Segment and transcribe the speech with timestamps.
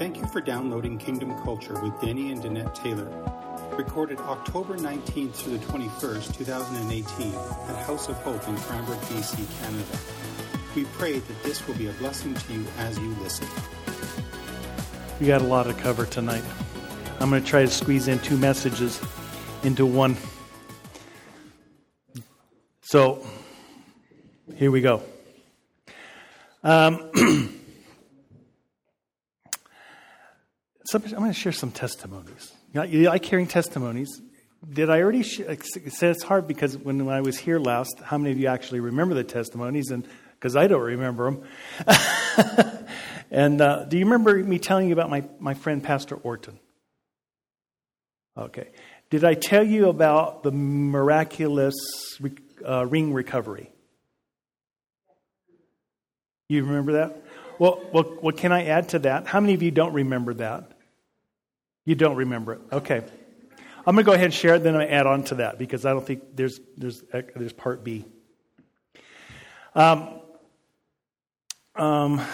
[0.00, 3.04] Thank you for downloading Kingdom Culture with Danny and Danette Taylor.
[3.76, 9.98] Recorded October 19th through the 21st, 2018, at House of Hope in Cranbrook, BC, Canada.
[10.74, 13.46] We pray that this will be a blessing to you as you listen.
[15.20, 16.44] We got a lot to cover tonight.
[17.20, 18.98] I'm going to try to squeeze in two messages
[19.64, 20.16] into one.
[22.80, 23.22] So,
[24.56, 25.02] here we go.
[26.64, 27.10] Um,
[30.94, 32.52] I'm going to share some testimonies.
[32.72, 34.20] You like hearing testimonies?
[34.68, 38.38] Did I already say it's hard because when I was here last, how many of
[38.38, 39.90] you actually remember the testimonies?
[39.90, 41.44] And because I don't remember them.
[43.30, 46.58] and uh, do you remember me telling you about my, my friend Pastor Orton?
[48.36, 48.68] Okay.
[49.10, 51.74] Did I tell you about the miraculous
[52.66, 53.70] uh, ring recovery?
[56.48, 57.22] You remember that?
[57.58, 59.26] Well, well, what can I add to that?
[59.26, 60.69] How many of you don't remember that?
[61.90, 62.60] You don't remember it.
[62.70, 63.02] Okay.
[63.84, 65.84] I'm going to go ahead and share it, then I add on to that because
[65.84, 68.04] I don't think there's, there's, there's part B.
[69.74, 70.20] Um,
[71.74, 72.24] um,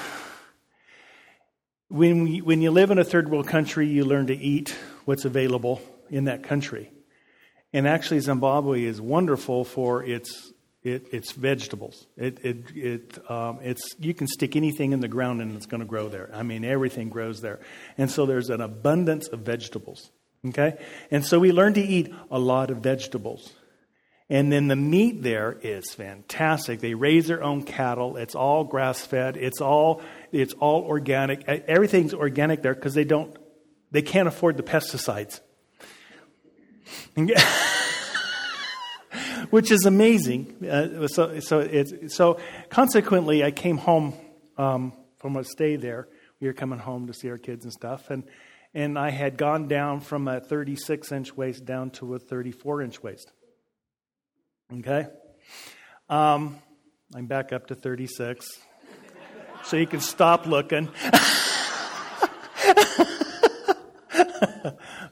[1.88, 4.76] when, we, when you live in a third world country, you learn to eat
[5.06, 6.92] what's available in that country.
[7.72, 10.52] And actually, Zimbabwe is wonderful for its
[10.86, 12.06] it, it's vegetables.
[12.16, 15.80] It, it, it, um, it's, you can stick anything in the ground and it's going
[15.80, 16.30] to grow there.
[16.32, 17.58] I mean, everything grows there.
[17.98, 20.12] And so there's an abundance of vegetables.
[20.46, 20.78] Okay?
[21.10, 23.52] And so we learn to eat a lot of vegetables.
[24.30, 26.80] And then the meat there is fantastic.
[26.80, 28.16] They raise their own cattle.
[28.16, 29.36] It's all grass fed.
[29.36, 31.44] It's all, it's all organic.
[31.48, 33.36] Everything's organic there because they don't,
[33.90, 35.40] they can't afford the pesticides.
[39.50, 40.54] which is amazing.
[40.64, 44.14] Uh, so, so, it's, so consequently, I came home
[44.58, 46.08] um, from a stay there.
[46.40, 48.24] We were coming home to see our kids and stuff, and
[48.74, 53.02] and I had gone down from a 36 inch waist down to a 34 inch
[53.02, 53.32] waist.
[54.72, 55.06] Okay,
[56.08, 56.58] um,
[57.14, 58.46] I'm back up to 36,
[59.64, 60.90] so you can stop looking.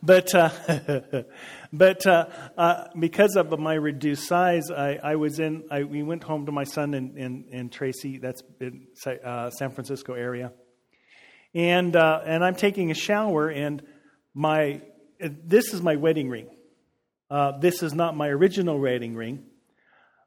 [0.02, 0.50] but uh,
[1.72, 5.64] but uh, uh, because of my reduced size, I, I was in.
[5.70, 8.18] I, we went home to my son in in, in Tracy.
[8.18, 10.52] That's in uh, San Francisco area,
[11.54, 13.82] and uh, and I'm taking a shower, and
[14.34, 14.82] my
[15.20, 16.48] this is my wedding ring.
[17.30, 19.44] Uh, this is not my original wedding ring.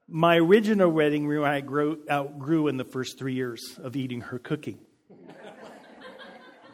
[0.09, 4.39] My original wedding ring I grew, outgrew in the first three years of eating her
[4.39, 4.79] cooking.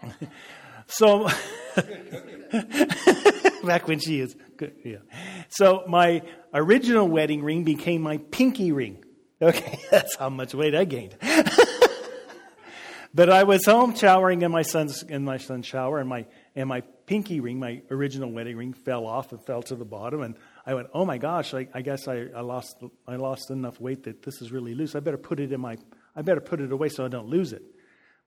[0.88, 1.30] so.
[3.64, 4.76] Back when she is good.
[4.84, 4.98] Yeah.
[5.50, 6.22] So my
[6.54, 9.04] original wedding ring became my pinky ring.
[9.42, 11.18] Okay, that's how much weight I gained.
[13.14, 16.70] but I was home showering in my son's in my son's shower, and my and
[16.70, 20.22] my pinky ring, my original wedding ring, fell off and fell to the bottom.
[20.22, 21.54] And I went, "Oh my gosh!
[21.54, 22.78] I, I guess I, I lost
[23.08, 24.96] I lost enough weight that this is really loose.
[24.96, 25.78] I better put it in my
[26.16, 27.64] I better put it away so I don't lose it."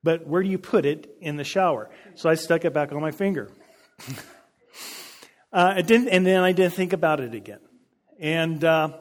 [0.07, 1.91] But where do you put it in the shower?
[2.15, 3.51] So I stuck it back on my finger.
[5.53, 7.59] uh, I didn't, and then I didn't think about it again.
[8.21, 8.99] And uh,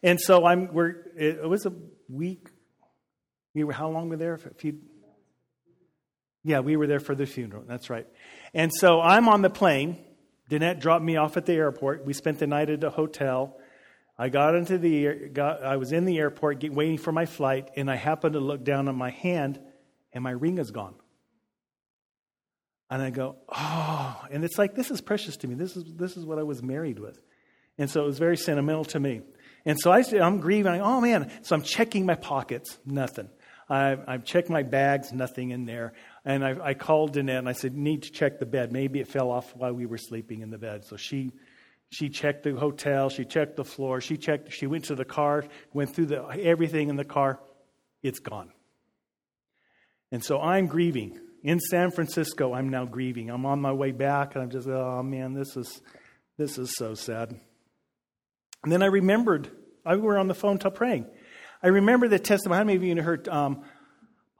[0.00, 0.72] and so I'm.
[0.72, 0.94] We're.
[1.16, 1.72] It, was a
[2.08, 2.50] week.
[3.52, 3.72] We were.
[3.72, 4.34] How long were there?
[4.34, 4.78] A few.
[6.44, 7.64] Yeah, we were there for the funeral.
[7.66, 8.06] That's right.
[8.54, 9.98] And so I'm on the plane.
[10.48, 12.06] Danette dropped me off at the airport.
[12.06, 13.58] We spent the night at a hotel.
[14.16, 15.30] I got into the.
[15.30, 18.62] Got, I was in the airport waiting for my flight, and I happened to look
[18.62, 19.58] down at my hand,
[20.14, 20.94] and my ring is gone.
[22.88, 25.56] And I go, oh, and it's like, this is precious to me.
[25.56, 27.20] This is, this is what I was married with.
[27.76, 29.22] And so it was very sentimental to me.
[29.64, 30.80] And so I, I'm grieving.
[30.80, 31.30] oh, man.
[31.42, 32.78] So I'm checking my pockets.
[32.86, 33.30] Nothing.
[33.68, 35.12] I, I've checked my bags.
[35.12, 35.94] Nothing in there.
[36.24, 38.72] And I, I called Danette and I said, need to check the bed.
[38.72, 40.84] Maybe it fell off while we were sleeping in the bed.
[40.84, 41.32] So she,
[41.90, 43.08] she checked the hotel.
[43.08, 44.00] She checked the floor.
[44.00, 47.40] She checked, she went to the car, went through the, everything in the car.
[48.02, 48.52] It's gone.
[50.14, 53.30] And so I'm grieving in San Francisco, I'm now grieving.
[53.30, 55.82] I'm on my way back, and I'm just, oh man, this is,
[56.38, 57.34] this is so sad.
[58.62, 59.50] And then I remembered,
[59.84, 61.06] I were on the phone till praying.
[61.64, 62.58] I remember the testimony.
[62.58, 63.64] How many of you heard um,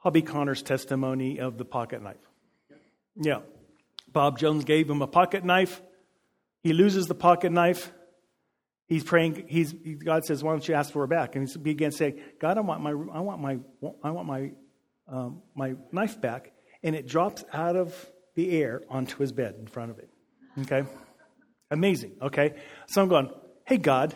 [0.01, 2.25] Bobby Conner's testimony of the pocket knife?
[3.17, 3.41] Yeah.
[4.07, 5.81] Bob Jones gave him a pocket knife.
[6.63, 7.91] He loses the pocket knife.
[8.87, 9.47] He's praying.
[9.49, 12.57] He's God says, "Why don't you ask for it back?" And he begins saying, "God,
[12.57, 13.57] I want my, I want my,
[14.01, 14.51] I want my,
[15.07, 16.51] um, my knife back."
[16.85, 17.93] and it drops out of
[18.35, 20.07] the air onto his bed in front of it.
[20.61, 20.85] Okay?
[21.71, 22.11] Amazing.
[22.21, 22.53] Okay?
[22.85, 23.31] So I'm going,
[23.65, 24.15] hey, God,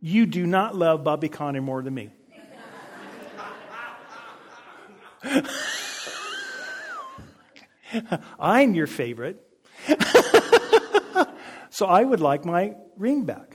[0.00, 2.10] you do not love Bobby Conner more than me.
[8.38, 9.44] I'm your favorite.
[11.70, 13.49] so I would like my ring back.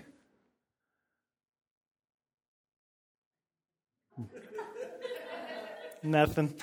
[6.06, 6.54] Nothing.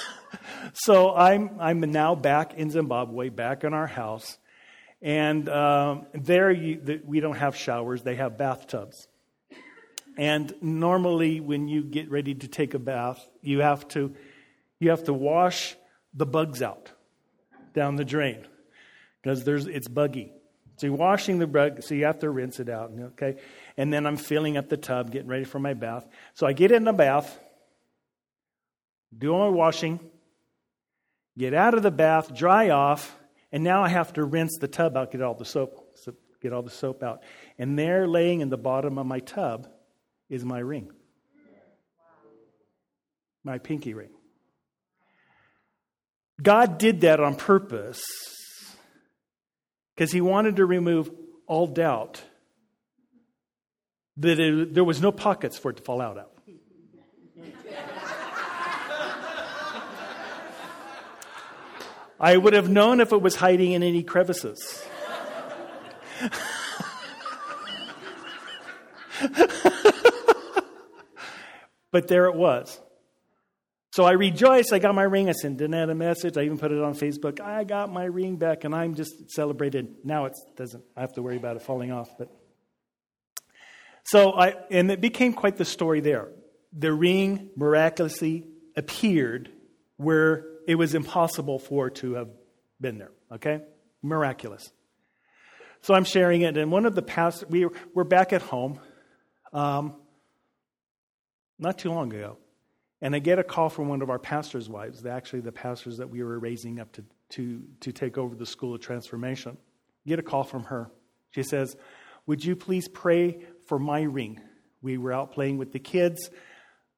[0.72, 4.38] so I'm, I'm now back in Zimbabwe, back in our house.
[5.00, 9.06] And um, there you, the, we don't have showers, they have bathtubs.
[10.16, 14.14] And normally, when you get ready to take a bath, you have to,
[14.78, 15.76] you have to wash
[16.14, 16.92] the bugs out
[17.74, 18.46] down the drain
[19.20, 20.32] because there's, it's buggy.
[20.76, 22.92] So you're washing the bug, so you have to rinse it out.
[22.98, 23.36] Okay,
[23.76, 26.06] and then I'm filling up the tub, getting ready for my bath.
[26.34, 27.38] So I get in the bath,
[29.16, 30.00] do my washing,
[31.36, 33.16] get out of the bath, dry off,
[33.52, 35.96] and now I have to rinse the tub out, get all the soap,
[36.40, 37.22] get all the soap out.
[37.58, 39.68] And there, laying in the bottom of my tub,
[40.28, 40.90] is my ring,
[43.44, 44.10] my pinky ring.
[46.42, 48.02] God did that on purpose
[49.94, 51.10] because He wanted to remove
[51.46, 52.22] all doubt
[54.16, 56.33] that it, there was no pockets for it to fall out of.
[62.24, 64.82] I would have known if it was hiding in any crevices.
[71.90, 72.80] but there it was.
[73.90, 74.72] So I rejoiced.
[74.72, 75.28] I got my ring.
[75.28, 76.38] I sent Danette a message.
[76.38, 77.42] I even put it on Facebook.
[77.42, 79.96] I got my ring back, and I'm just celebrated.
[80.02, 80.82] Now it doesn't.
[80.96, 82.08] I have to worry about it falling off.
[82.16, 82.34] But
[84.04, 86.28] so I, and it became quite the story there.
[86.72, 89.50] The ring miraculously appeared
[89.98, 92.28] where it was impossible for to have
[92.80, 93.12] been there.
[93.32, 93.62] Okay?
[94.02, 94.70] Miraculous.
[95.82, 98.80] So I'm sharing it, and one of the pastors, we were back at home
[99.52, 99.96] um,
[101.58, 102.38] not too long ago,
[103.02, 106.08] and I get a call from one of our pastors' wives, actually the pastors that
[106.08, 109.58] we were raising up to, to, to take over the School of Transformation.
[110.06, 110.90] Get a call from her.
[111.30, 111.76] She says,
[112.26, 114.40] Would you please pray for my ring?
[114.80, 116.30] We were out playing with the kids,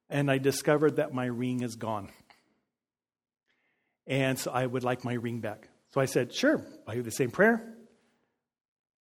[0.09, 2.09] and I discovered that my ring is gone.
[4.07, 5.67] And so I would like my ring back.
[5.89, 7.73] So I said, Sure, I do the same prayer.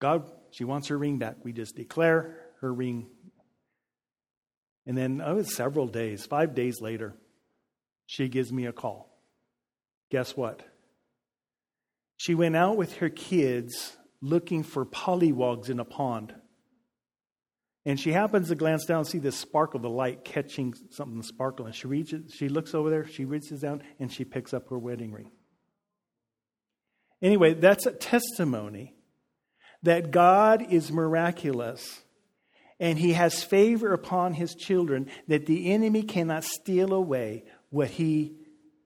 [0.01, 1.37] God, she wants her ring back.
[1.43, 3.07] We just declare her ring.
[4.85, 7.15] And then oh, it was several days, five days later,
[8.07, 9.13] she gives me a call.
[10.11, 10.63] Guess what?
[12.17, 16.35] She went out with her kids looking for pollywogs in a pond.
[17.87, 21.23] And she happens to glance down and see this sparkle, of the light catching something
[21.23, 21.67] sparkle.
[21.67, 24.79] And she reaches, she looks over there, she reaches down, and she picks up her
[24.79, 25.31] wedding ring.
[27.23, 28.95] Anyway, that's a testimony
[29.85, 32.03] that God is miraculous
[32.79, 38.37] and he has favor upon his children that the enemy cannot steal away what he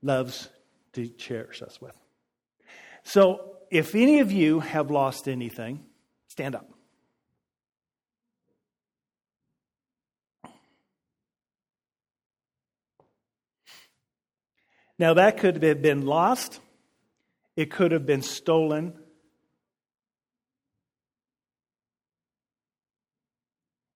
[0.03, 0.49] loves
[0.93, 1.97] to cherish us with.
[3.03, 5.85] So, if any of you have lost anything,
[6.29, 6.69] stand up.
[15.01, 16.61] Now, that could have been lost,
[17.57, 18.93] it could have been stolen.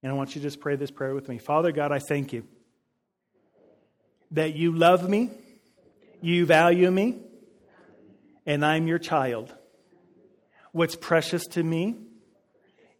[0.02, 1.36] And I want you to just pray this prayer with me.
[1.36, 2.44] Father God, I thank you
[4.30, 5.30] that you love me,
[6.22, 7.18] you value me,
[8.46, 9.54] and I'm your child.
[10.72, 11.96] What's precious to me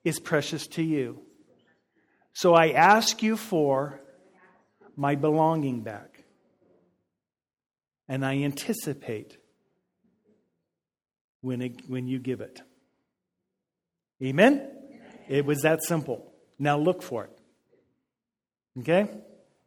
[0.04, 1.22] is precious to you.
[2.34, 3.98] So I ask you for
[4.94, 6.13] my belonging back
[8.08, 9.38] and I anticipate
[11.40, 12.60] when, it, when you give it.
[14.22, 14.70] Amen?
[15.28, 16.32] It was that simple.
[16.58, 17.38] Now look for it.
[18.80, 19.08] Okay?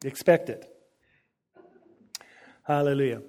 [0.04, 0.66] Expect it.
[2.64, 3.22] Hallelujah.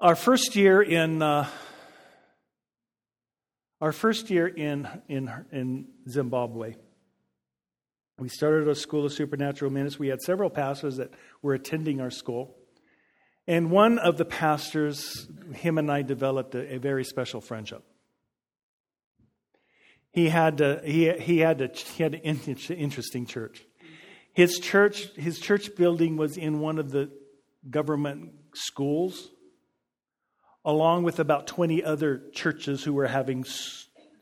[0.00, 1.48] Our first year in uh,
[3.80, 6.76] our first year in, in, in Zimbabwe,
[8.18, 10.06] we started a school of supernatural ministry.
[10.06, 11.10] We had several pastors that
[11.42, 12.56] were attending our school.
[13.46, 17.84] And one of the pastors, him and I developed a, a very special friendship.
[20.10, 23.64] He had, a, he, he, had a, he had an interesting church.
[24.32, 27.10] His church, his church building was in one of the
[27.68, 29.30] government schools,
[30.64, 33.44] along with about 20 other churches who were having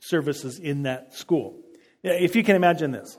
[0.00, 1.62] services in that school.
[2.02, 3.16] If you can imagine this.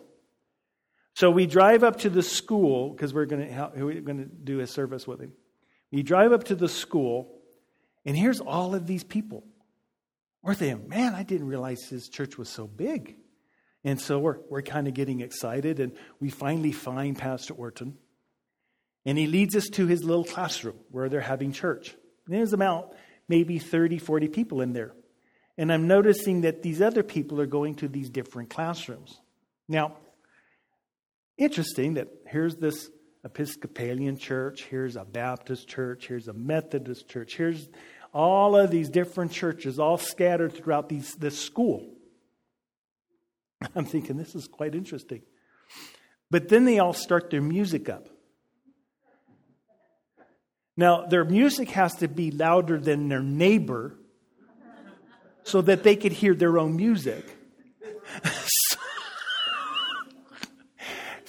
[1.15, 4.59] So we drive up to the school because we're going to, we're going to do
[4.59, 5.31] a service with him.
[5.95, 7.39] You drive up to the school,
[8.05, 9.45] and here's all of these people.
[10.41, 13.15] We're thinking, man, I didn't realize his church was so big.
[13.85, 17.97] And so we're, we're kind of getting excited, and we finally find Pastor Orton.
[19.05, 21.95] And he leads us to his little classroom where they're having church.
[22.25, 22.93] And There's about
[23.29, 24.91] maybe 30, 40 people in there.
[25.57, 29.21] And I'm noticing that these other people are going to these different classrooms.
[29.69, 29.95] Now,
[31.37, 32.89] interesting that here's this
[33.25, 37.67] Episcopalian church, here's a Baptist church, here's a Methodist church, here's
[38.13, 41.85] all of these different churches all scattered throughout these, this school.
[43.75, 45.23] I'm thinking this is quite interesting.
[46.29, 48.07] But then they all start their music up.
[50.77, 53.97] Now, their music has to be louder than their neighbor
[55.43, 57.25] so that they could hear their own music.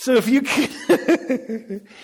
[0.06, 0.70] so if you could,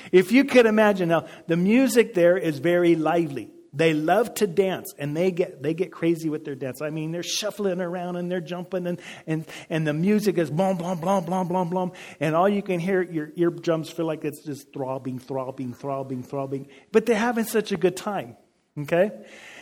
[0.11, 3.52] if you could imagine now, the music there is very lively.
[3.73, 6.82] They love to dance and they get, they get crazy with their dance.
[6.82, 10.78] I mean, they're shuffling around and they're jumping and, and, and the music is blom,
[10.78, 11.92] blom, blom, blom, blom, blom.
[12.18, 16.66] And all you can hear, your eardrums feel like it's just throbbing, throbbing, throbbing, throbbing.
[16.90, 18.37] But they're having such a good time.
[18.76, 19.12] Okay?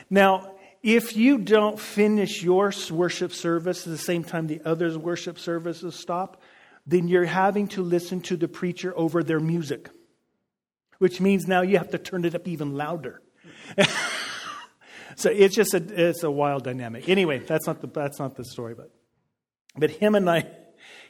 [0.09, 5.38] Now, if you don't finish your worship service at the same time the others' worship
[5.38, 6.39] services stop,
[6.90, 9.90] then you're having to listen to the preacher over their music,
[10.99, 13.23] which means now you have to turn it up even louder.
[15.14, 17.09] so it's just a it's a wild dynamic.
[17.09, 18.90] Anyway, that's not the that's not the story, but
[19.76, 20.50] but him and I.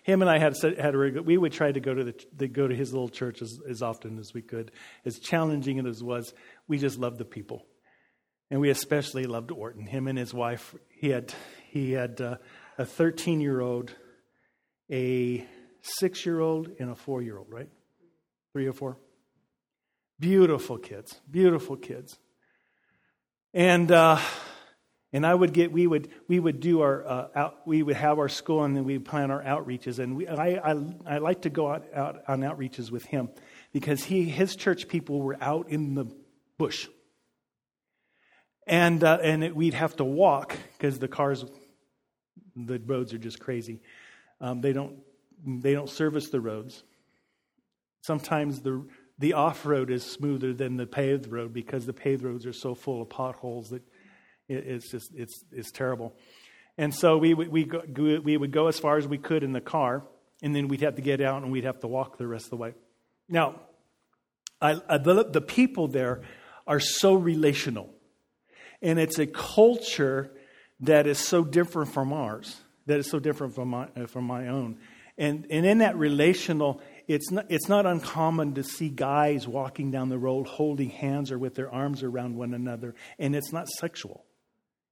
[0.03, 2.67] Him and I had had a we would try to go to the, the go
[2.67, 4.73] to his little church as, as often as we could.
[5.05, 6.33] As challenging as it was,
[6.69, 7.67] we just loved the people,
[8.51, 9.87] and we especially loved Orton.
[9.87, 10.75] Him and his wife.
[10.89, 11.33] He had
[11.69, 12.37] he had uh,
[12.79, 13.95] a 13 year old,
[14.91, 15.47] a
[15.83, 17.49] six year old, and a four year old.
[17.51, 17.69] Right,
[18.53, 18.97] three or four.
[20.19, 22.19] Beautiful kids, beautiful kids.
[23.55, 24.21] And, uh,
[25.13, 28.19] and I would get, we would, we would do our, uh, out, we would have
[28.19, 29.99] our school and then we'd plan our outreaches.
[29.99, 33.31] And we, I, I, I like to go out, out on outreaches with him
[33.73, 36.07] because he, his church people were out in the
[36.59, 36.87] bush.
[38.67, 41.45] And, uh, and it, we'd have to walk because the cars,
[42.55, 43.81] the roads are just crazy.
[44.41, 44.99] Um, they, don't,
[45.47, 46.83] they don't service the roads.
[48.03, 48.87] Sometimes the,
[49.19, 52.75] the off road is smoother than the paved road because the paved roads are so
[52.75, 53.83] full of potholes that
[54.49, 56.15] it's just it's it's terrible.
[56.77, 57.83] And so we we go,
[58.25, 60.03] we would go as far as we could in the car,
[60.43, 62.51] and then we'd have to get out and we'd have to walk the rest of
[62.51, 62.75] the way.
[63.29, 63.61] Now,
[64.61, 66.23] I, I, the, the people there
[66.67, 67.91] are so relational,
[68.83, 70.33] and it's a culture
[70.81, 74.79] that is so different from ours, that is so different from my from my own.
[75.21, 80.09] And, and in that relational, it's not, it's not uncommon to see guys walking down
[80.09, 84.25] the road holding hands or with their arms around one another, and it's not sexual.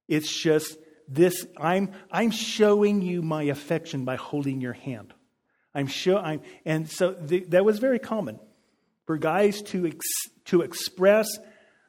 [0.07, 5.15] It's just this I'm, I'm showing you my affection by holding your hand.
[5.73, 8.39] I'm sure I'm, and so the, that was very common
[9.07, 10.05] for guys to, ex,
[10.45, 11.27] to express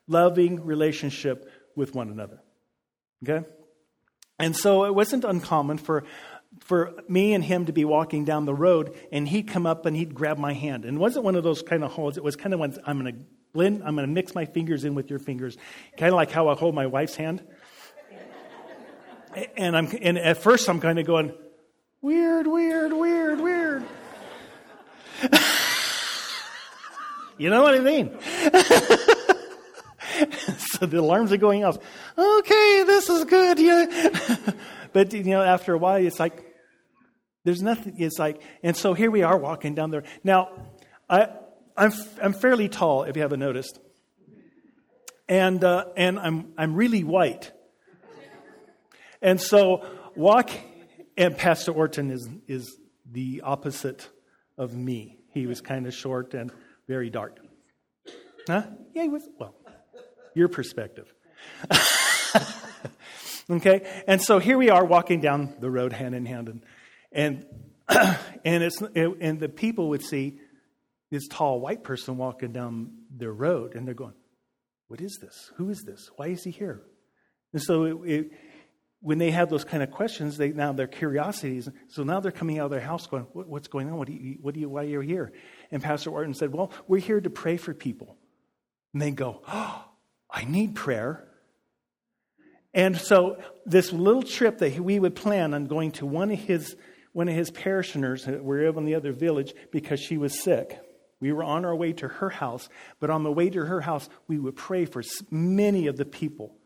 [0.07, 2.41] loving relationship with one another.
[3.23, 3.47] Okay?
[4.39, 6.05] And so it wasn't uncommon for
[6.59, 9.97] for me and him to be walking down the road and he'd come up and
[9.97, 10.85] he'd grab my hand.
[10.85, 12.17] And it wasn't one of those kind of holds.
[12.17, 13.21] It was kind of one, I'm going to
[13.53, 15.57] blend, I'm going to mix my fingers in with your fingers.
[15.97, 17.43] Kind of like how I hold my wife's hand.
[19.57, 21.33] And I'm, and at first I'm kind of going,
[22.03, 23.85] weird, weird, weird, weird.
[27.39, 28.11] you know what I mean?
[30.59, 31.79] so the alarms are going off.
[32.19, 33.61] Okay, this is good.
[33.61, 34.37] Yeah.
[34.93, 36.45] but you know, after a while, it's like
[37.45, 37.95] there's nothing.
[37.99, 40.05] It's like, and so here we are walking down there.
[40.23, 40.51] Now,
[41.09, 41.29] I,
[41.77, 41.93] I'm
[42.23, 43.79] I'm fairly tall, if you haven't noticed,
[45.29, 47.53] and uh, and I'm I'm really white,
[49.23, 50.51] and so walk.
[51.17, 52.77] And Pastor Orton is is
[53.11, 54.09] the opposite
[54.57, 55.19] of me.
[55.33, 56.51] He was kind of short and
[56.89, 57.39] very dark.
[58.47, 58.63] Huh?
[58.95, 59.29] Yeah, he was.
[59.39, 59.55] Well,
[60.35, 61.13] your perspective.
[63.51, 63.87] Okay?
[64.07, 66.49] And so here we are walking down the road hand in hand.
[66.49, 66.65] And,
[67.13, 67.47] and,
[68.45, 70.39] and, it's, and the people would see
[71.11, 74.15] this tall white person walking down their road and they're going,
[74.89, 75.51] What is this?
[75.57, 76.11] Who is this?
[76.17, 76.83] Why is he here?
[77.53, 78.31] And so it, it,
[79.01, 81.69] when they have those kind of questions, they now their curiosities.
[81.89, 83.97] So now they're coming out of their house going, what, "What's going on?
[83.97, 85.33] What do you, what do you, why are you here?"
[85.73, 88.19] And Pastor Orton said, "Well, we're here to pray for people."
[88.93, 89.85] And they go, "Oh,
[90.31, 91.30] I need prayer."
[92.73, 93.37] And so
[93.67, 96.77] this little trip that we would plan on going to one of his
[97.13, 100.79] one of his parishioners uh, we were in the other village because she was sick.
[101.21, 104.09] We were on our way to her house, but on the way to her house,
[104.27, 106.57] we would pray for many of the people.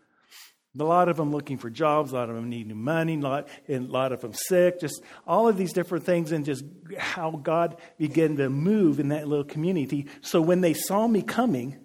[0.78, 3.48] A lot of them looking for jobs, a lot of them needing money, a lot,
[3.68, 6.64] and a lot of them sick, just all of these different things, and just
[6.98, 10.06] how God began to move in that little community.
[10.20, 11.78] So when they saw me coming,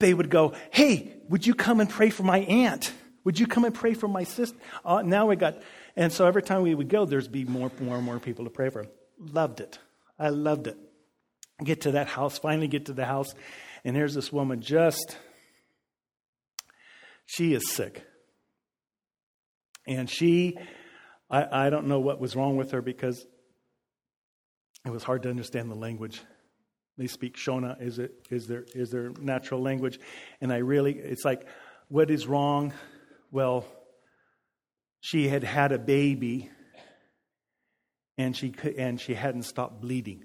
[0.00, 2.92] they would go, Hey, Would you come and pray for my aunt?
[3.24, 4.56] Would you come and pray for my sister?
[4.84, 5.62] Uh, now we got,
[5.96, 8.50] and so every time we would go, there's be more, more and more people to
[8.50, 8.86] pray for.
[9.18, 9.78] Loved it.
[10.18, 10.78] I loved it.
[11.62, 13.34] Get to that house, finally get to the house,
[13.84, 15.18] and here's this woman just,
[17.26, 18.02] she is sick.
[19.86, 20.56] And she,
[21.30, 23.26] I, I don't know what was wrong with her because
[24.86, 26.22] it was hard to understand the language.
[26.96, 29.98] They speak Shona is it is their is their natural language,
[30.40, 31.46] and I really it's like,
[31.88, 32.72] what is wrong?
[33.30, 33.64] Well,
[35.00, 36.50] she had had a baby,
[38.18, 40.24] and she could, and she hadn't stopped bleeding,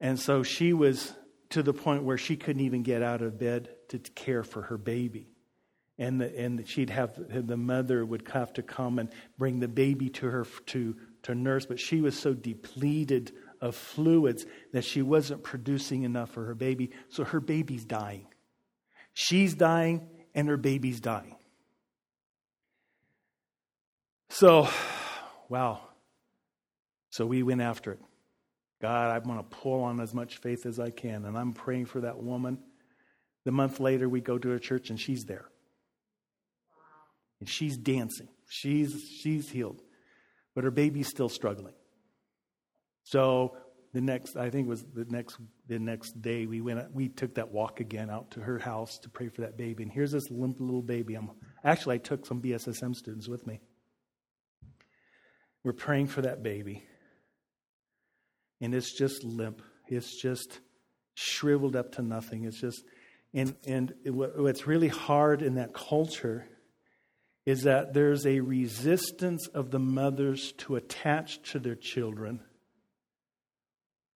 [0.00, 1.12] and so she was
[1.50, 4.76] to the point where she couldn't even get out of bed to care for her
[4.76, 5.28] baby.
[5.96, 10.08] And the, and she'd have the mother would have to come and bring the baby
[10.10, 15.44] to her to to nurse but she was so depleted of fluids that she wasn't
[15.44, 16.90] producing enough for her baby.
[17.08, 18.26] So her baby's dying.
[19.14, 21.36] She's dying and her baby's dying
[24.28, 24.68] so
[25.48, 25.80] wow
[27.10, 28.00] so we went after it
[28.80, 31.86] god i want to pull on as much faith as i can and i'm praying
[31.86, 32.58] for that woman
[33.44, 35.46] the month later we go to a church and she's there
[37.44, 38.28] and she's dancing.
[38.48, 39.82] She's, she's healed.
[40.54, 41.74] But her baby's still struggling.
[43.02, 43.56] So
[43.92, 45.36] the next, I think it was the next,
[45.66, 49.08] the next day, we went, we took that walk again out to her house to
[49.08, 49.82] pray for that baby.
[49.82, 51.14] And here's this limp little baby.
[51.14, 51.30] I'm,
[51.64, 53.60] actually, I took some BSSM students with me.
[55.62, 56.84] We're praying for that baby.
[58.60, 59.62] And it's just limp.
[59.88, 60.60] It's just
[61.14, 62.44] shriveled up to nothing.
[62.44, 62.84] It's just,
[63.32, 66.46] and, and it, what's really hard in that culture
[67.46, 72.40] is that there's a resistance of the mothers to attach to their children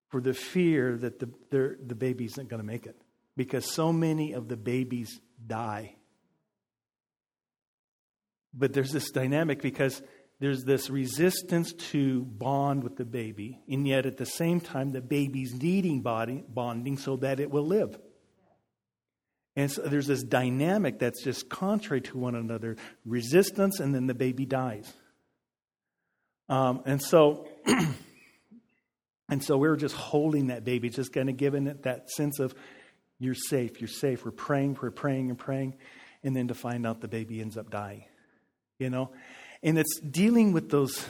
[0.09, 2.97] for the fear that the, the baby isn't going to make it.
[3.37, 5.95] Because so many of the babies die.
[8.53, 10.03] But there's this dynamic because
[10.41, 15.01] there's this resistance to bond with the baby, and yet at the same time, the
[15.01, 17.99] baby's needing body, bonding so that it will live.
[19.57, 24.15] And so there's this dynamic that's just contrary to one another resistance, and then the
[24.15, 24.93] baby dies.
[26.49, 27.47] Um, and so.
[29.29, 32.39] and so we were just holding that baby, just kind of giving it that sense
[32.39, 32.55] of,
[33.19, 34.25] you're safe, you're safe.
[34.25, 35.77] We're praying, we're praying and praying.
[36.23, 38.05] And then to find out the baby ends up dying,
[38.79, 39.11] you know?
[39.63, 41.05] And it's dealing with those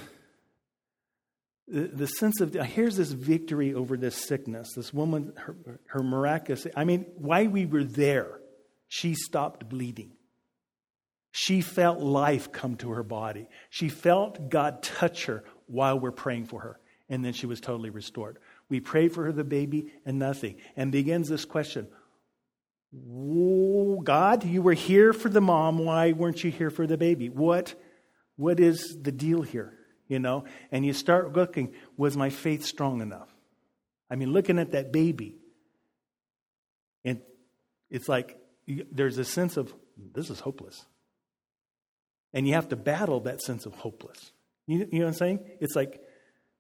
[1.71, 5.57] the, the sense of here's this victory over this sickness this woman her,
[5.89, 8.41] her miraculous i mean why we were there
[8.89, 10.13] she stopped bleeding
[11.31, 16.47] she felt life come to her body she felt god touch her while we're praying
[16.47, 20.19] for her and then she was totally restored we prayed for her the baby and
[20.19, 21.89] nothing and begins this question
[22.95, 27.29] "Oh god you were here for the mom why weren't you here for the baby
[27.29, 27.75] what
[28.37, 33.03] what is the deal here you know, and you start looking, was my faith strong
[33.03, 33.29] enough?
[34.11, 35.37] I mean, looking at that baby,
[37.05, 37.21] and
[37.91, 39.73] it's like there's a sense of
[40.15, 40.87] this is hopeless.
[42.33, 44.33] And you have to battle that sense of hopeless.
[44.67, 45.41] You, you know what I'm saying?
[45.61, 46.01] It's like,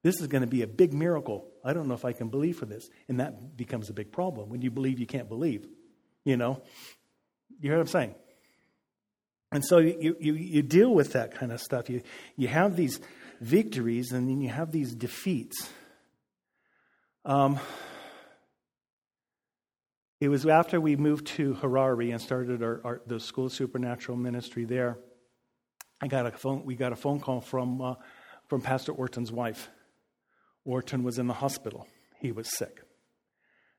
[0.03, 1.49] this is going to be a big miracle.
[1.65, 2.89] I don't know if I can believe for this.
[3.09, 5.67] And that becomes a big problem when you believe you can't believe.
[6.25, 6.63] You know?
[7.61, 8.15] You hear what I'm saying?
[9.51, 11.89] And so you, you, you deal with that kind of stuff.
[11.89, 12.03] You,
[12.37, 13.01] you have these
[13.41, 15.69] victories and then you have these defeats.
[17.25, 17.59] Um,
[20.21, 24.19] it was after we moved to Harare and started our, our, the School of Supernatural
[24.19, 24.99] Ministry there.
[26.01, 26.65] I got a phone.
[26.65, 27.95] We got a phone call from uh,
[28.49, 29.69] from Pastor Orton's wife.
[30.65, 31.87] Orton was in the hospital.
[32.21, 32.83] He was sick.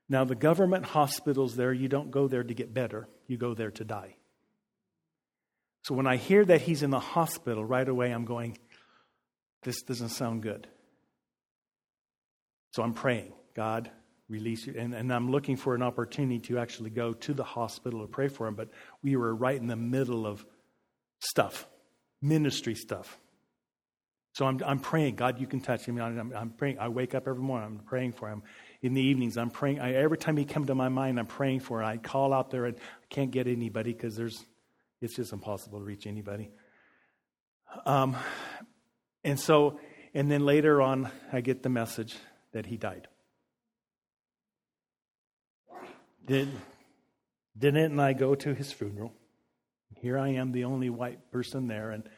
[0.08, 3.08] Now the government hospitals there, you don't go there to get better.
[3.28, 4.16] You go there to die.
[5.82, 8.58] So when I hear that he's in the hospital, right away I'm going,
[9.62, 10.66] this doesn't sound good.
[12.72, 13.90] So I'm praying, God,
[14.28, 14.74] release you.
[14.76, 18.28] And, and, I'm looking for an opportunity to actually go to the hospital to pray
[18.28, 18.54] for him.
[18.54, 18.70] But
[19.02, 20.46] we were right in the middle of
[21.20, 21.68] stuff,
[22.22, 23.19] ministry stuff.
[24.32, 26.00] So I'm, I'm praying, God, you can touch him.
[26.00, 26.78] I'm, I'm, praying.
[26.78, 28.42] I wake up every morning, I'm praying for him.
[28.82, 29.80] In the evenings, I'm praying.
[29.80, 31.88] I, every time he comes to my mind, I'm praying for him.
[31.88, 34.44] I call out there and I can't get anybody because there's,
[35.00, 36.50] it's just impossible to reach anybody.
[37.84, 38.16] Um,
[39.24, 39.80] and so,
[40.14, 42.16] and then later on, I get the message
[42.52, 43.08] that he died.
[46.24, 46.48] Did,
[47.58, 49.12] didn't I go to his funeral?
[49.96, 52.08] Here I am, the only white person there, and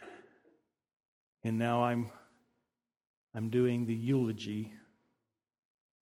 [1.45, 2.11] and now I'm
[3.35, 4.73] I'm doing the eulogy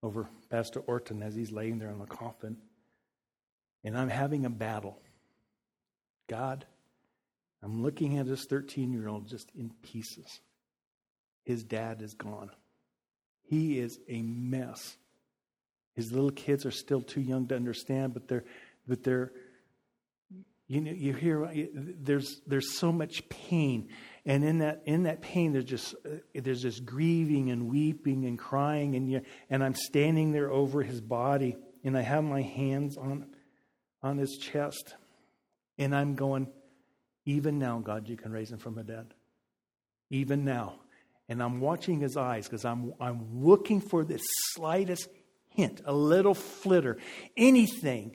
[0.02, 2.56] over Pastor Orton as he's laying there in the coffin,
[3.84, 5.00] and I'm having a battle
[6.30, 6.64] God,
[7.60, 10.40] I'm looking at this 13 year old just in pieces.
[11.44, 12.50] His dad is gone.
[13.42, 14.96] He is a mess.
[15.96, 18.44] His little kids are still too young to understand, but they're,
[18.86, 19.32] but they're,
[20.68, 23.88] you know, you hear there's there's so much pain,
[24.30, 28.38] and in that in that pain there's just uh, there's just grieving and weeping and
[28.38, 32.96] crying, and you, and I'm standing there over his body, and I have my hands
[32.96, 33.26] on
[34.04, 34.94] on his chest,
[35.78, 36.46] and I'm going,
[37.26, 39.14] even now, God, you can raise him from the dead,
[40.10, 40.78] even now,
[41.28, 44.18] and I'm watching his eyes because I'm I'm looking for the
[44.52, 45.08] slightest
[45.48, 46.98] hint, a little flitter,
[47.36, 48.14] anything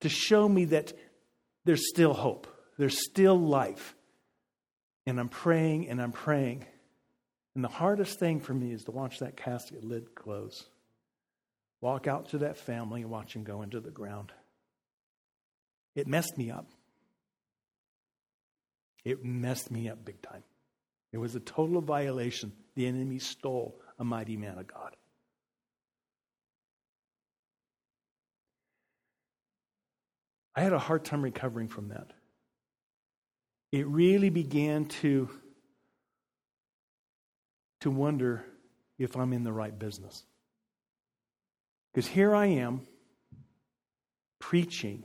[0.00, 0.94] to show me that
[1.66, 2.46] there's still hope,
[2.78, 3.94] there's still life.
[5.06, 6.64] And I'm praying and I'm praying.
[7.54, 10.66] And the hardest thing for me is to watch that casket lid close,
[11.80, 14.32] walk out to that family and watch him go into the ground.
[15.94, 16.66] It messed me up.
[19.04, 20.44] It messed me up big time.
[21.12, 22.52] It was a total violation.
[22.74, 24.96] The enemy stole a mighty man of God.
[30.54, 32.12] I had a hard time recovering from that.
[33.72, 35.30] It really began to,
[37.80, 38.44] to wonder
[38.98, 40.24] if I'm in the right business.
[41.92, 42.82] Because here I am
[44.38, 45.04] preaching,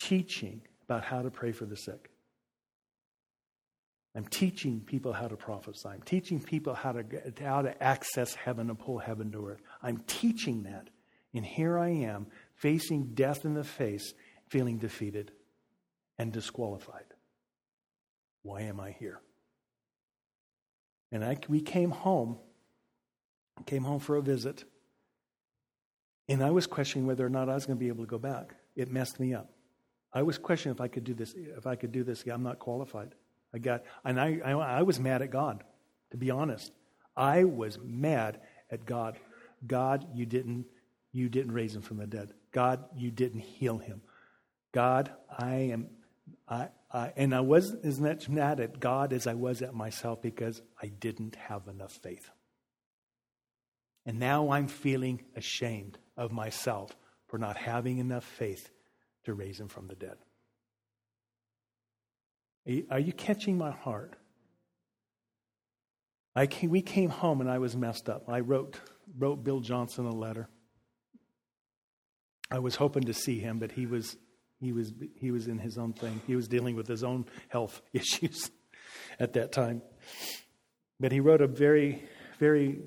[0.00, 2.10] teaching about how to pray for the sick.
[4.16, 5.88] I'm teaching people how to prophesy.
[5.88, 7.04] I'm teaching people how to,
[7.40, 9.60] how to access heaven and pull heaven to earth.
[9.82, 10.88] I'm teaching that.
[11.34, 14.14] And here I am facing death in the face,
[14.50, 15.32] feeling defeated
[16.16, 17.13] and disqualified.
[18.44, 19.20] Why am I here?
[21.10, 22.38] And I, we came home,
[23.66, 24.64] came home for a visit,
[26.28, 28.18] and I was questioning whether or not I was going to be able to go
[28.18, 28.54] back.
[28.76, 29.50] It messed me up.
[30.12, 31.34] I was questioning if I could do this.
[31.36, 33.14] If I could do this, I'm not qualified.
[33.52, 35.64] I got, and I, I, I was mad at God,
[36.10, 36.72] to be honest.
[37.16, 39.16] I was mad at God.
[39.66, 40.66] God, you didn't,
[41.12, 42.34] you didn't raise him from the dead.
[42.52, 44.02] God, you didn't heal him.
[44.72, 45.86] God, I am,
[46.48, 50.22] I, I, and I wasn't as much mad at God as I was at myself
[50.22, 52.30] because I didn't have enough faith.
[54.06, 58.70] And now I'm feeling ashamed of myself for not having enough faith
[59.24, 60.16] to raise him from the dead.
[62.90, 64.14] Are you catching my heart?
[66.36, 68.28] I came, we came home and I was messed up.
[68.28, 68.78] I wrote,
[69.18, 70.48] wrote Bill Johnson a letter.
[72.50, 74.16] I was hoping to see him, but he was,
[74.64, 76.20] he was, he was in his own thing.
[76.26, 78.50] He was dealing with his own health issues
[79.18, 79.82] at that time.
[81.00, 82.02] But he wrote a very,
[82.38, 82.80] very,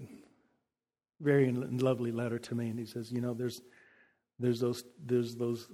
[1.19, 3.61] very lovely letter to me, and he says, "You know, there's,
[4.39, 5.67] there's those, there's those,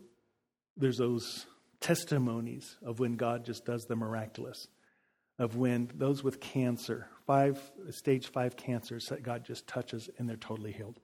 [0.77, 1.45] there's those
[1.79, 4.67] testimonies of when God just does the miraculous,
[5.37, 7.59] of when those with cancer, five
[7.91, 10.99] stage five cancers, that God just touches and they're totally healed."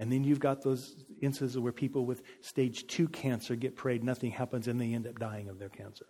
[0.00, 4.30] And then you've got those instances where people with stage two cancer get prayed, nothing
[4.30, 6.06] happens, and they end up dying of their cancer.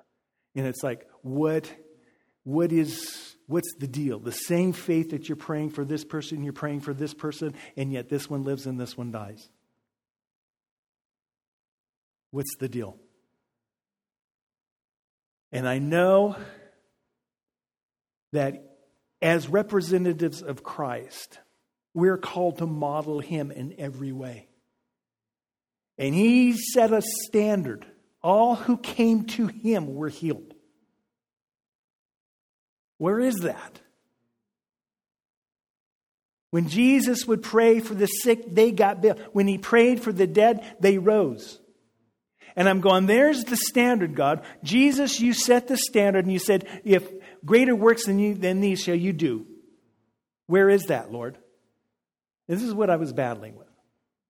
[0.55, 1.73] And it's like, what,
[2.45, 4.19] what is, what's the deal?
[4.19, 7.93] The same faith that you're praying for this person, you're praying for this person, and
[7.93, 9.49] yet this one lives and this one dies.
[12.31, 12.99] What's the deal?
[15.51, 16.37] And I know
[18.33, 18.77] that
[19.23, 21.39] as representatives of Christ,
[21.95, 24.49] we're called to model him in every way.
[25.99, 27.87] And he set a standard.
[28.23, 30.55] All who came to him were healed.
[32.99, 33.81] Where is that?
[36.51, 39.23] When Jesus would pray for the sick, they got better.
[39.33, 41.61] When he prayed for the dead, they rose.
[42.57, 44.43] And I'm going, there's the standard, God.
[44.65, 47.09] Jesus, you set the standard and you said, if
[47.45, 49.47] greater works than, you, than these shall you do.
[50.47, 51.39] Where is that, Lord?
[52.49, 53.69] This is what I was battling with.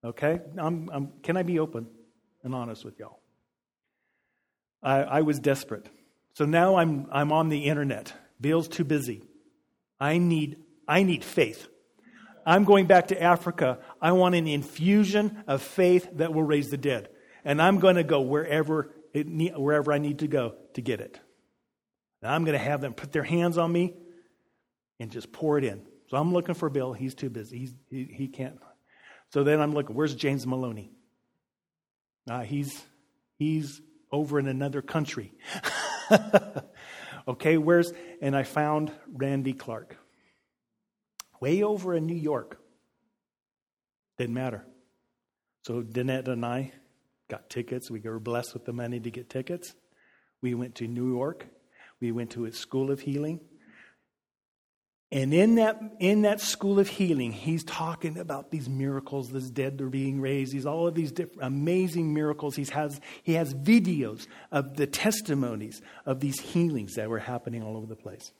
[0.04, 0.40] Okay?
[0.56, 1.86] I'm, I'm, can I be open
[2.42, 3.20] and honest with y'all?
[4.82, 5.86] I, I was desperate.
[6.34, 8.12] So now I'm, I'm on the internet.
[8.40, 9.22] Bill's too busy.
[9.98, 11.66] I need, I need faith.
[12.46, 13.78] I'm going back to Africa.
[14.00, 17.08] I want an infusion of faith that will raise the dead.
[17.44, 19.26] And I'm going to go wherever, it,
[19.58, 21.18] wherever I need to go to get it.
[22.22, 23.94] And I'm going to have them put their hands on me
[24.98, 25.82] and just pour it in.
[26.08, 26.92] So I'm looking for Bill.
[26.92, 27.58] He's too busy.
[27.58, 28.58] He's, he, he can't.
[29.32, 30.90] So then I'm looking, where's James Maloney?
[32.28, 32.82] Uh, he's,
[33.38, 35.32] he's over in another country.
[37.28, 37.92] okay, where's,
[38.22, 39.96] and I found Randy Clark.
[41.40, 42.58] Way over in New York.
[44.16, 44.66] Didn't matter.
[45.64, 46.72] So Danette and I
[47.28, 47.90] got tickets.
[47.90, 49.74] We were blessed with the money to get tickets.
[50.40, 51.46] We went to New York.
[52.00, 53.40] We went to a school of healing.
[55.10, 59.80] And in that, in that school of healing, he's talking about these miracles, this dead
[59.80, 62.56] are being raised, these all of these different amazing miracles.
[62.56, 67.78] He has, he has videos of the testimonies of these healings that were happening all
[67.78, 68.32] over the place.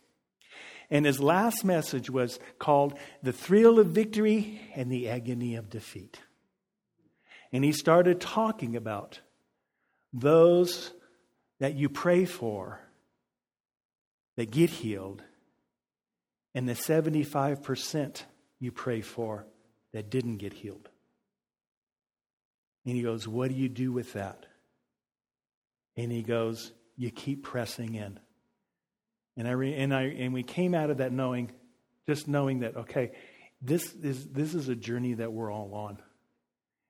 [0.91, 6.21] And his last message was called The Thrill of Victory and the Agony of Defeat.
[7.51, 9.21] And he started talking about
[10.13, 10.93] those
[11.61, 12.81] that you pray for
[14.37, 15.23] that get healed
[16.59, 18.23] and the 75%
[18.59, 19.47] you pray for
[19.92, 20.88] that didn't get healed.
[22.85, 24.44] And he goes, What do you do with that?
[25.97, 28.18] And he goes, You keep pressing in.
[29.37, 31.53] And, I re, and, I, and we came out of that knowing,
[32.09, 33.12] just knowing that, okay,
[33.62, 35.99] this is, this is a journey that we're all on.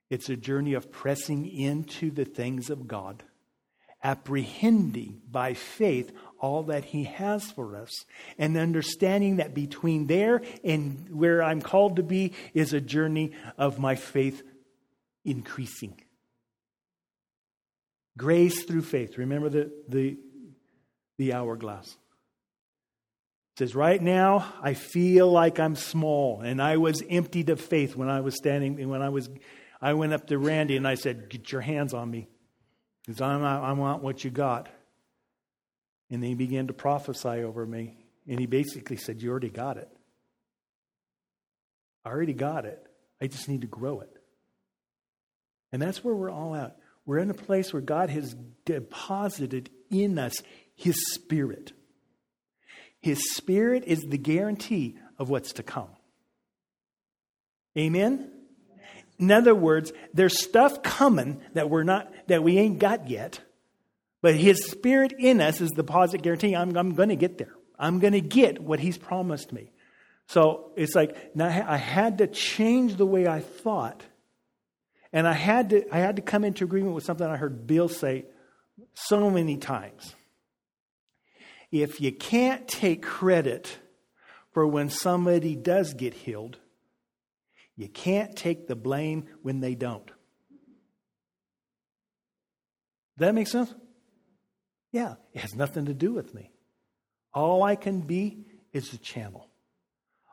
[0.09, 3.23] It's a journey of pressing into the things of God,
[4.03, 7.93] apprehending by faith all that He has for us,
[8.39, 13.79] and understanding that between there and where I'm called to be is a journey of
[13.79, 14.43] my faith
[15.25, 16.01] increasing.
[18.17, 19.17] Grace through faith.
[19.19, 20.17] Remember the, the,
[21.19, 21.97] the hourglass
[23.59, 28.09] says, Right now, I feel like I'm small, and I was emptied of faith when
[28.09, 29.29] I was standing, when I was,
[29.83, 32.29] I went up to Randy and I said, Get your hands on me,
[33.05, 34.69] because I want what you got.
[36.11, 39.77] And then he began to prophesy over me, and he basically said, You already got
[39.77, 39.89] it.
[42.05, 42.87] I already got it.
[43.21, 44.17] I just need to grow it.
[45.73, 46.79] And that's where we're all at.
[47.05, 50.37] We're in a place where God has deposited in us
[50.75, 51.73] His Spirit.
[53.01, 55.89] His Spirit is the guarantee of what's to come.
[57.77, 58.31] Amen?
[59.19, 63.41] In other words, there's stuff coming that we're not that we ain't got yet,
[64.23, 66.55] but his spirit in us is the deposit guarantee.
[66.55, 67.55] I'm, I'm going to get there.
[67.79, 69.71] I'm going to get what he's promised me.
[70.27, 74.03] So it's like now I had to change the way I thought,
[75.13, 77.89] and I had to I had to come into agreement with something I heard Bill
[77.89, 78.27] say
[78.93, 80.15] so many times
[81.71, 83.79] if you can't take credit
[84.53, 86.59] for when somebody does get healed,
[87.77, 90.11] you can't take the blame when they don't.
[93.19, 93.75] That make sense?
[94.93, 96.51] Yeah, it has nothing to do with me.
[97.35, 99.49] All I can be is the channel.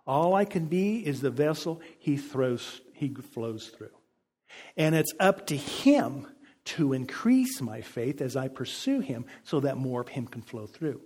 [0.08, 3.89] All I can be is the vessel he throws he flows through.
[4.78, 6.28] And it's up to him
[6.65, 10.65] to increase my faith as I pursue him so that more of him can flow
[10.65, 11.02] through.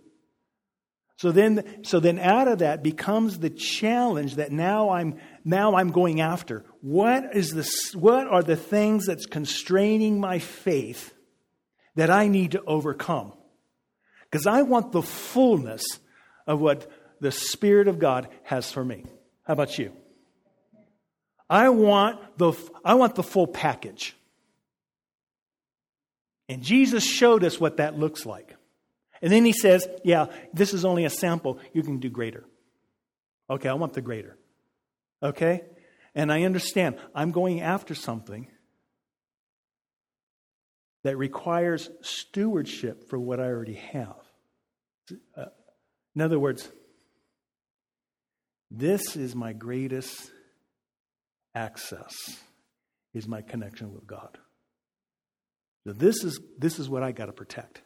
[1.18, 5.92] So then, so then out of that becomes the challenge that now I'm, now I'm
[5.92, 6.64] going after.
[6.80, 11.14] What is this, what are the things that's constraining my faith
[11.96, 13.34] that I need to overcome?
[14.30, 15.84] Because I want the fullness
[16.46, 16.90] of what
[17.20, 19.06] the Spirit of God has for me.
[19.44, 19.92] How about you?
[21.50, 22.54] I want the,
[22.86, 24.16] I want the full package.
[26.48, 28.56] And Jesus showed us what that looks like.
[29.22, 31.60] And then he says, Yeah, this is only a sample.
[31.74, 32.46] You can do greater.
[33.50, 34.38] Okay, I want the greater.
[35.22, 35.64] Okay?
[36.16, 38.48] And I understand I'm going after something
[41.04, 44.18] that requires stewardship for what I already have.
[45.36, 45.46] Uh,
[46.16, 46.70] in other words,
[48.70, 50.32] this is my greatest
[51.56, 52.16] access
[53.14, 54.38] is my connection with God.
[55.88, 57.82] So this is this is what I got to protect.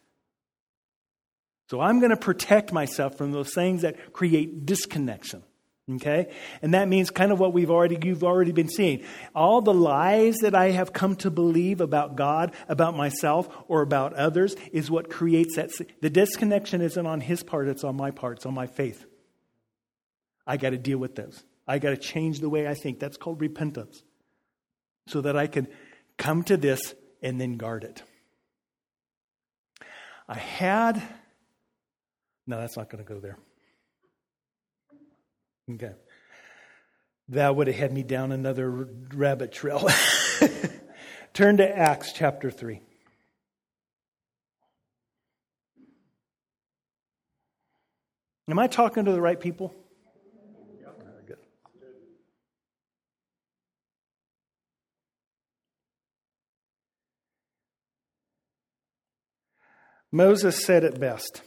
[1.69, 5.43] So I'm going to protect myself from those things that create disconnection.
[5.91, 6.31] Okay?
[6.61, 9.03] And that means kind of what we've already you've already been seeing.
[9.35, 14.13] All the lies that I have come to believe about God, about myself, or about
[14.13, 18.37] others is what creates that the disconnection isn't on his part, it's on my part,
[18.37, 19.05] it's on my faith.
[20.47, 21.43] I got to deal with those.
[21.67, 22.99] I got to change the way I think.
[22.99, 24.03] That's called repentance.
[25.07, 25.67] So that I can
[26.17, 28.01] come to this and then guard it.
[30.29, 31.01] I had
[32.45, 33.37] no, that's not going to go there.
[35.71, 35.93] Okay.
[37.29, 39.87] That would have had me down another rabbit trail.
[41.33, 42.81] Turn to Acts chapter 3.
[48.49, 49.73] Am I talking to the right people?
[51.25, 51.37] good.
[60.11, 61.41] Moses said it best.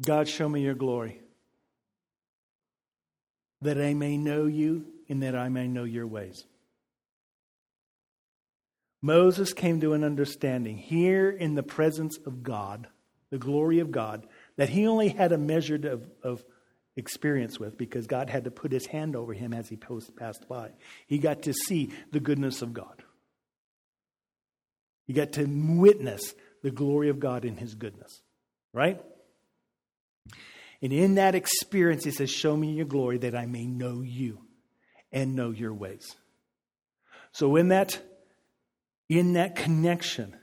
[0.00, 1.20] God, show me your glory,
[3.62, 6.44] that I may know you and that I may know your ways.
[9.00, 12.88] Moses came to an understanding here in the presence of God,
[13.30, 16.44] the glory of God, that he only had a measure of, of
[16.96, 20.70] experience with because God had to put his hand over him as he passed by.
[21.06, 23.02] He got to see the goodness of God.
[25.06, 28.22] He got to witness the glory of God in his goodness,
[28.72, 29.00] right?
[30.82, 34.40] And in that experience, he says, Show me your glory that I may know you
[35.12, 36.14] and know your ways.
[37.32, 38.00] So in that,
[39.08, 40.36] in that connection,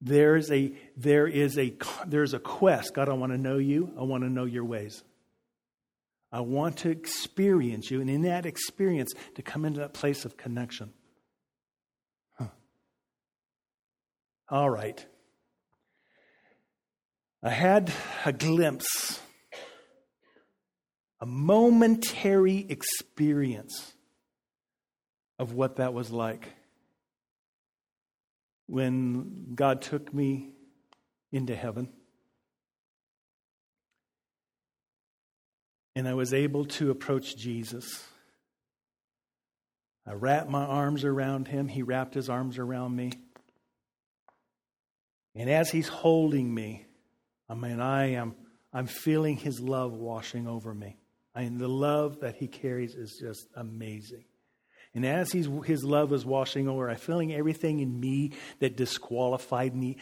[0.00, 1.74] there is a there is a
[2.06, 2.94] there's a quest.
[2.94, 3.92] God, I want to know you.
[3.98, 5.02] I want to know your ways.
[6.30, 10.36] I want to experience you, and in that experience, to come into that place of
[10.36, 10.92] connection.
[12.34, 12.48] Huh.
[14.50, 15.04] All right.
[17.42, 17.92] I had
[18.24, 19.20] a glimpse,
[21.20, 23.92] a momentary experience
[25.38, 26.48] of what that was like
[28.66, 30.50] when God took me
[31.30, 31.88] into heaven.
[35.94, 38.06] And I was able to approach Jesus.
[40.06, 41.68] I wrapped my arms around him.
[41.68, 43.12] He wrapped his arms around me.
[45.34, 46.85] And as he's holding me,
[47.48, 48.34] I mean, I am
[48.72, 50.98] I'm feeling his love washing over me.
[51.34, 54.24] I mean, the love that he carries is just amazing.
[54.94, 59.74] And as he's, his love is washing over, I'm feeling everything in me that disqualified
[59.74, 59.98] me,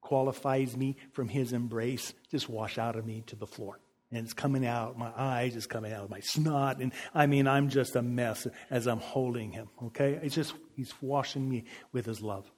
[0.00, 3.80] qualifies me from his embrace, just wash out of me to the floor.
[4.10, 6.80] And it's coming out, my eyes is coming out, my snot.
[6.80, 10.18] And I mean, I'm just a mess as I'm holding him, okay?
[10.22, 12.50] It's just, he's washing me with his love.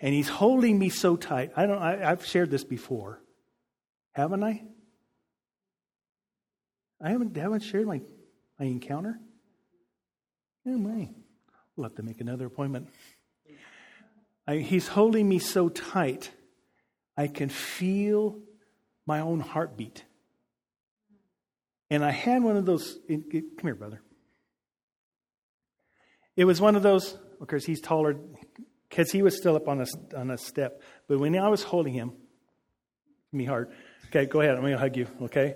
[0.00, 1.52] And he's holding me so tight.
[1.56, 3.20] I don't, I, I've shared this before.
[4.12, 4.64] Haven't I?
[7.00, 8.00] I haven't, haven't shared my,
[8.58, 9.20] my encounter.
[10.66, 11.10] Oh my.
[11.76, 12.88] We'll have to make another appointment.
[14.46, 16.30] I, he's holding me so tight,
[17.16, 18.38] I can feel
[19.06, 20.04] my own heartbeat.
[21.90, 22.98] And I had one of those.
[23.08, 24.00] Come here, brother.
[26.36, 28.16] It was one of those, of course, he's taller,
[28.90, 30.82] because he was still up on a, on a step.
[31.08, 32.12] But when I was holding him,
[33.32, 33.70] me hard.
[34.08, 34.56] Okay, go ahead.
[34.56, 35.54] I'm going to hug you, okay?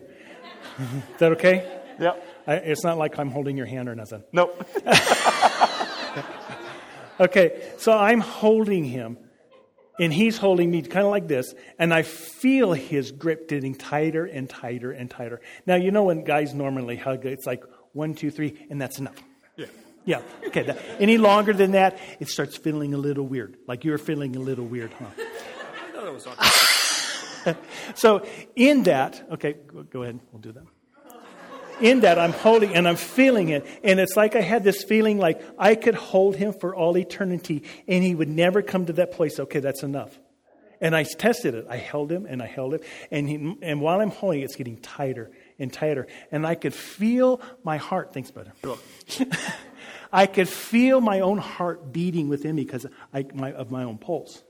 [0.79, 1.81] Is that okay?
[1.99, 2.27] Yep.
[2.47, 4.23] I, it's not like I'm holding your hand or nothing.
[4.33, 4.65] Nope.
[7.21, 9.19] okay, so I'm holding him,
[9.99, 14.25] and he's holding me kind of like this, and I feel his grip getting tighter
[14.25, 15.41] and tighter and tighter.
[15.67, 19.17] Now, you know when guys normally hug, it's like one, two, three, and that's enough.
[19.57, 19.67] Yeah.
[20.05, 20.63] Yeah, okay.
[20.65, 23.57] That, any longer than that, it starts feeling a little weird.
[23.67, 25.07] Like you're feeling a little weird, huh?
[25.95, 27.57] No, that was awkward.
[27.95, 29.57] so, in that, okay,
[29.91, 30.65] go ahead, we'll do that
[31.81, 33.67] in that I'm holding and I'm feeling it.
[33.83, 37.65] And it's like I had this feeling like I could hold him for all eternity
[37.89, 39.39] and he would never come to that place.
[39.41, 40.19] Okay, that's enough.
[40.81, 41.67] And I tested it.
[41.69, 42.85] I held him and I held it.
[43.11, 46.07] And, he, and while I'm holding it, it's getting tighter and tighter.
[46.31, 48.13] And I could feel my heart.
[48.13, 48.53] Thanks, brother.
[50.15, 54.43] I could feel my own heart beating within me because of my own pulse.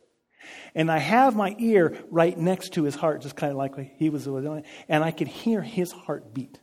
[0.75, 4.11] And I have my ear right next to his heart, just kind of like he
[4.11, 6.61] was doing, and I could hear his heart beat.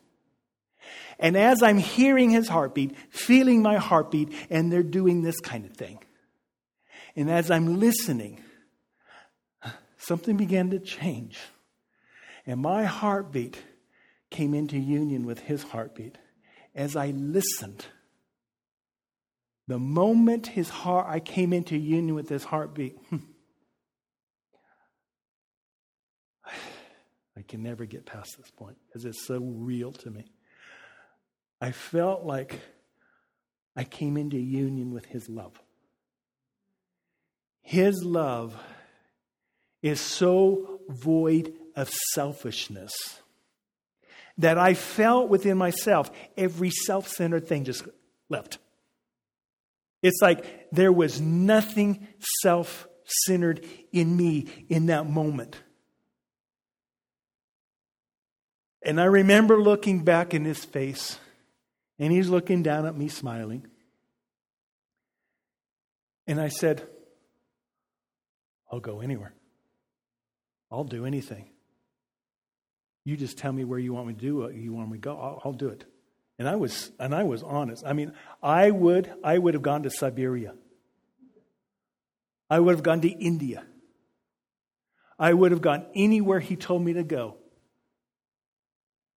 [1.18, 5.72] And as I'm hearing his heartbeat, feeling my heartbeat, and they're doing this kind of
[5.72, 5.98] thing.
[7.16, 8.40] And as I'm listening,
[9.98, 11.40] something began to change.
[12.46, 13.58] And my heartbeat
[14.30, 16.20] came into union with his heartbeat.
[16.76, 17.86] As I listened,
[19.72, 23.18] the moment his heart, I came into union with his heartbeat, hmm,
[27.38, 30.26] I can never get past this point because it's so real to me.
[31.62, 32.60] I felt like
[33.76, 35.54] I came into union with His love.
[37.62, 38.56] His love
[39.82, 42.92] is so void of selfishness
[44.38, 47.88] that I felt within myself every self centered thing just
[48.28, 48.58] left.
[50.02, 52.08] It's like there was nothing
[52.42, 55.62] self centered in me in that moment.
[58.84, 61.20] And I remember looking back in his face
[62.00, 63.68] and he's looking down at me, smiling.
[66.26, 66.88] And I said,
[68.72, 69.34] I'll go anywhere.
[70.72, 71.50] I'll do anything.
[73.04, 75.18] You just tell me where you want me to do you want me to go.
[75.18, 75.86] I'll, I'll do it.
[76.42, 77.84] And I was and I was honest.
[77.86, 80.56] I mean, I would I would have gone to Siberia.
[82.50, 83.64] I would have gone to India.
[85.20, 87.38] I would have gone anywhere he told me to go.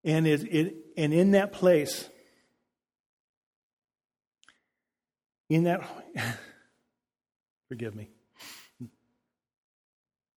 [0.04, 2.10] And it, it and in that place,
[5.48, 5.82] in that
[7.70, 8.10] Forgive me.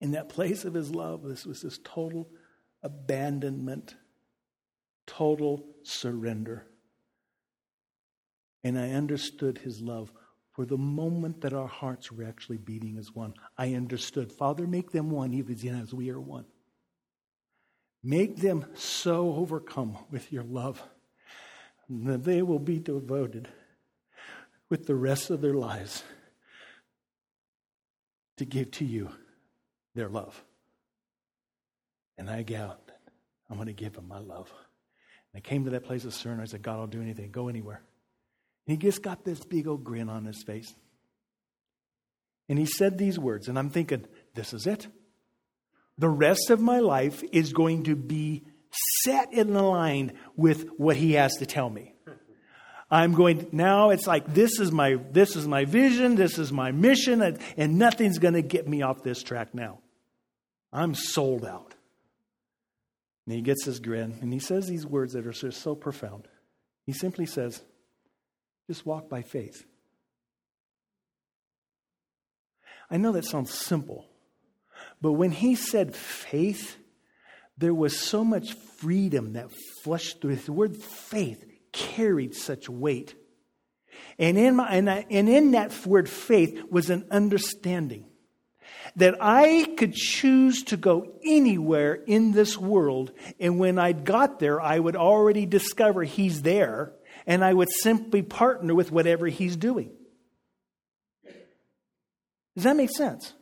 [0.00, 2.30] In that place of his love, this was this total
[2.80, 3.96] abandonment,
[5.04, 6.68] total surrender.
[8.66, 10.10] And I understood his love
[10.50, 13.32] for the moment that our hearts were actually beating as one.
[13.56, 16.46] I understood, Father, make them one, even as we are one.
[18.02, 20.82] Make them so overcome with your love
[21.88, 23.46] that they will be devoted
[24.68, 26.02] with the rest of their lives
[28.36, 29.10] to give to you
[29.94, 30.42] their love.
[32.18, 32.80] And I got,
[33.48, 34.52] I'm going to give them my love.
[35.32, 36.42] And I came to that place of surrender.
[36.42, 37.80] I said, God, I'll do anything, go anywhere.
[38.66, 40.74] He just got this big old grin on his face.
[42.48, 44.86] And he said these words, and I'm thinking, this is it.
[45.98, 48.44] The rest of my life is going to be
[49.02, 51.94] set in the line with what he has to tell me.
[52.88, 56.70] I'm going now it's like this is my this is my vision, this is my
[56.70, 59.80] mission and, and nothing's going to get me off this track now.
[60.72, 61.74] I'm sold out.
[63.26, 66.28] And he gets his grin and he says these words that are so profound.
[66.84, 67.60] He simply says,
[68.66, 69.64] just walk by faith.
[72.90, 74.06] I know that sounds simple,
[75.00, 76.76] but when he said faith,
[77.58, 79.50] there was so much freedom that
[79.82, 80.36] flushed through.
[80.36, 83.14] The word faith carried such weight.
[84.18, 88.06] And in, my, and, I, and in that word faith was an understanding
[88.96, 94.60] that I could choose to go anywhere in this world, and when I got there,
[94.60, 96.92] I would already discover He's there,
[97.26, 99.90] and I would simply partner with whatever He's doing.
[102.54, 103.34] Does that make sense?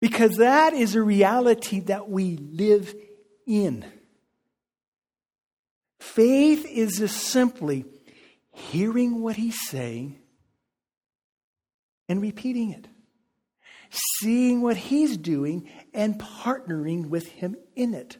[0.00, 2.94] Because that is a reality that we live
[3.46, 3.84] in.
[6.00, 7.84] Faith is just simply
[8.52, 10.18] hearing what he's saying
[12.08, 12.88] and repeating it,
[14.20, 18.16] seeing what he's doing and partnering with him in it.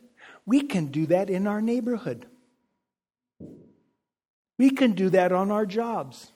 [0.47, 2.27] We can do that in our neighborhood.
[4.61, 6.33] We can do that on our jobs.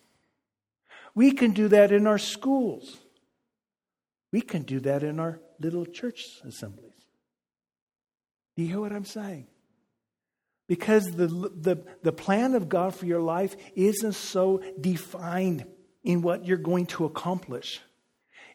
[1.15, 2.97] We can do that in our schools.
[4.33, 6.95] We can do that in our little church assemblies.
[8.57, 9.47] Do you hear what I'm saying?
[10.69, 15.67] Because the, the, the plan of God for your life isn't so defined
[16.03, 17.83] in what you're going to accomplish.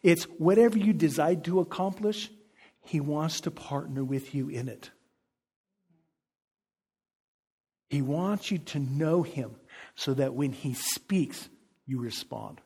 [0.02, 2.28] It's whatever you decide to accomplish,
[2.80, 4.90] He wants to partner with you in it.
[7.88, 9.54] He wants you to know Him
[10.00, 11.50] so that when He speaks,
[11.86, 12.62] you respond.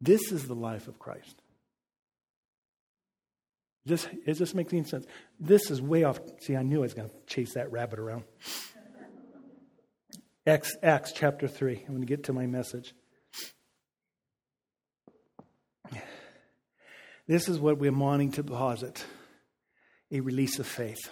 [0.00, 1.42] This is the life of Christ.
[3.84, 5.06] It just makes any sense.
[5.40, 6.20] This is way off.
[6.40, 8.22] See, I knew I was going to chase that rabbit around.
[10.46, 11.78] Acts, Acts chapter 3.
[11.80, 12.94] I'm going to get to my message.
[17.26, 19.04] This is what we're wanting to deposit
[20.12, 21.10] a release of faith.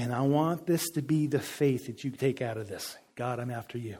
[0.00, 2.96] And I want this to be the faith that you take out of this.
[3.16, 3.98] God, I'm after you.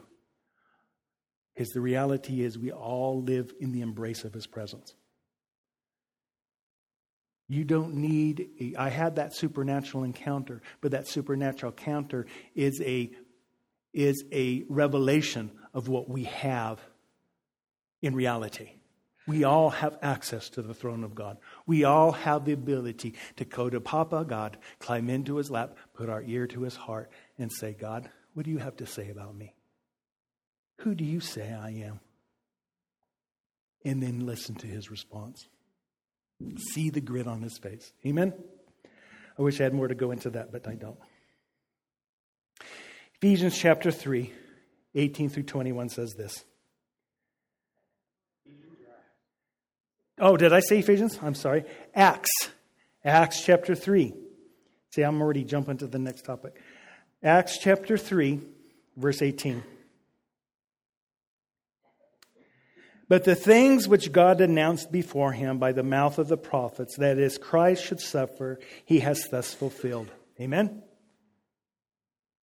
[1.53, 4.95] Because the reality is, we all live in the embrace of his presence.
[7.47, 12.25] You don't need, I had that supernatural encounter, but that supernatural encounter
[12.55, 13.11] is a,
[13.93, 16.79] is a revelation of what we have
[18.01, 18.71] in reality.
[19.27, 21.37] We all have access to the throne of God.
[21.67, 26.09] We all have the ability to go to Papa God, climb into his lap, put
[26.09, 29.35] our ear to his heart, and say, God, what do you have to say about
[29.35, 29.53] me?
[30.79, 31.99] Who do you say I am?
[33.85, 35.47] And then listen to his response.
[36.73, 37.93] See the grit on his face.
[38.05, 38.33] Amen?
[39.37, 40.97] I wish I had more to go into that, but I don't.
[43.15, 44.33] Ephesians chapter 3,
[44.95, 46.43] 18 through 21 says this.
[50.21, 51.17] Oh, did I say Ephesians?
[51.23, 51.65] I'm sorry.
[51.95, 52.29] Acts.
[53.03, 54.13] Acts chapter 3.
[54.91, 56.61] See, I'm already jumping to the next topic.
[57.23, 58.39] Acts chapter 3,
[58.95, 59.63] verse 18.
[63.09, 67.17] But the things which God announced before him by the mouth of the prophets, that
[67.17, 70.11] is, Christ should suffer, he has thus fulfilled.
[70.39, 70.83] Amen?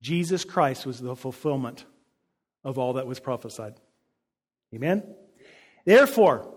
[0.01, 1.85] Jesus Christ was the fulfillment
[2.63, 3.75] of all that was prophesied.
[4.73, 5.03] Amen?
[5.85, 6.56] Therefore,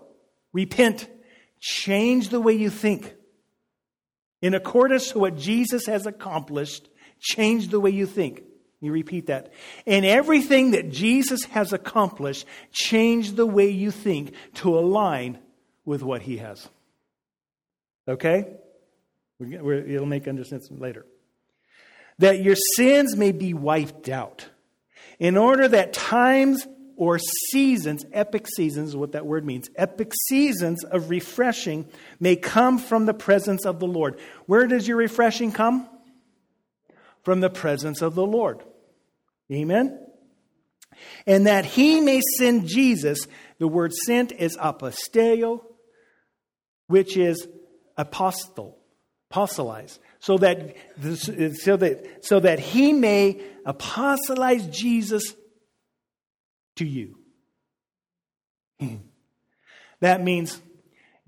[0.52, 1.08] repent,
[1.60, 3.14] change the way you think.
[4.42, 6.88] In accordance to what Jesus has accomplished,
[7.20, 8.42] change the way you think.
[8.80, 9.52] You repeat that.
[9.84, 15.38] In everything that Jesus has accomplished, change the way you think to align
[15.84, 16.66] with what he has.
[18.08, 18.56] Okay?
[19.38, 21.04] It'll make understanding later.
[22.18, 24.48] That your sins may be wiped out,
[25.18, 26.66] in order that times
[27.00, 29.70] or seasons, epic seasons is what that word means.
[29.74, 31.88] Epic seasons of refreshing
[32.20, 34.20] may come from the presence of the Lord.
[34.44, 35.88] Where does your refreshing come?
[37.22, 38.62] From the presence of the Lord.
[39.50, 39.98] Amen?
[41.26, 43.26] And that he may send Jesus,
[43.58, 45.62] the word sent is aposteo,
[46.88, 47.48] which is
[47.96, 48.76] apostle,
[49.30, 49.98] apostolize.
[50.18, 50.76] So that,
[51.54, 55.34] so that, so that he may apostolize Jesus
[56.80, 57.18] to you.
[58.80, 58.96] Hmm.
[60.00, 60.62] That means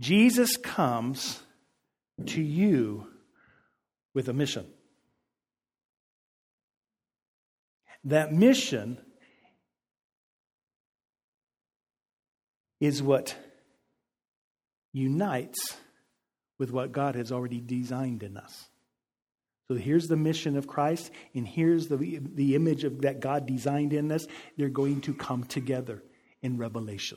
[0.01, 1.43] Jesus comes
[2.25, 3.07] to you
[4.15, 4.67] with a mission.
[8.05, 8.97] That mission
[12.81, 13.37] is what
[14.95, 15.77] unites
[16.59, 18.69] with what God has already designed in us.
[19.73, 23.95] So here's the mission of Christ, and here's the, the image of, that God designed
[23.95, 24.27] in us.
[24.59, 26.03] They're going to come together
[26.43, 27.17] in revelation.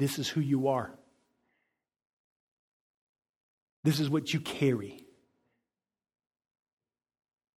[0.00, 0.92] This is who you are.
[3.84, 5.06] This is what you carry.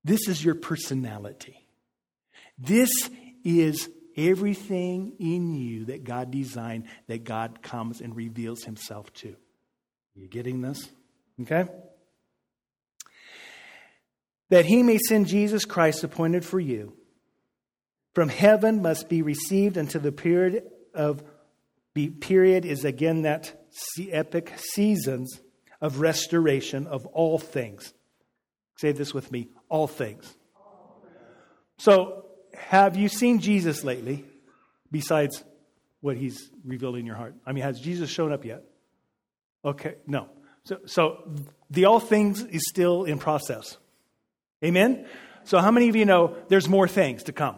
[0.03, 1.65] This is your personality.
[2.59, 2.91] This
[3.43, 9.29] is everything in you that God designed, that God comes and reveals himself to.
[9.29, 10.87] Are you getting this?
[11.41, 11.65] Okay?
[14.49, 16.93] That he may send Jesus Christ appointed for you
[18.15, 21.21] from heaven must be received until the period of
[21.93, 23.67] the period is again that
[24.09, 25.41] epic seasons
[25.81, 27.93] of restoration of all things.
[28.77, 30.33] Say this with me all things.
[31.77, 34.23] So, have you seen Jesus lately
[34.89, 35.43] besides
[35.99, 37.35] what he's revealed in your heart?
[37.45, 38.63] I mean, has Jesus shown up yet?
[39.65, 40.29] Okay, no.
[40.63, 41.33] So, so
[41.69, 43.77] the all things is still in process.
[44.63, 45.05] Amen?
[45.43, 47.57] So, how many of you know there's more things to come?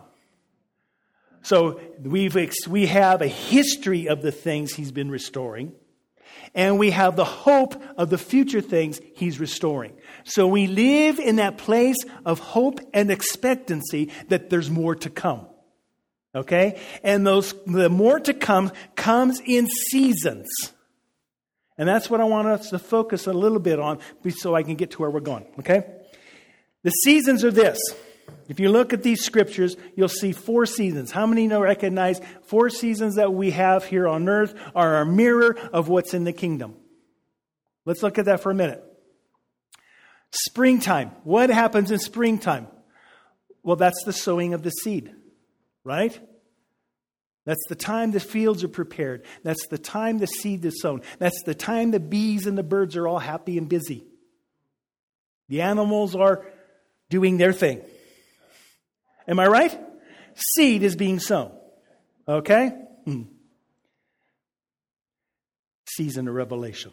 [1.41, 2.35] So, we've,
[2.67, 5.73] we have a history of the things he's been restoring,
[6.53, 9.93] and we have the hope of the future things he's restoring.
[10.25, 15.47] So, we live in that place of hope and expectancy that there's more to come.
[16.35, 16.79] Okay?
[17.03, 20.47] And those, the more to come comes in seasons.
[21.77, 24.75] And that's what I want us to focus a little bit on so I can
[24.75, 25.45] get to where we're going.
[25.59, 25.83] Okay?
[26.83, 27.79] The seasons are this.
[28.47, 31.11] If you look at these scriptures, you'll see four seasons.
[31.11, 35.57] How many know recognize four seasons that we have here on earth are a mirror
[35.73, 36.75] of what's in the kingdom?
[37.85, 38.83] Let's look at that for a minute.
[40.31, 41.11] Springtime.
[41.23, 42.67] What happens in springtime?
[43.63, 45.13] Well, that's the sowing of the seed,
[45.83, 46.17] right?
[47.45, 49.25] That's the time the fields are prepared.
[49.43, 51.01] That's the time the seed is sown.
[51.17, 54.05] That's the time the bees and the birds are all happy and busy.
[55.47, 56.45] The animals are
[57.09, 57.81] doing their thing.
[59.27, 59.79] Am I right?
[60.35, 61.51] Seed is being sown.
[62.27, 62.71] Okay?
[63.05, 63.23] Hmm.
[65.85, 66.91] Season of revelation.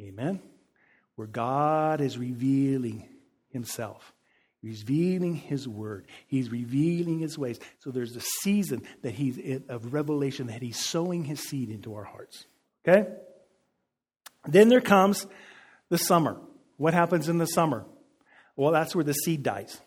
[0.00, 0.40] Amen.
[1.16, 3.08] Where God is revealing
[3.50, 4.12] Himself.
[4.62, 6.06] Revealing His Word.
[6.28, 7.58] He's revealing His ways.
[7.80, 12.04] So there's a season that He's of revelation that He's sowing His seed into our
[12.04, 12.44] hearts.
[12.86, 13.08] Okay?
[14.46, 15.26] Then there comes
[15.88, 16.40] the summer.
[16.76, 17.84] What happens in the summer?
[18.56, 19.80] Well, that's where the seed dies.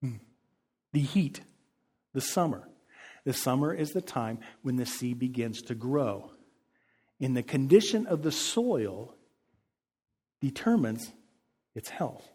[0.00, 0.16] Hmm.
[0.92, 1.40] The heat,
[2.12, 2.68] the summer.
[3.24, 6.30] The summer is the time when the seed begins to grow.
[7.20, 9.14] And the condition of the soil
[10.40, 11.12] determines
[11.74, 12.28] its health.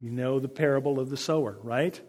[0.00, 2.00] You know the parable of the sower, right?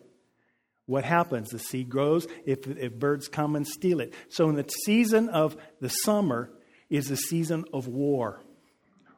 [0.88, 1.50] What happens?
[1.50, 4.14] The seed grows if, if birds come and steal it.
[4.30, 6.50] So, in the season of the summer
[6.90, 8.42] is the season of war,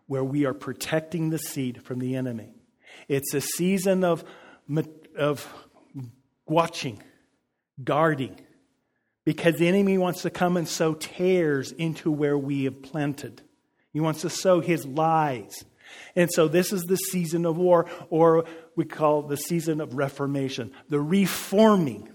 [0.07, 2.55] where we are protecting the seed from the enemy.
[3.07, 4.23] It's a season of,
[5.15, 5.47] of
[6.47, 7.03] watching,
[7.83, 8.41] guarding,
[9.23, 13.43] because the enemy wants to come and sow tares into where we have planted.
[13.93, 15.63] He wants to sow his lies.
[16.15, 20.71] And so this is the season of war, or we call the season of reformation,
[20.89, 22.09] the reforming.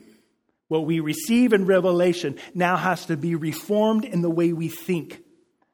[0.68, 5.20] What we receive in Revelation now has to be reformed in the way we think.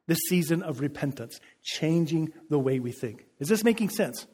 [0.06, 3.24] The season of repentance, changing the way we think.
[3.38, 4.26] Is this making sense?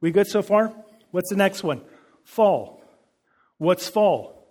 [0.00, 0.74] We good so far?
[1.12, 1.82] What's the next one?
[2.24, 2.82] Fall.
[3.58, 4.48] What's fall?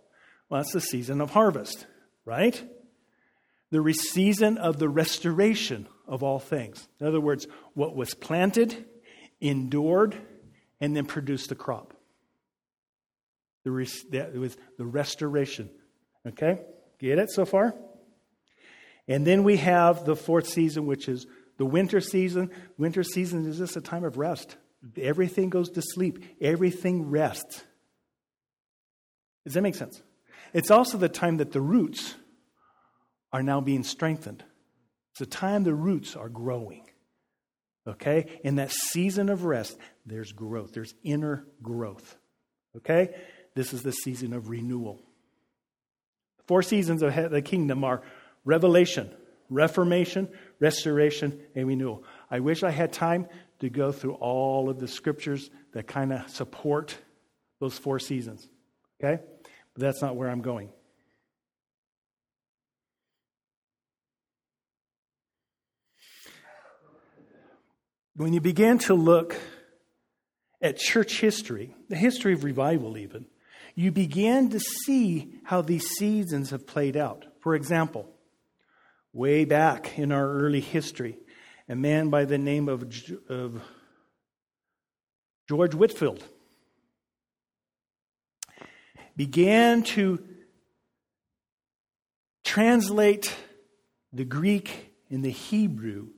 [0.50, 1.86] Well, that's the season of harvest,
[2.26, 2.64] right?
[3.72, 6.88] The season of the restoration of all things.
[7.00, 8.86] In other words, what was planted,
[9.40, 10.16] endured,
[10.82, 11.94] and then produced a crop.
[13.64, 15.70] The res- that was the restoration.
[16.26, 16.62] Okay?
[17.00, 17.76] Get it so far?
[19.08, 21.28] And then we have the fourth season, which is
[21.60, 24.56] The winter season, winter season is just a time of rest.
[24.98, 27.64] Everything goes to sleep, everything rests.
[29.44, 30.02] Does that make sense?
[30.54, 32.16] It's also the time that the roots
[33.32, 34.44] are now being strengthened.
[35.12, 36.86] It's the time the roots are growing.
[37.88, 38.40] Okay?
[38.44, 42.18] In that season of rest, there's growth, there's inner growth.
[42.78, 43.16] Okay?
[43.56, 45.02] This is the season of renewal.
[46.48, 48.02] Four seasons of the kingdom are
[48.46, 49.12] revelation,
[49.50, 52.04] reformation, restoration, and renewal.
[52.32, 53.28] I wish I had time
[53.60, 56.98] to go through all of the scriptures that kind of support
[57.60, 58.48] those four seasons.
[59.00, 59.22] Okay?
[59.74, 60.70] But that's not where I'm going.
[68.20, 69.38] When you begin to look
[70.62, 73.28] at church history, the history of revival, even,
[73.76, 77.24] you begin to see how these seasons have played out.
[77.40, 78.10] For example,
[79.14, 81.18] way back in our early history,
[81.70, 82.94] a man by the name of,
[83.30, 83.62] of
[85.48, 86.22] George Whitfield
[89.16, 90.22] began to
[92.44, 93.34] translate
[94.12, 96.10] the Greek and the Hebrew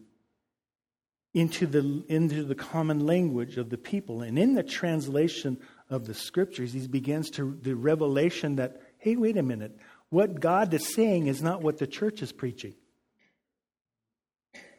[1.33, 4.21] into the, into the common language of the people.
[4.21, 5.57] And in the translation
[5.89, 9.77] of the scriptures, he begins to the revelation that, hey, wait a minute,
[10.09, 12.75] what God is saying is not what the church is preaching.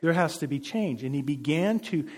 [0.03, 1.05] There has to be change.
[1.05, 2.09] And he began to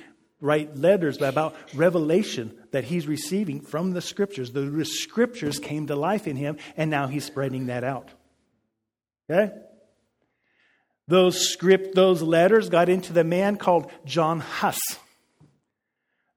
[0.41, 4.53] write letters about revelation that he's receiving from the scriptures.
[4.53, 8.11] The scriptures came to life in him, and now he's spreading that out.
[9.31, 9.53] Okay?
[11.07, 14.81] Those script, those letters got into the man called John Huss.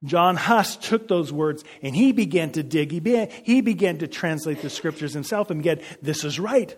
[0.03, 2.91] John Huss took those words and he began to dig.
[2.91, 6.75] He began, he began to translate the scriptures himself and get, this is right.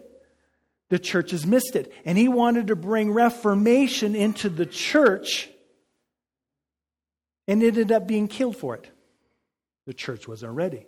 [0.89, 1.91] The church has missed it.
[2.05, 5.49] And he wanted to bring reformation into the church
[7.47, 8.89] and ended up being killed for it.
[9.85, 10.85] The church wasn't ready.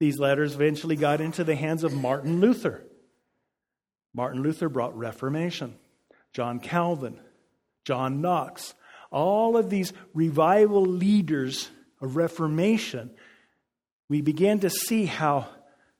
[0.00, 2.84] These letters eventually got into the hands of Martin Luther.
[4.14, 5.74] Martin Luther brought reformation.
[6.32, 7.20] John Calvin,
[7.84, 8.74] John Knox,
[9.10, 11.70] all of these revival leaders
[12.00, 13.10] of Reformation,
[14.08, 15.48] we began to see how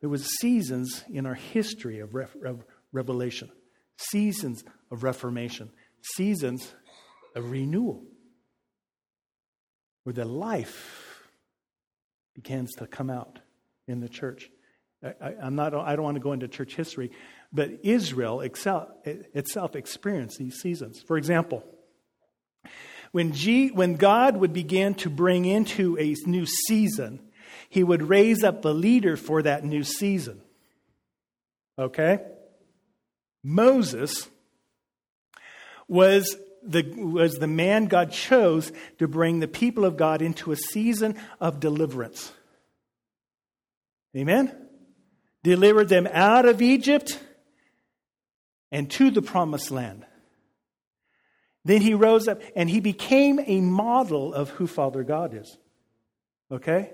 [0.01, 2.15] there was seasons in our history of,
[2.45, 3.51] of revelation,
[3.97, 5.71] seasons of reformation,
[6.15, 6.75] seasons
[7.35, 8.05] of renewal,
[10.05, 11.29] where the life
[12.35, 13.41] begins to come out
[13.87, 14.51] in the church.
[15.03, 17.11] I, am not, I don't want to go into church history,
[17.53, 21.01] but Israel itself experienced these seasons.
[21.07, 21.65] For example,
[23.13, 27.21] when, G, when God would begin to bring into a new season,
[27.71, 30.43] he would raise up the leader for that new season.
[31.79, 32.19] Okay?
[33.43, 34.29] Moses
[35.87, 40.57] was the, was the man God chose to bring the people of God into a
[40.57, 42.33] season of deliverance.
[44.15, 44.55] Amen?
[45.43, 47.19] Delivered them out of Egypt
[48.71, 50.05] and to the promised land.
[51.65, 55.59] Then he rose up and he became a model of who Father God is.
[56.51, 56.93] Okay?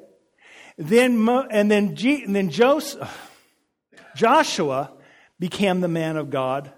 [0.76, 3.30] Then, and then, G, and then Joseph,
[4.16, 4.92] Joshua
[5.38, 6.72] became the man of God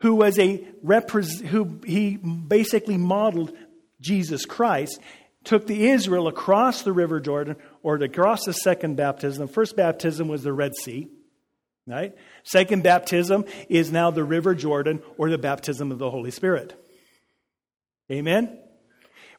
[0.00, 0.64] who was a
[1.48, 3.52] who he basically modeled
[4.00, 5.00] Jesus Christ,
[5.44, 9.46] took the Israel across the River Jordan or across the second baptism.
[9.46, 11.08] The first baptism was the Red Sea.
[11.88, 12.14] Right?
[12.44, 16.74] Second baptism is now the River Jordan or the baptism of the Holy Spirit.
[18.12, 18.58] Amen?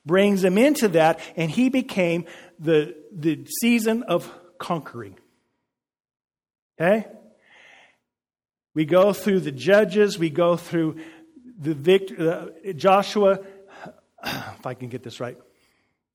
[0.04, 2.26] Brings him into that, and he became
[2.58, 5.16] the, the season of conquering.
[6.82, 7.06] Okay?
[8.74, 10.98] We go through the judges, we go through
[11.60, 13.40] the victor, uh, Joshua,
[14.26, 15.38] if I can get this right.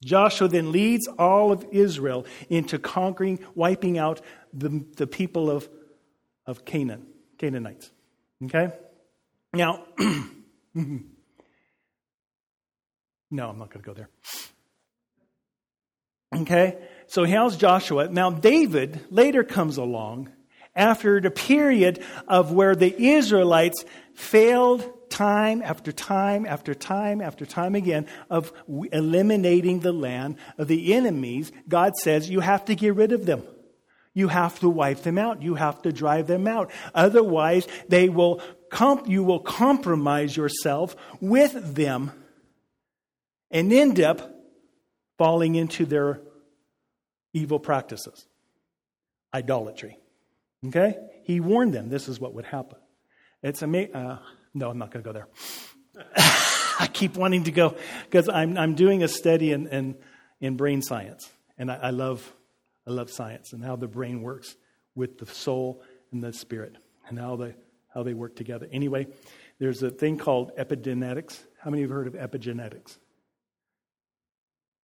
[0.02, 4.20] Joshua then leads all of Israel into conquering, wiping out
[4.52, 5.68] the, the people of
[6.46, 7.06] of Canaan,
[7.38, 7.90] Canaanites.
[8.44, 8.72] Okay?
[9.52, 11.04] Now, no,
[13.48, 14.10] I'm not going to go there.
[16.34, 16.78] Okay?
[17.06, 18.08] So how's Joshua?
[18.08, 20.30] Now, David later comes along
[20.74, 23.84] after the period of where the Israelites
[24.14, 28.52] failed time after time after time after time again of
[28.92, 31.52] eliminating the land of the enemies.
[31.68, 33.44] God says you have to get rid of them.
[34.14, 35.42] You have to wipe them out.
[35.42, 36.70] You have to drive them out.
[36.94, 38.40] Otherwise, they will
[38.70, 42.12] comp- you will compromise yourself with them
[43.50, 44.34] and end up
[45.18, 46.20] falling into their
[47.32, 48.26] evil practices.
[49.34, 49.98] Idolatry.
[50.66, 50.96] Okay?
[51.24, 52.78] He warned them this is what would happen.
[53.42, 53.94] It's amazing.
[53.94, 54.20] Uh,
[54.54, 55.28] no, I'm not going to go there.
[56.80, 59.96] I keep wanting to go because I'm, I'm doing a study in, in,
[60.40, 61.30] in brain science.
[61.58, 62.32] And I, I, love,
[62.86, 64.56] I love science and how the brain works
[64.94, 65.82] with the soul
[66.12, 66.76] and the spirit
[67.08, 67.54] and how they,
[67.92, 68.68] how they work together.
[68.70, 69.06] Anyway,
[69.58, 71.38] there's a thing called epigenetics.
[71.60, 72.98] How many have heard of epigenetics?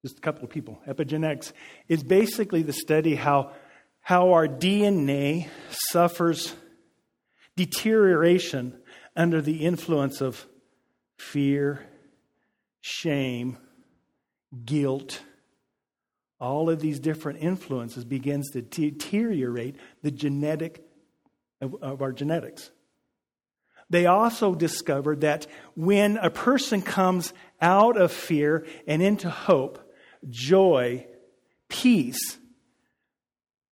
[0.02, 0.80] Just a couple of people.
[0.88, 1.52] Epigenetics
[1.88, 3.52] is basically the study how,
[4.00, 6.54] how our DNA suffers
[7.56, 8.78] deterioration
[9.14, 10.46] under the influence of
[11.18, 11.86] fear,
[12.80, 13.58] shame,
[14.64, 15.20] guilt,
[16.40, 20.84] all of these different influences begins to deteriorate the genetic
[21.60, 22.70] of, of our genetics.
[23.90, 29.92] They also discovered that when a person comes out of fear and into hope,
[30.28, 31.06] joy,
[31.68, 32.38] peace,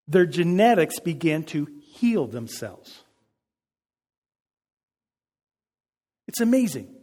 [0.09, 3.05] their genetics begin to heal themselves.
[6.27, 6.98] It's amazing.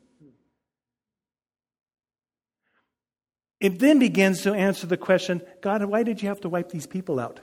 [3.59, 6.87] It then begins to answer the question God, why did you have to wipe these
[6.87, 7.39] people out?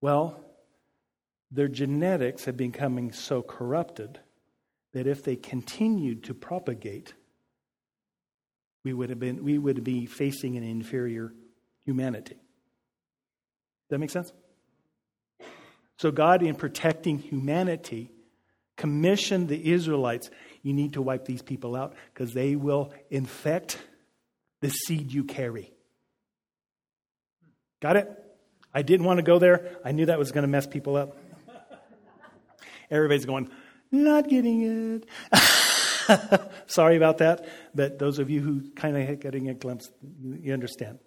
[0.00, 0.44] Well,
[1.50, 4.18] their genetics had becoming so corrupted
[4.92, 7.14] that if they continued to propagate,
[8.84, 11.32] we would have been we would be facing an inferior
[11.84, 12.34] humanity.
[12.34, 14.32] Does that make sense?
[15.98, 18.10] So God, in protecting humanity,
[18.76, 20.30] commissioned the Israelites,
[20.62, 23.78] you need to wipe these people out because they will infect
[24.62, 25.70] the seed you carry.
[27.80, 28.08] Got it?
[28.72, 29.76] I didn't want to go there.
[29.84, 31.18] I knew that was going to mess people up.
[32.90, 33.50] Everybody's going,
[33.90, 35.02] not getting
[35.32, 35.40] it.
[36.66, 39.90] Sorry about that, but those of you who kind of getting a glimpse,
[40.22, 40.98] you understand.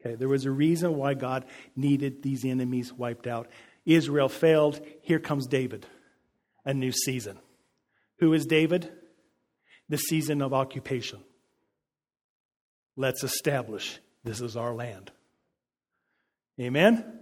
[0.00, 1.44] Okay, there was a reason why God
[1.76, 3.48] needed these enemies wiped out.
[3.86, 4.80] Israel failed.
[5.02, 5.86] Here comes David,
[6.64, 7.38] a new season.
[8.18, 8.90] Who is David?
[9.88, 11.20] The season of occupation.
[12.96, 15.10] Let's establish this is our land.
[16.60, 17.20] Amen?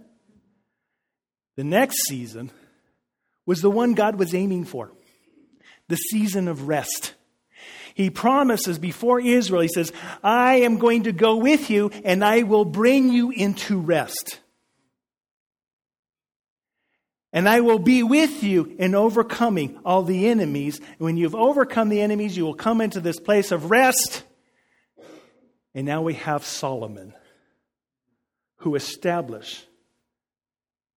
[1.55, 2.51] The next season
[3.45, 4.91] was the one God was aiming for
[5.87, 7.13] the season of rest.
[7.93, 9.91] He promises before Israel, He says,
[10.23, 14.39] I am going to go with you and I will bring you into rest.
[17.31, 20.79] And I will be with you in overcoming all the enemies.
[20.79, 24.23] And When you've overcome the enemies, you will come into this place of rest
[25.75, 27.13] and now we have Solomon,
[28.57, 29.65] who established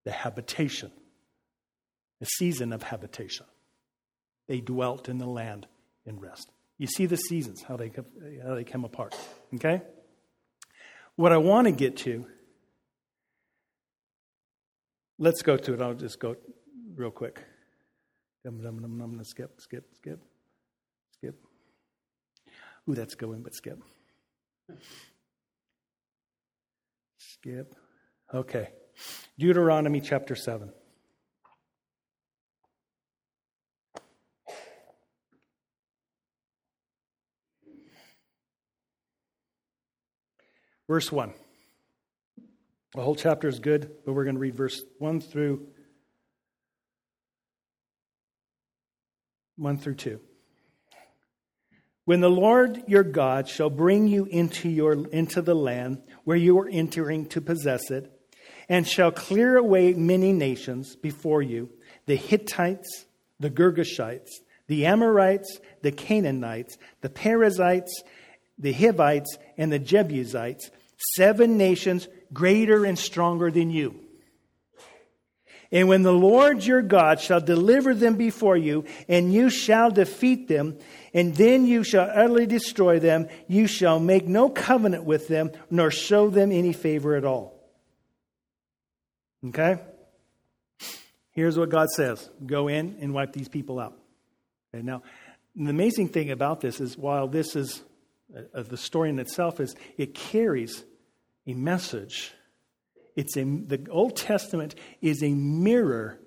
[0.04, 0.92] the habitation,
[2.20, 3.46] the season of habitation.
[4.48, 5.66] They dwelt in the land
[6.04, 6.50] in rest.
[6.78, 7.90] You see the seasons, how they,
[8.44, 9.16] how they come apart.
[9.54, 9.82] Okay?
[11.16, 12.26] What I want to get to,
[15.18, 15.80] let's go to it.
[15.80, 16.36] I'll just go
[16.94, 17.42] real quick.
[18.44, 20.22] I'm going to skip, skip, skip,
[21.14, 21.34] skip.
[22.88, 23.80] Ooh, that's going, but skip.
[27.18, 27.74] Skip.
[28.32, 28.70] Okay.
[29.38, 30.72] Deuteronomy chapter 7.
[40.88, 41.32] Verse 1.
[42.94, 45.66] The whole chapter is good, but we're going to read verse 1 through
[49.56, 50.20] 1 through 2.
[52.06, 56.56] When the Lord your God shall bring you into, your, into the land where you
[56.60, 58.12] are entering to possess it,
[58.68, 61.68] and shall clear away many nations before you
[62.06, 63.06] the Hittites,
[63.40, 64.30] the Girgashites,
[64.68, 68.02] the Amorites, the Canaanites, the Perizzites,
[68.56, 70.70] the Hivites, and the Jebusites,
[71.16, 74.05] seven nations greater and stronger than you.
[75.72, 80.48] And when the Lord your God shall deliver them before you, and you shall defeat
[80.48, 80.78] them,
[81.12, 85.90] and then you shall utterly destroy them, you shall make no covenant with them, nor
[85.90, 87.56] show them any favor at all.
[89.48, 89.78] Okay?
[91.30, 93.98] Here's what God says go in and wipe these people out.
[94.74, 95.02] Okay, now,
[95.54, 97.82] the amazing thing about this is while this is
[98.54, 100.84] uh, the story in itself is it carries
[101.46, 102.32] a message
[103.16, 106.20] it's a, the Old Testament is a mirror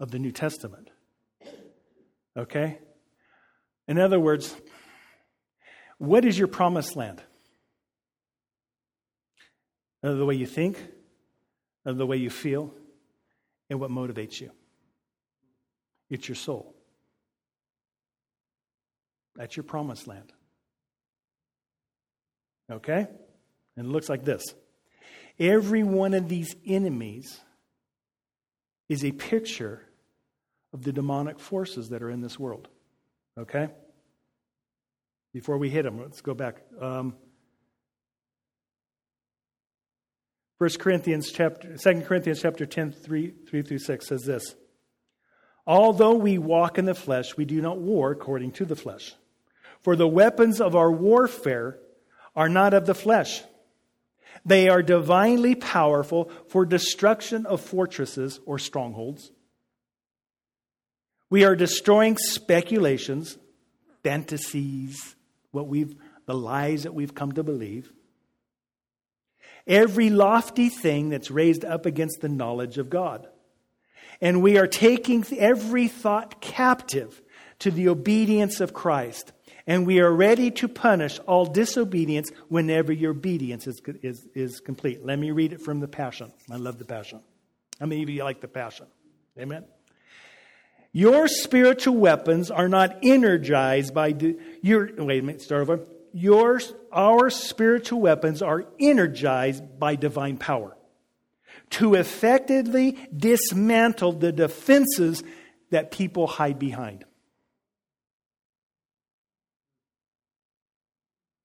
[0.00, 0.90] of the New Testament.
[2.36, 2.78] Okay?
[3.86, 4.54] In other words,
[5.98, 7.22] what is your promised land?
[10.02, 10.78] Of the way you think,
[11.84, 12.74] of the way you feel,
[13.68, 14.50] and what motivates you.
[16.08, 16.74] It's your soul.
[19.36, 20.32] That's your promised land.
[22.70, 23.06] Okay?
[23.76, 24.54] And it looks like this.
[25.40, 27.40] Every one of these enemies
[28.88, 29.82] is a picture
[30.72, 32.68] of the demonic forces that are in this world.
[33.38, 33.70] Okay?
[35.32, 36.00] before we hit them.
[36.00, 36.62] Let's go back.
[36.80, 37.14] Um,
[40.58, 44.54] 1 Corinthians chapter 2 Corinthians chapter 10, 3, 3 through 6 says this.
[45.66, 49.14] Although we walk in the flesh, we do not war according to the flesh.
[49.82, 51.78] For the weapons of our warfare
[52.36, 53.42] are not of the flesh.
[54.44, 59.30] They are divinely powerful for destruction of fortresses or strongholds.
[61.28, 63.38] We are destroying speculations,
[64.02, 65.14] fantasies,
[65.52, 65.94] what we've
[66.30, 67.92] the lies that we've come to believe.
[69.66, 73.26] Every lofty thing that's raised up against the knowledge of God.
[74.20, 77.20] And we are taking every thought captive
[77.58, 79.32] to the obedience of Christ.
[79.66, 85.04] And we are ready to punish all disobedience whenever your obedience is, is, is complete.
[85.04, 86.32] Let me read it from the Passion.
[86.50, 87.20] I love the Passion.
[87.78, 88.86] How many of you like the Passion?
[89.38, 89.64] Amen.
[90.92, 94.14] Your spiritual weapons are not energized by
[94.60, 95.80] your wait a minute, start over.
[96.12, 100.76] Your our spiritual weapons are energized by divine power
[101.70, 105.22] to effectively dismantle the defenses
[105.70, 107.04] that people hide behind.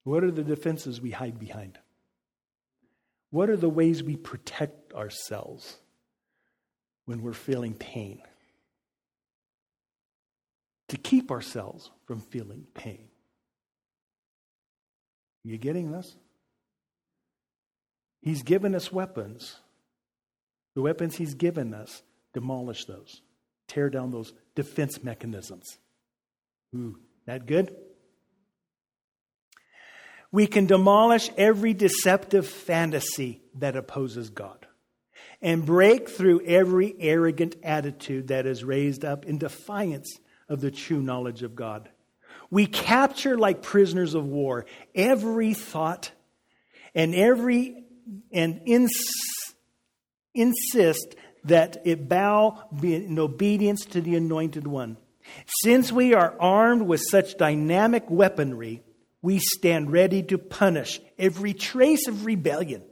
[0.06, 1.80] What are the defenses we hide behind?
[3.30, 5.78] What are the ways we protect ourselves
[7.06, 8.22] when we're feeling pain?
[10.90, 13.08] To keep ourselves from feeling pain.
[15.44, 16.14] Are you getting this?
[18.22, 19.56] He's given us weapons.
[20.76, 23.22] The weapons He's given us, demolish those,
[23.66, 25.78] tear down those defense mechanisms.
[26.76, 27.74] Ooh, that good?
[30.36, 34.66] We can demolish every deceptive fantasy that opposes God
[35.40, 41.00] and break through every arrogant attitude that is raised up in defiance of the true
[41.00, 41.88] knowledge of God.
[42.50, 46.12] We capture like prisoners of war every thought
[46.94, 47.86] and every
[48.30, 48.92] and ins,
[50.34, 54.98] insist that it bow in obedience to the anointed one.
[55.62, 58.82] Since we are armed with such dynamic weaponry,
[59.22, 62.82] we stand ready to punish every trace of rebellion.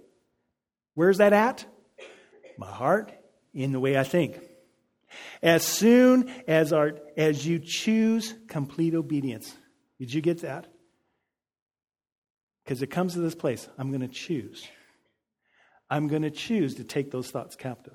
[0.95, 1.65] Where's that at?
[2.59, 3.13] My heart,
[3.53, 4.39] in the way I think.
[5.43, 9.55] As soon as, our, as you choose complete obedience.
[9.99, 10.67] Did you get that?
[12.65, 14.67] Because it comes to this place I'm going to choose.
[15.91, 17.95] I'm going to choose to take those thoughts captive.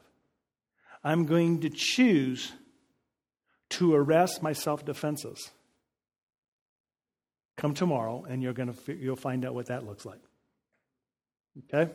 [1.03, 2.51] I'm going to choose
[3.71, 5.51] to arrest my self defenses.
[7.59, 10.21] Come tomorrow, and you're going to you'll find out what that looks like.
[11.73, 11.91] Okay.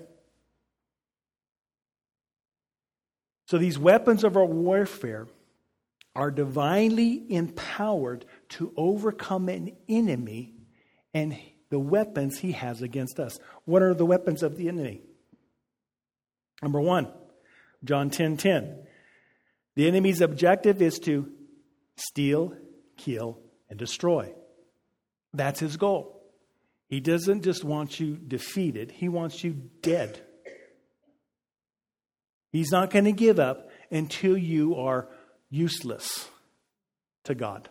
[3.49, 5.27] So these weapons of our warfare
[6.15, 10.53] are divinely empowered to overcome an enemy
[11.15, 11.35] and
[11.71, 13.39] the weapons he has against us.
[13.65, 15.01] What are the weapons of the enemy?
[16.63, 17.09] Number one,
[17.83, 18.87] John 10 10.
[19.77, 21.33] The enemy's objective is to
[21.97, 22.55] steal,
[22.99, 23.39] kill,
[23.71, 24.35] and destroy.
[25.35, 26.23] That's his goal.
[26.89, 30.21] He doesn't just want you defeated, he wants you dead.
[32.53, 35.09] He's not going to give up until you are
[35.51, 36.29] useless
[37.25, 37.69] to God.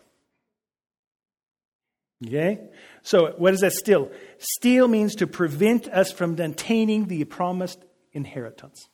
[2.26, 2.68] Okay?
[3.02, 4.10] So, what does that steal?
[4.36, 8.88] Steal means to prevent us from attaining the promised inheritance.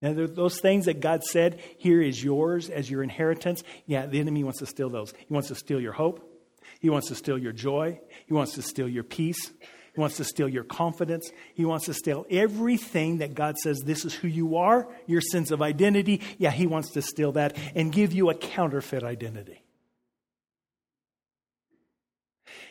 [0.00, 3.62] Now, those things that God said, here is yours as your inheritance.
[3.86, 5.12] Yeah, the enemy wants to steal those.
[5.12, 6.35] He wants to steal your hope.
[6.80, 8.00] He wants to steal your joy.
[8.26, 9.50] He wants to steal your peace.
[9.94, 11.30] He wants to steal your confidence.
[11.54, 15.50] He wants to steal everything that God says this is who you are, your sense
[15.50, 16.20] of identity.
[16.36, 19.62] Yeah, he wants to steal that and give you a counterfeit identity.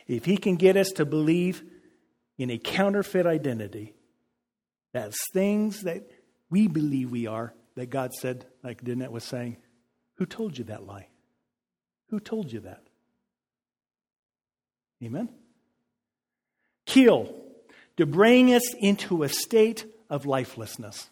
[0.06, 1.64] If he can get us to believe
[2.38, 3.94] in a counterfeit identity,
[4.92, 6.08] that's things that
[6.48, 9.56] we believe we are, that God said, like Danette was saying,
[10.14, 11.08] who told you that lie?
[12.10, 12.85] Who told you that?
[15.02, 15.28] Amen?
[16.86, 17.34] Kill,
[17.96, 21.08] to bring us into a state of lifelessness.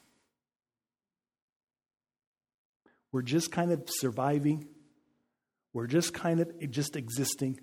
[3.12, 4.66] We're just kind of surviving.
[5.72, 7.60] We're just kind of just existing.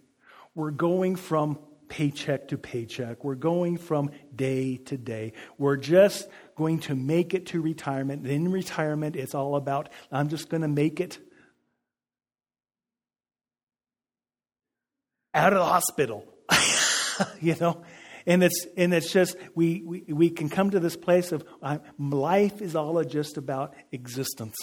[0.55, 1.59] We're going from
[1.89, 3.23] paycheck to paycheck.
[3.23, 5.33] We're going from day to day.
[5.57, 8.25] We're just going to make it to retirement.
[8.25, 11.19] In retirement, it's all about, I'm just going to make it
[15.33, 16.25] out of the hospital.
[17.41, 17.83] you know?
[18.25, 21.79] And it's, and it's just, we, we, we can come to this place of uh,
[21.97, 24.55] life is all just about existence.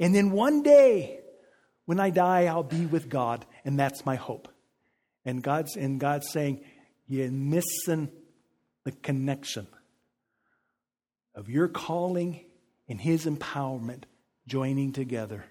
[0.00, 1.20] And then one day,
[1.84, 4.48] when I die, I'll be with God, and that's my hope.
[5.24, 6.60] And God's, and God's saying,
[7.06, 8.10] You're missing
[8.84, 9.66] the connection
[11.34, 12.44] of your calling
[12.88, 14.04] and His empowerment
[14.46, 15.44] joining together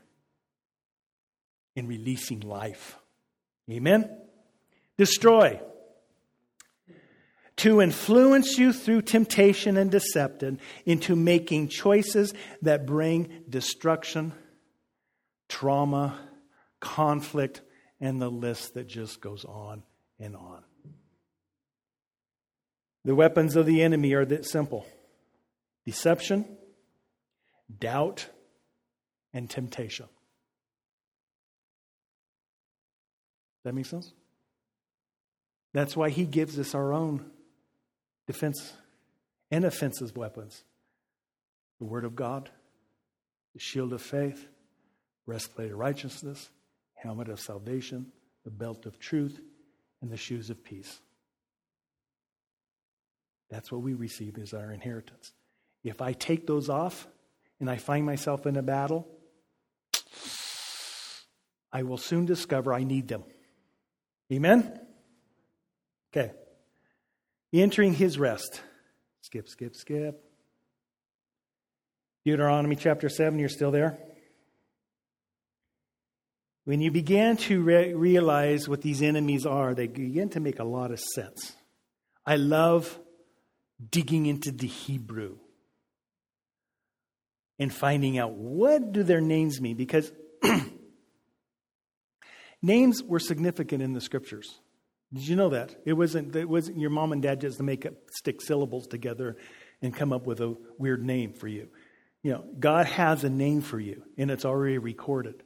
[1.75, 2.97] in releasing life.
[3.70, 4.09] Amen?
[4.97, 5.61] Destroy.
[7.57, 14.34] To influence you through temptation and deception into making choices that bring destruction,
[15.49, 16.20] trauma,
[16.80, 17.61] conflict,
[17.99, 19.84] and the list that just goes on
[20.20, 20.63] and on.
[23.05, 24.86] The weapons of the enemy are that simple
[25.86, 26.45] deception,
[27.80, 28.28] doubt,
[29.34, 30.07] and temptation.
[33.68, 34.13] That makes sense?
[35.74, 37.26] That's why he gives us our own
[38.26, 38.72] defense
[39.51, 40.63] and offensive weapons
[41.78, 42.49] the Word of God,
[43.53, 44.47] the shield of faith,
[45.26, 46.49] breastplate of righteousness,
[46.93, 48.13] helmet of salvation,
[48.45, 49.38] the belt of truth,
[50.01, 51.01] and the shoes of peace.
[53.49, 55.34] That's what we receive as our inheritance.
[55.84, 57.05] If I take those off
[57.59, 59.05] and I find myself in a battle,
[61.74, 63.26] I will soon discover I need them.
[64.32, 64.80] Amen?
[66.11, 66.34] Okay.
[67.53, 68.61] Entering his rest.
[69.21, 70.23] Skip, skip, skip.
[72.25, 73.97] Deuteronomy chapter 7, you're still there?
[76.65, 80.65] When you begin to re- realize what these enemies are, they begin to make a
[80.65, 81.55] lot of sense.
[82.25, 82.99] I love
[83.89, 85.38] digging into the Hebrew
[87.57, 90.11] and finding out what do their names mean because
[92.62, 94.60] names were significant in the scriptures.
[95.14, 95.76] Did you know that?
[95.86, 99.38] It wasn't, it wasn't your mom and dad just to make up, stick syllables together
[99.82, 101.70] and come up with a weird name for you.
[102.24, 105.43] You know, God has a name for you, and it's already recorded.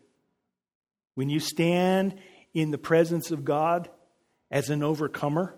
[1.16, 2.16] When you stand
[2.54, 3.90] in the presence of God
[4.50, 5.56] as an overcomer,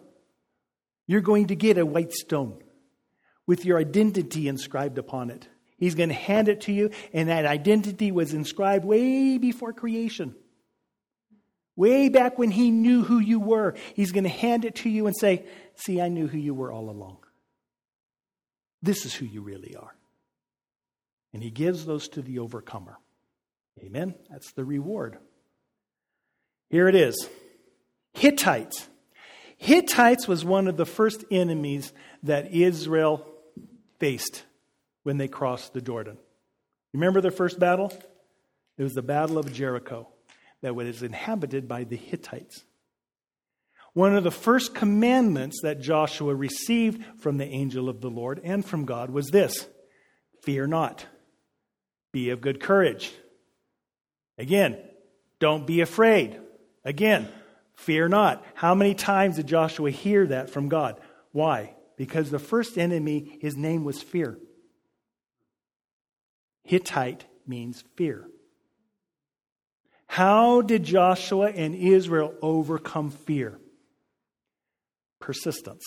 [1.07, 2.61] you're going to get a white stone
[3.45, 5.47] with your identity inscribed upon it.
[5.77, 10.35] He's going to hand it to you, and that identity was inscribed way before creation.
[11.75, 15.07] Way back when he knew who you were, he's going to hand it to you
[15.07, 15.45] and say,
[15.75, 17.17] See, I knew who you were all along.
[18.83, 19.95] This is who you really are.
[21.33, 22.97] And he gives those to the overcomer.
[23.83, 24.13] Amen?
[24.29, 25.17] That's the reward.
[26.69, 27.27] Here it is
[28.13, 28.87] Hittites.
[29.57, 33.25] Hittites was one of the first enemies that Israel
[33.99, 34.43] faced
[35.03, 36.17] when they crossed the Jordan.
[36.93, 37.91] Remember the first battle?
[38.77, 40.07] It was the Battle of Jericho
[40.63, 42.63] that was inhabited by the Hittites.
[43.93, 48.65] One of the first commandments that Joshua received from the angel of the Lord and
[48.65, 49.67] from God was this
[50.41, 51.05] Fear not,
[52.11, 53.11] be of good courage.
[54.37, 54.77] Again,
[55.39, 56.39] don't be afraid.
[56.83, 57.29] Again,
[57.75, 58.43] fear not.
[58.55, 60.99] How many times did Joshua hear that from God?
[61.33, 61.75] Why?
[61.97, 64.39] Because the first enemy, his name was fear.
[66.63, 68.27] Hittite means fear.
[70.13, 73.59] How did Joshua and Israel overcome fear?
[75.19, 75.81] Persistence.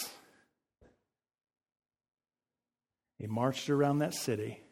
[3.20, 4.64] They marched around that city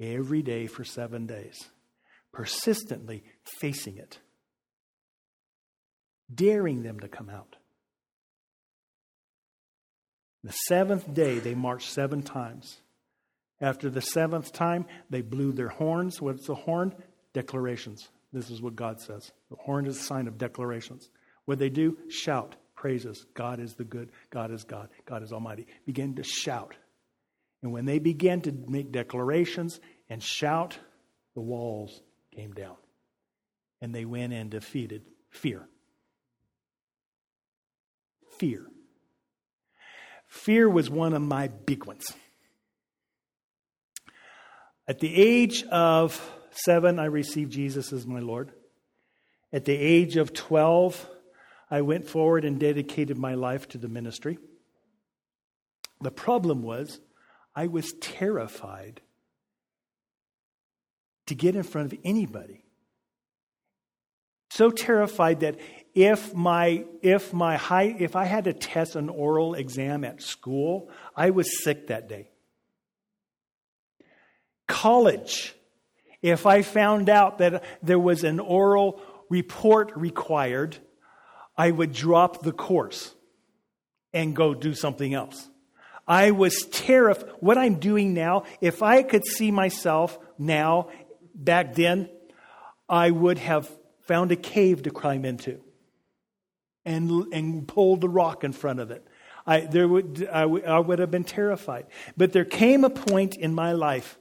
[0.00, 1.68] every day for seven days,
[2.32, 4.20] persistently facing it,
[6.34, 7.56] daring them to come out.
[10.44, 12.80] The seventh day, they marched seven times.
[13.60, 16.22] After the seventh time, they blew their horns.
[16.22, 16.94] What's a horn?
[17.34, 18.08] Declarations.
[18.32, 19.30] This is what God says.
[19.50, 21.10] The horn is a sign of declarations.
[21.44, 23.26] What they do, shout praises.
[23.34, 24.10] God is the good.
[24.30, 24.88] God is God.
[25.06, 25.66] God is Almighty.
[25.86, 26.74] Begin to shout.
[27.62, 30.78] And when they began to make declarations and shout,
[31.34, 32.02] the walls
[32.34, 32.76] came down.
[33.80, 35.68] And they went and defeated fear.
[38.38, 38.66] Fear.
[40.26, 42.12] Fear was one of my big ones.
[44.88, 46.20] At the age of
[46.52, 48.52] seven, I received Jesus as my Lord.
[49.52, 51.08] At the age of 12,
[51.70, 54.38] I went forward and dedicated my life to the ministry.
[56.00, 57.00] The problem was,
[57.54, 59.00] I was terrified
[61.26, 62.64] to get in front of anybody.
[64.50, 65.58] So terrified that
[65.94, 70.90] if my if my high if I had to test an oral exam at school,
[71.16, 72.28] I was sick that day.
[74.68, 75.54] College,
[76.22, 80.78] if I found out that there was an oral report required,
[81.56, 83.14] I would drop the course
[84.12, 85.48] and go do something else.
[86.06, 87.30] I was terrified.
[87.40, 90.88] What I'm doing now, if I could see myself now,
[91.34, 92.08] back then,
[92.88, 93.70] I would have
[94.06, 95.60] found a cave to climb into.
[96.84, 99.06] and, and pulled the rock in front of it.
[99.46, 101.86] I, there would, I, w- I would have been terrified.
[102.16, 104.18] But there came a point in my life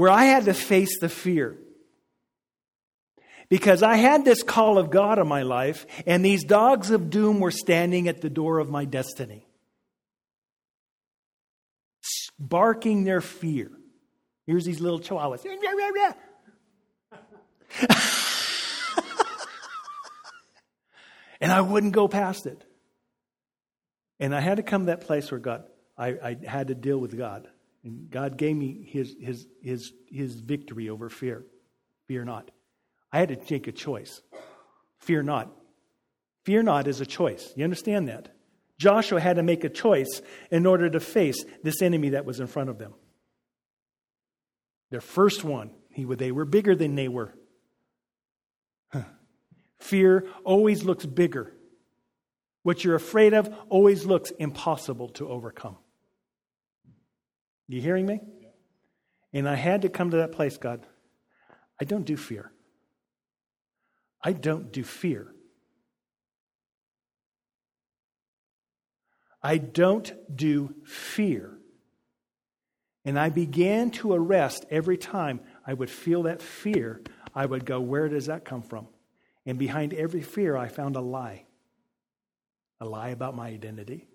[0.00, 1.58] where I had to face the fear.
[3.50, 7.38] Because I had this call of God on my life, and these dogs of doom
[7.38, 9.46] were standing at the door of my destiny,
[12.38, 13.70] barking their fear.
[14.46, 15.42] Here's these little chihuahuas.
[21.42, 22.64] and I wouldn't go past it.
[24.18, 25.64] And I had to come to that place where God,
[25.98, 27.48] I, I had to deal with God.
[27.82, 31.44] And God gave me his, his, his, his victory over fear.
[32.06, 32.50] Fear not.
[33.12, 34.20] I had to make a choice.
[34.98, 35.50] Fear not.
[36.44, 37.52] Fear not is a choice.
[37.56, 38.34] You understand that?
[38.78, 42.46] Joshua had to make a choice in order to face this enemy that was in
[42.46, 42.94] front of them.
[44.90, 47.34] Their first one, he, they were bigger than they were.
[48.88, 49.02] Huh.
[49.78, 51.52] Fear always looks bigger.
[52.62, 55.76] What you're afraid of always looks impossible to overcome.
[57.70, 58.20] You hearing me?
[59.32, 60.84] And I had to come to that place, God.
[61.80, 62.50] I don't do fear.
[64.22, 65.32] I don't do fear.
[69.40, 71.58] I don't do fear.
[73.04, 77.00] And I began to arrest every time I would feel that fear,
[77.36, 78.88] I would go, Where does that come from?
[79.46, 81.44] And behind every fear, I found a lie
[82.80, 84.08] a lie about my identity,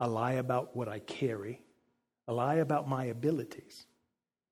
[0.00, 1.62] a lie about what I carry,
[2.30, 3.86] a lie about my abilities.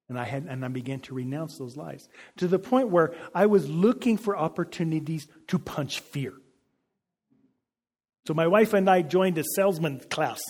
[0.08, 2.08] And I, had, and I began to renounce those lies
[2.38, 6.32] to the point where I was looking for opportunities to punch fear.
[8.26, 10.40] So my wife and I joined a salesman class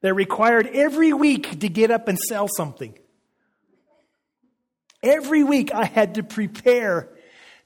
[0.00, 2.96] that required every week to get up and sell something.
[5.02, 7.10] Every week I had to prepare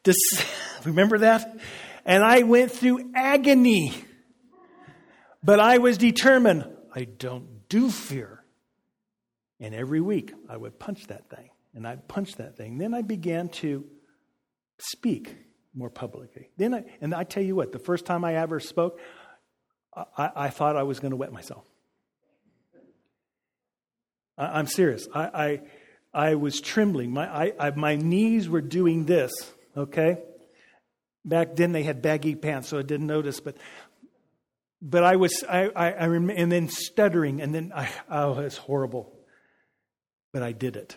[0.04, 0.14] to
[0.84, 1.58] remember that?
[2.04, 3.94] And I went through agony.
[5.44, 8.39] But I was determined I don't do fear.
[9.60, 12.78] And every week I would punch that thing and I'd punch that thing.
[12.78, 13.84] Then I began to
[14.78, 15.36] speak
[15.74, 16.50] more publicly.
[16.56, 18.98] Then I, and I tell you what, the first time I ever spoke,
[19.94, 21.64] I, I thought I was going to wet myself.
[24.36, 25.06] I, am serious.
[25.14, 25.60] I, I,
[26.30, 27.12] I, was trembling.
[27.12, 29.32] My, I, I, my knees were doing this,
[29.76, 30.18] okay?
[31.24, 33.56] Back then they had baggy pants, so I didn't notice, but
[34.82, 38.56] but I was, I, I, I rem- and then stuttering, and then, I, oh, it's
[38.56, 39.12] horrible.
[40.32, 40.96] But I did it.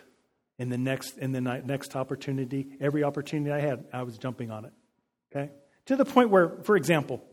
[0.58, 4.64] In the next, in the next opportunity, every opportunity I had, I was jumping on
[4.64, 4.72] it.
[5.34, 5.50] Okay?
[5.86, 7.24] To the point where, for example,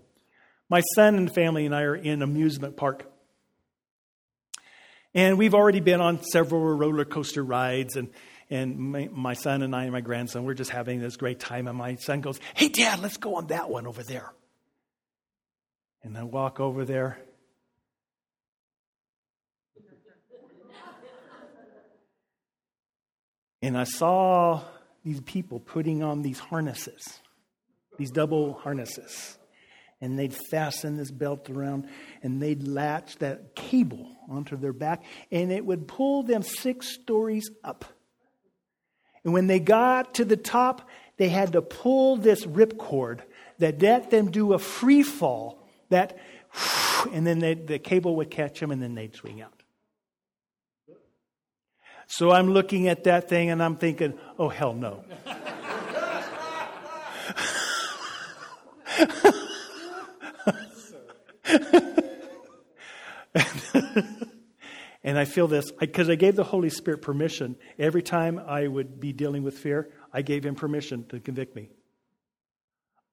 [0.69, 3.11] my son and family and I are in amusement park.
[5.13, 8.09] And we've already been on several roller coaster rides, and,
[8.49, 11.67] and my, my, son and I and my grandson, we're just having this great time.
[11.67, 14.31] And my son goes, Hey, Dad, let's go on that one over there.
[16.03, 17.19] And I walk over there.
[23.61, 24.61] And I saw
[25.03, 27.19] these people putting on these harnesses,
[27.97, 29.37] these double harnesses.
[30.03, 31.87] And they'd fasten this belt around
[32.23, 37.51] and they'd latch that cable onto their back and it would pull them six stories
[37.63, 37.85] up.
[39.23, 43.21] And when they got to the top, they had to pull this ripcord
[43.59, 46.17] that let them do a free fall that,
[47.11, 49.60] and then the cable would catch them and then they'd swing out.
[52.11, 55.05] So I'm looking at that thing and I'm thinking, oh, hell no.
[65.05, 67.55] and I feel this because I gave the Holy Spirit permission.
[67.79, 71.69] Every time I would be dealing with fear, I gave him permission to convict me.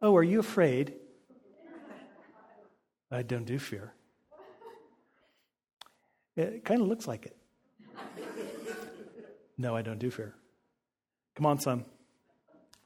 [0.03, 0.95] Oh, are you afraid?
[3.13, 3.95] I don't do fear.
[6.35, 7.37] It kind of looks like it.
[9.59, 10.35] No, I don't do fear.
[11.35, 11.85] Come on, son.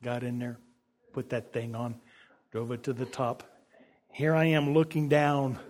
[0.02, 0.58] Got in there,
[1.12, 2.00] put that thing on,
[2.50, 3.44] drove it to the top.
[4.10, 5.60] Here I am looking down.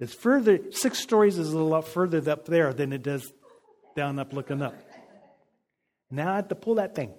[0.00, 3.32] It's further, six stories is a lot further up there than it does
[3.94, 4.74] down up looking up.
[6.10, 7.14] Now I have to pull that thing.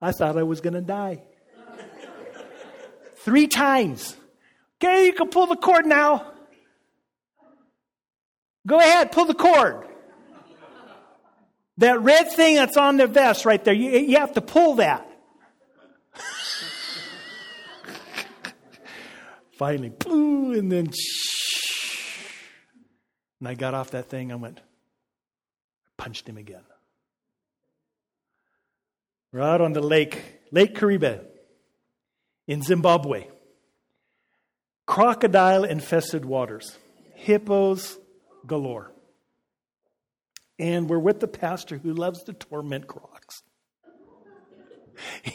[0.00, 1.22] I thought I was going to die.
[3.16, 4.16] Three times.
[4.76, 6.33] Okay, you can pull the cord now.
[8.66, 9.86] Go ahead, pull the cord.
[11.78, 15.08] That red thing that's on the vest right there, you, you have to pull that.
[19.52, 22.22] Finally, boo, and then shh.
[23.40, 24.60] And I got off that thing, I went,
[25.96, 26.62] punched him again.
[29.32, 30.22] We're out on the lake,
[30.52, 31.24] Lake Kariba
[32.46, 33.26] in Zimbabwe.
[34.86, 36.78] Crocodile infested waters,
[37.14, 37.98] hippos
[38.46, 38.92] galore.
[40.58, 43.42] And we're with the pastor who loves to torment crocs.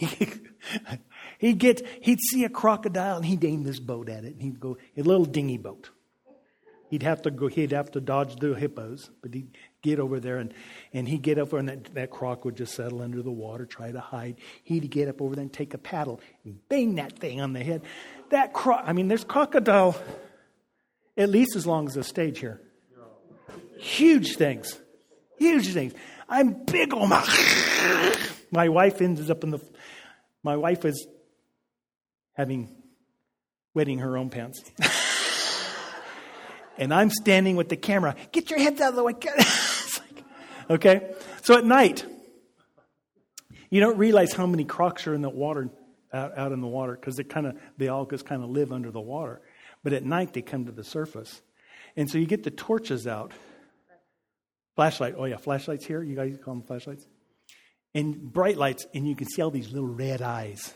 [1.40, 4.34] he'd get, he'd see a crocodile and he'd aim this boat at it.
[4.34, 5.90] And he'd go, a little dinghy boat.
[6.90, 10.38] He'd have to go, he'd have to dodge the hippos, but he'd get over there
[10.38, 10.53] and,
[10.91, 13.91] and he'd get over and that, that croc would just settle under the water, try
[13.91, 14.38] to hide.
[14.64, 17.64] He'd get up over there and take a paddle and bang that thing on the
[17.64, 17.84] head.
[18.31, 20.02] That croc, I mean, there's crocodile
[21.15, 22.60] at least as long as the stage here.
[23.80, 24.77] Huge things.
[25.38, 25.93] Huge things.
[26.27, 28.15] I'm big on my.
[28.51, 29.60] My wife ended up in the.
[30.43, 31.07] My wife was
[32.34, 32.76] having
[33.73, 34.64] wetting her own pants.
[36.77, 38.15] and I'm standing with the camera.
[38.31, 39.14] Get your heads out of the way.
[39.23, 40.23] like,
[40.69, 41.15] okay?
[41.43, 42.06] So at night,
[43.69, 45.69] you don't realize how many crocs are in the water,
[46.11, 48.72] out, out in the water, because they kind of, they all just kind of live
[48.72, 49.41] under the water.
[49.84, 51.41] But at night, they come to the surface.
[51.95, 53.31] And so you get the torches out.
[54.76, 55.16] Flashlight.
[55.18, 56.02] Oh, yeah, flashlights here.
[56.02, 57.08] You guys call them flashlights?
[57.94, 60.74] And bright lights, and you can see all these little red eyes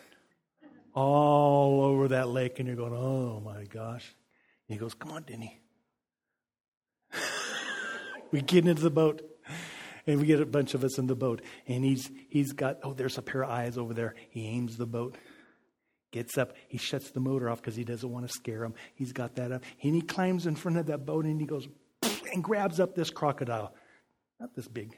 [0.93, 2.59] all over that lake.
[2.59, 4.15] And you're going, oh my gosh.
[4.67, 5.61] And he goes, come on, Denny.
[8.31, 9.21] we get into the boat.
[10.05, 11.41] And we get a bunch of us in the boat.
[11.65, 14.15] And he's, he's got, oh, there's a pair of eyes over there.
[14.31, 15.15] He aims the boat
[16.13, 18.75] gets up, he shuts the motor off because he doesn't want to scare him.
[18.95, 19.63] He's got that up.
[19.81, 21.67] And he climbs in front of that boat and he goes
[22.31, 23.73] and grabs up this crocodile.
[24.39, 24.97] Not this big.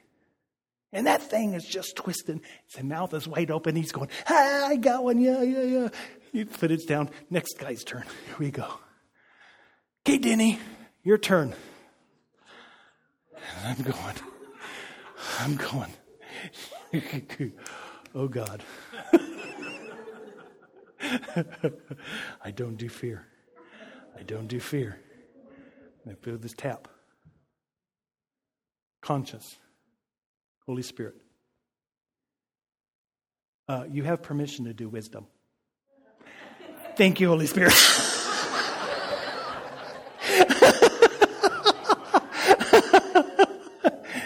[0.91, 2.41] And that thing is just twisting.
[2.73, 3.75] His mouth is wide open.
[3.75, 5.19] He's going, I got one.
[5.19, 5.89] Yeah, yeah, yeah.
[6.31, 7.09] He put it down.
[7.29, 8.03] Next guy's turn.
[8.27, 8.67] Here we go.
[10.07, 10.59] Okay, Denny,
[11.03, 11.53] your turn.
[13.63, 14.15] I'm going.
[15.39, 15.93] I'm going.
[18.15, 18.63] oh, God.
[22.41, 23.27] I don't do fear.
[24.17, 24.99] I don't do fear.
[26.09, 26.87] I feel this tap.
[29.05, 29.55] Conscience.
[30.65, 31.13] Holy Spirit.
[33.69, 35.27] Uh, you have permission to do wisdom.
[36.97, 37.71] Thank you, Holy Spirit.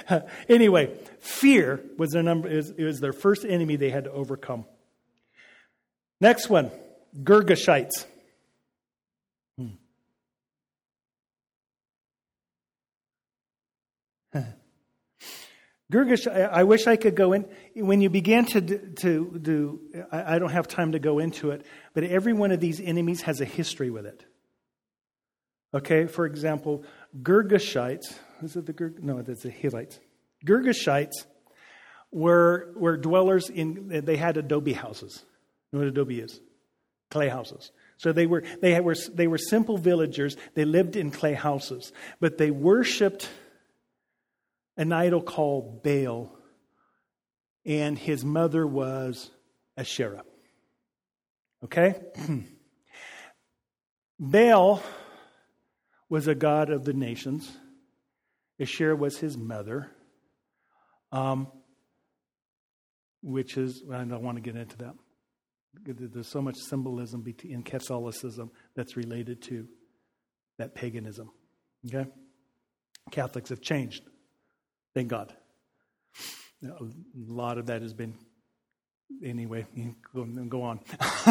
[0.47, 2.47] anyway, fear was their number.
[2.47, 4.64] It was, their first enemy they had to overcome.
[6.22, 6.72] Next one
[7.22, 8.06] Girgashites.
[9.57, 9.68] Hmm.
[15.91, 17.45] Girgash, I wish I could go in.
[17.76, 19.80] When you began to, to do,
[20.11, 23.41] I don't have time to go into it, but every one of these enemies has
[23.41, 24.24] a history with it.
[25.74, 26.84] Okay, for example,
[27.22, 28.14] Girgashites,
[28.44, 29.02] is it the Girg?
[29.02, 29.99] No, that's the Hittites.
[30.45, 31.26] Girgashites
[32.11, 35.24] were, were dwellers in, they had adobe houses.
[35.72, 36.40] You know what adobe is?
[37.10, 37.72] Clay houses.
[37.98, 40.38] So they were, they, were, they were simple villagers.
[40.53, 41.91] They lived in clay houses.
[42.20, 43.30] But they worshiped
[44.80, 46.34] an idol called Baal,
[47.65, 49.30] and his mother was
[49.76, 50.23] Asherah.
[51.65, 51.95] Okay?
[54.19, 54.81] Baal
[56.07, 57.51] was a god of the nations.
[58.57, 59.91] Asherah was his mother,
[61.11, 61.47] um,
[63.22, 64.93] which is, I don't want to get into that.
[65.85, 69.68] There's so much symbolism in Catholicism that's related to
[70.57, 71.31] that paganism.
[71.85, 72.10] Okay?
[73.11, 74.03] Catholics have changed.
[75.00, 75.34] Thank God.
[76.62, 76.76] A
[77.16, 78.16] lot of that has been,
[79.24, 79.66] anyway,
[80.14, 80.82] go, on.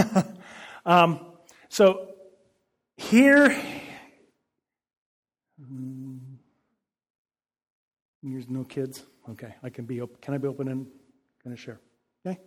[0.86, 1.32] um,
[1.68, 2.14] so
[2.96, 3.48] here,
[8.22, 9.02] there's mm, no kids.
[9.28, 10.16] Okay, I can be open.
[10.22, 10.86] Can I be open and
[11.44, 11.78] kind of share?
[12.26, 12.40] Okay.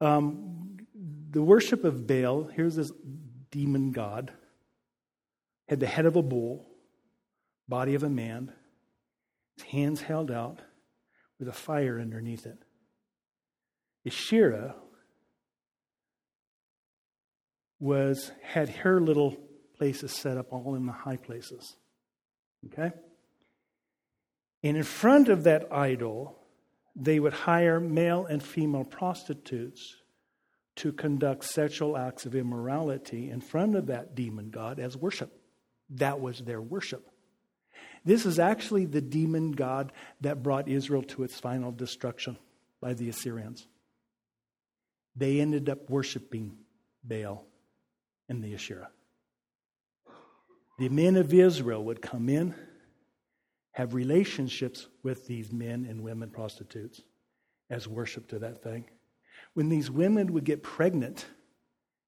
[0.00, 0.78] Um,
[1.30, 2.90] the worship of Baal, here's this
[3.50, 4.32] demon god,
[5.68, 6.66] had the head of a bull,
[7.68, 8.50] body of a man,
[9.62, 10.60] hands held out
[11.38, 12.58] with a fire underneath it.
[14.06, 14.74] Asherah
[17.78, 19.36] was had her little
[19.76, 21.76] places set up all in the high places.
[22.66, 22.92] Okay?
[24.62, 26.38] And in front of that idol
[26.96, 29.96] they would hire male and female prostitutes
[30.76, 35.30] to conduct sexual acts of immorality in front of that demon god as worship.
[35.90, 37.06] That was their worship.
[38.06, 42.38] This is actually the demon god that brought Israel to its final destruction
[42.80, 43.66] by the Assyrians.
[45.16, 46.56] They ended up worshiping
[47.02, 47.44] Baal
[48.28, 48.90] and the Asherah.
[50.78, 52.54] The men of Israel would come in
[53.72, 57.02] have relationships with these men and women prostitutes
[57.68, 58.84] as worship to that thing.
[59.54, 61.26] When these women would get pregnant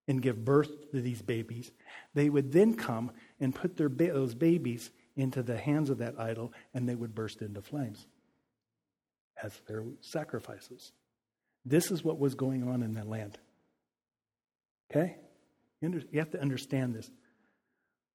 [0.07, 1.73] and give birth to these babies,
[2.15, 3.11] they would then come
[3.41, 7.43] and put their those babies into the hands of that idol and they would burst
[7.43, 8.07] into flames
[9.43, 10.93] as their sacrifices.
[11.67, 13.37] This is what was going on in that land.
[14.91, 15.17] Okay?
[15.83, 17.11] You have to understand this.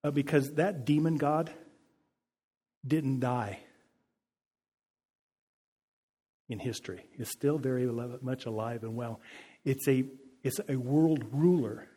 [0.04, 1.52] Uh, because that demon god
[2.86, 3.60] didn't die
[6.50, 7.06] in history.
[7.18, 7.86] It's still very
[8.22, 9.22] much alive and well.
[9.64, 10.06] It's a,
[10.42, 11.88] it's a world ruler,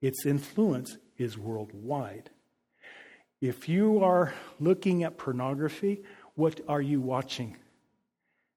[0.00, 2.30] its influence is worldwide.
[3.40, 6.02] If you are looking at pornography,
[6.34, 7.56] what are you watching?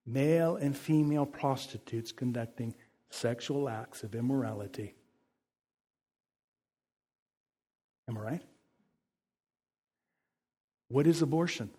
[0.05, 2.73] Male and female prostitutes conducting
[3.11, 4.95] sexual acts of immorality.
[8.09, 8.41] Am I right?
[10.87, 11.69] What is abortion?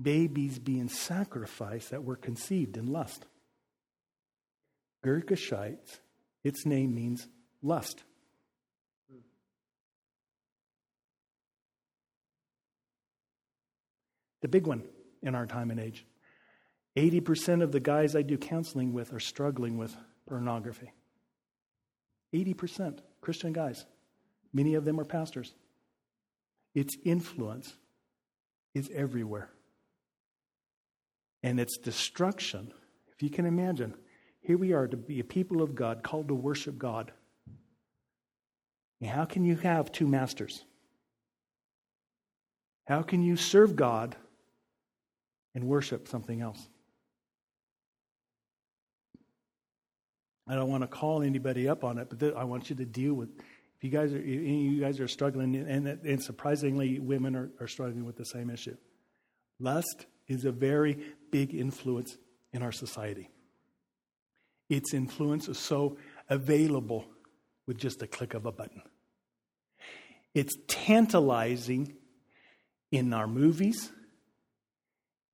[0.00, 3.24] Babies being sacrificed that were conceived in lust.
[5.04, 5.98] Girgashites,
[6.44, 7.26] its name means
[7.62, 8.04] lust.
[14.40, 14.82] The big one
[15.22, 16.06] in our time and age.
[16.96, 19.94] 80% of the guys I do counseling with are struggling with
[20.26, 20.92] pornography.
[22.34, 23.84] 80% Christian guys.
[24.52, 25.54] Many of them are pastors.
[26.74, 27.74] Its influence
[28.74, 29.50] is everywhere.
[31.42, 32.72] And its destruction,
[33.12, 33.94] if you can imagine,
[34.40, 37.12] here we are to be a people of God called to worship God.
[39.04, 40.64] How can you have two masters?
[42.86, 44.16] How can you serve God
[45.58, 46.68] and worship something else?
[50.46, 53.14] I don't want to call anybody up on it, but I want you to deal
[53.14, 53.28] with
[53.76, 58.04] if you guys are, you guys are struggling, and, and surprisingly, women are, are struggling
[58.04, 58.76] with the same issue.
[59.60, 60.98] Lust is a very
[61.30, 62.16] big influence
[62.52, 63.30] in our society.
[64.68, 65.96] Its influence is so
[66.28, 67.06] available
[67.68, 68.82] with just a click of a button.
[70.34, 71.94] It's tantalizing
[72.90, 73.92] in our movies,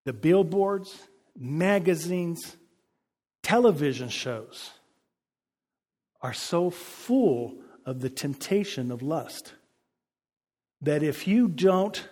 [0.05, 0.97] the billboards,
[1.37, 2.57] magazines,
[3.43, 4.71] television shows
[6.21, 7.55] are so full
[7.85, 9.53] of the temptation of lust.
[10.81, 12.07] That if you don't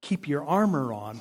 [0.00, 1.20] keep your armor on,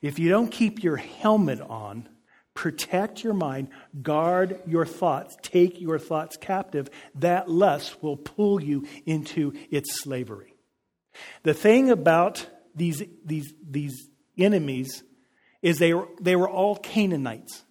[0.00, 2.08] if you don't keep your helmet on,
[2.54, 3.68] protect your mind,
[4.02, 10.54] guard your thoughts, take your thoughts captive, that lust will pull you into its slavery.
[11.44, 15.02] The thing about these, these, these enemies
[15.60, 17.64] is they were, they were all Canaanites.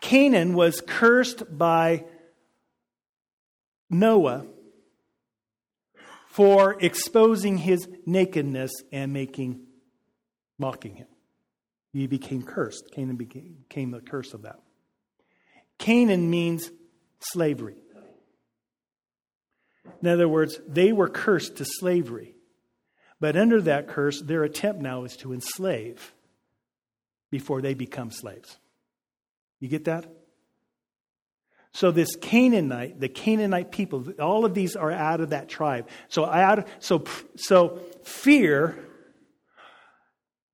[0.00, 2.04] Canaan was cursed by
[3.90, 4.46] Noah
[6.28, 9.66] for exposing his nakedness and making
[10.58, 11.08] mocking him.
[11.92, 12.92] He became cursed.
[12.92, 14.60] Canaan became, became the curse of that.
[15.78, 16.70] Canaan means
[17.20, 17.76] slavery.
[20.02, 22.34] In other words, they were cursed to slavery.
[23.20, 26.14] But under that curse, their attempt now is to enslave
[27.30, 28.58] before they become slaves.
[29.60, 30.06] You get that?
[31.72, 35.88] So this Canaanite, the Canaanite people, all of these are out of that tribe.
[36.08, 37.04] So out, so
[37.36, 38.78] so fear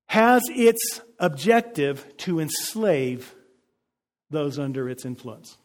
[0.06, 3.34] has its objective to enslave
[4.30, 5.56] those under its influence.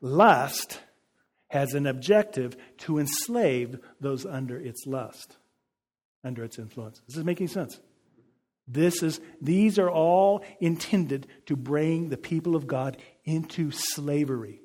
[0.00, 0.80] Lust
[1.48, 5.36] has an objective to enslave those under its lust,
[6.24, 7.00] under its influence.
[7.06, 7.78] This is making sense.
[8.68, 14.60] This is, these are all intended to bring the people of God into slavery.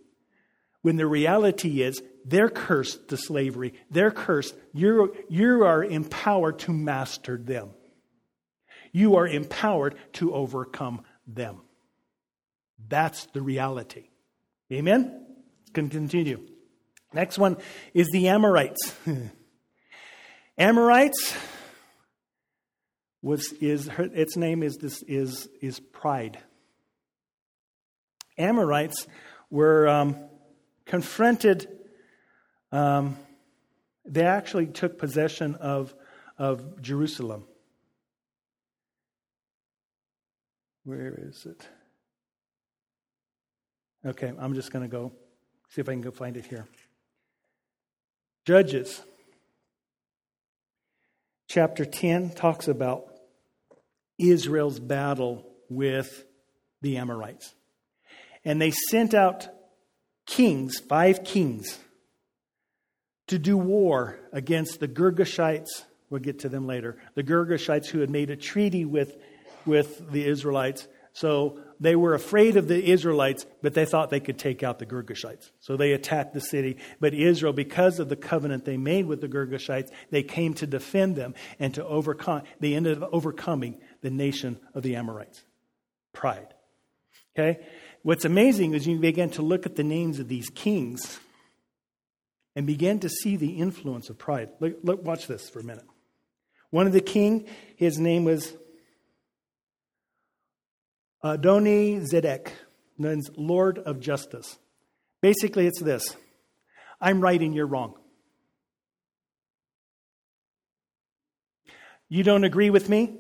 [0.82, 3.74] When the reality is they're cursed to slavery.
[3.90, 4.56] They're cursed.
[4.74, 7.72] You're, you are empowered to master them.
[8.92, 11.62] You are empowered to overcome them.
[12.88, 14.10] That's the reality.
[14.72, 15.26] Amen?
[15.74, 16.46] Can continue.
[17.14, 17.58] Next one
[17.94, 18.94] is the Amorites.
[20.58, 21.36] Amorites
[23.22, 26.40] was is her, its name is this is is pride.
[28.38, 29.08] Amorites
[29.50, 30.16] were um,
[30.86, 31.68] confronted.
[32.72, 33.18] Um,
[34.06, 35.94] they actually took possession of
[36.38, 37.46] of Jerusalem.
[40.84, 41.68] Where is it?
[44.06, 45.12] Okay, I'm just going to go
[45.70, 46.66] see if I can go find it here.
[48.46, 49.02] Judges
[51.48, 53.06] chapter 10 talks about
[54.18, 56.26] Israel's battle with
[56.82, 57.54] the Amorites.
[58.46, 59.48] And they sent out
[60.26, 61.80] kings, five kings,
[63.28, 65.84] to do war against the Girgashites.
[66.10, 66.98] We'll get to them later.
[67.16, 69.18] The Girgashites who had made a treaty with,
[69.66, 70.88] with the Israelites
[71.18, 74.86] So they were afraid of the Israelites, but they thought they could take out the
[74.86, 75.50] Girgashites.
[75.60, 76.78] So they attacked the city.
[77.00, 81.16] But Israel, because of the covenant they made with the Girgashites, they came to defend
[81.16, 82.44] them and to overcome.
[82.60, 85.44] They ended up overcoming the nation of the Amorites.
[86.14, 86.54] Pride.
[87.36, 87.66] Okay?
[88.04, 91.20] What's amazing is you begin to look at the names of these kings
[92.56, 94.50] and begin to see the influence of pride.
[94.60, 95.86] Look, look watch this for a minute.
[96.70, 98.54] One of the king, his name was
[101.36, 102.50] Adoni Zedek
[102.98, 104.58] means Lord of Justice.
[105.22, 106.16] Basically, it's this
[107.02, 107.96] I'm right and you're wrong.
[112.10, 113.18] You don't agree with me?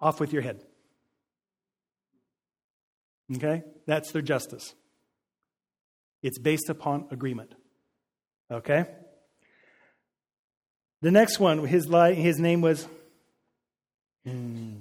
[0.00, 0.60] Off with your head.
[3.36, 3.62] Okay?
[3.86, 4.74] That's their justice.
[6.22, 7.54] It's based upon agreement.
[8.50, 8.86] Okay?
[11.00, 12.88] The next one, his, his name was
[14.26, 14.78] hmm,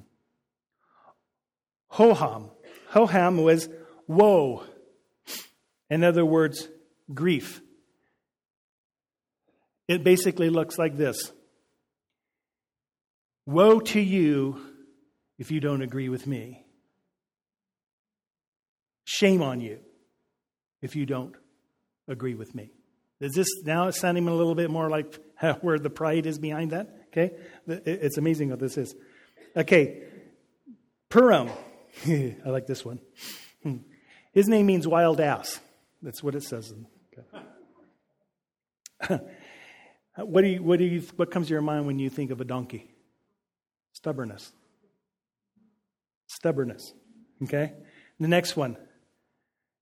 [1.91, 2.49] Hoham.
[2.93, 3.69] Hoham was
[4.07, 4.63] woe.
[5.89, 6.67] In other words,
[7.13, 7.61] grief.
[9.87, 11.31] It basically looks like this
[13.45, 14.61] Woe to you
[15.37, 16.65] if you don't agree with me.
[19.05, 19.79] Shame on you
[20.81, 21.35] if you don't
[22.07, 22.71] agree with me.
[23.19, 25.19] Is this now sounding a little bit more like
[25.61, 26.87] where the pride is behind that?
[27.07, 27.31] Okay?
[27.67, 28.95] It's amazing what this is.
[29.55, 30.03] Okay.
[31.09, 31.51] Piram.
[32.07, 32.99] I like this one.
[33.61, 33.77] Hmm.
[34.31, 35.59] His name means wild ass.
[36.01, 36.73] That's what it says.
[39.03, 39.07] Okay.
[40.17, 42.41] what, do you, what, do you, what comes to your mind when you think of
[42.41, 42.89] a donkey?
[43.93, 44.51] Stubbornness.
[46.27, 46.93] Stubbornness.
[47.43, 47.73] Okay?
[48.19, 48.77] The next one,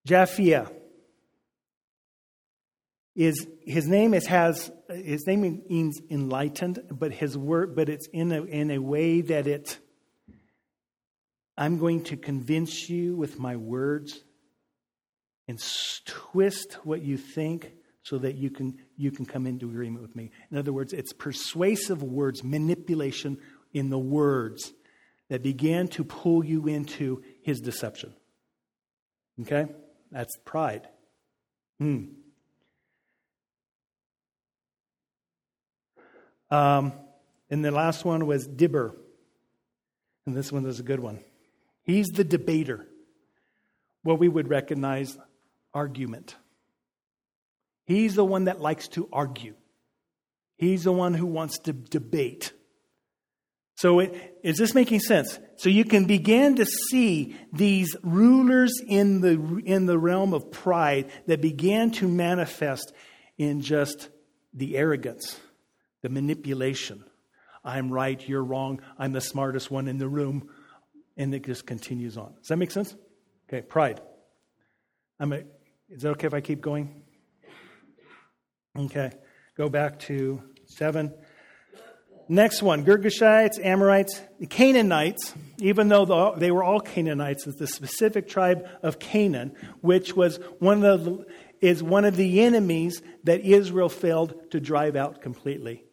[0.07, 0.71] Japhia.
[3.13, 8.31] Is his name is has his name means enlightened, but his word, but it's in
[8.31, 9.79] a in a way that it
[11.61, 14.19] I'm going to convince you with my words
[15.47, 15.59] and
[16.05, 20.31] twist what you think so that you can, you can come into agreement with me.
[20.49, 23.37] In other words, it's persuasive words, manipulation
[23.73, 24.73] in the words
[25.29, 28.15] that began to pull you into his deception.
[29.41, 29.67] Okay?
[30.11, 30.87] That's pride.
[31.77, 32.05] Hmm.
[36.49, 36.93] Um,
[37.51, 38.95] and the last one was Debir.
[40.25, 41.19] And this one is a good one.
[41.83, 42.87] He's the debater,
[44.03, 45.17] what we would recognize
[45.73, 46.35] argument.
[47.85, 49.55] He's the one that likes to argue.
[50.57, 52.53] He's the one who wants to debate.
[53.75, 55.39] So, it, is this making sense?
[55.55, 61.09] So, you can begin to see these rulers in the, in the realm of pride
[61.25, 62.93] that began to manifest
[63.39, 64.09] in just
[64.53, 65.39] the arrogance,
[66.03, 67.03] the manipulation.
[67.63, 70.49] I'm right, you're wrong, I'm the smartest one in the room
[71.17, 72.33] and it just continues on.
[72.39, 72.95] Does that make sense?
[73.47, 74.01] Okay, pride.
[75.19, 75.43] I'm a,
[75.89, 77.03] is that okay if I keep going?
[78.77, 79.11] Okay,
[79.55, 81.13] go back to seven.
[82.29, 88.67] Next one Girgashites, Amorites, Canaanites, even though they were all Canaanites, it's the specific tribe
[88.81, 91.25] of Canaan, which was one of the,
[91.59, 95.83] is one of the enemies that Israel failed to drive out completely.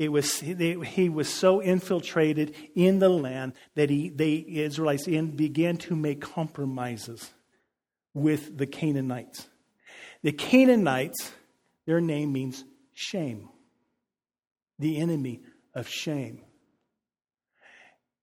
[0.00, 5.94] It was, he was so infiltrated in the land that he, the Israelites began to
[5.94, 7.30] make compromises
[8.14, 9.46] with the Canaanites.
[10.22, 11.32] The Canaanites,
[11.84, 12.64] their name means
[12.94, 13.50] shame,
[14.78, 15.42] the enemy
[15.74, 16.44] of shame.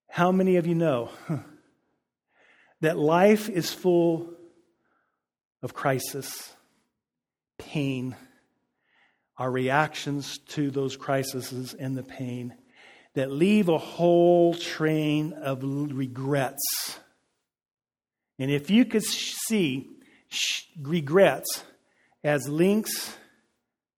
[0.09, 1.11] How many of you know
[2.81, 4.33] that life is full
[5.61, 6.55] of crisis,
[7.59, 8.15] pain,
[9.37, 12.55] our reactions to those crises and the pain
[13.13, 16.99] that leave a whole train of regrets.
[18.39, 19.89] And if you could see
[20.79, 21.63] regrets
[22.23, 23.15] as links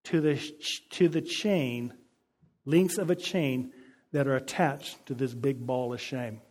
[0.05, 0.41] to the,
[0.91, 1.93] to the chain,
[2.65, 3.71] links of a chain
[4.11, 6.41] that are attached to this big ball of shame.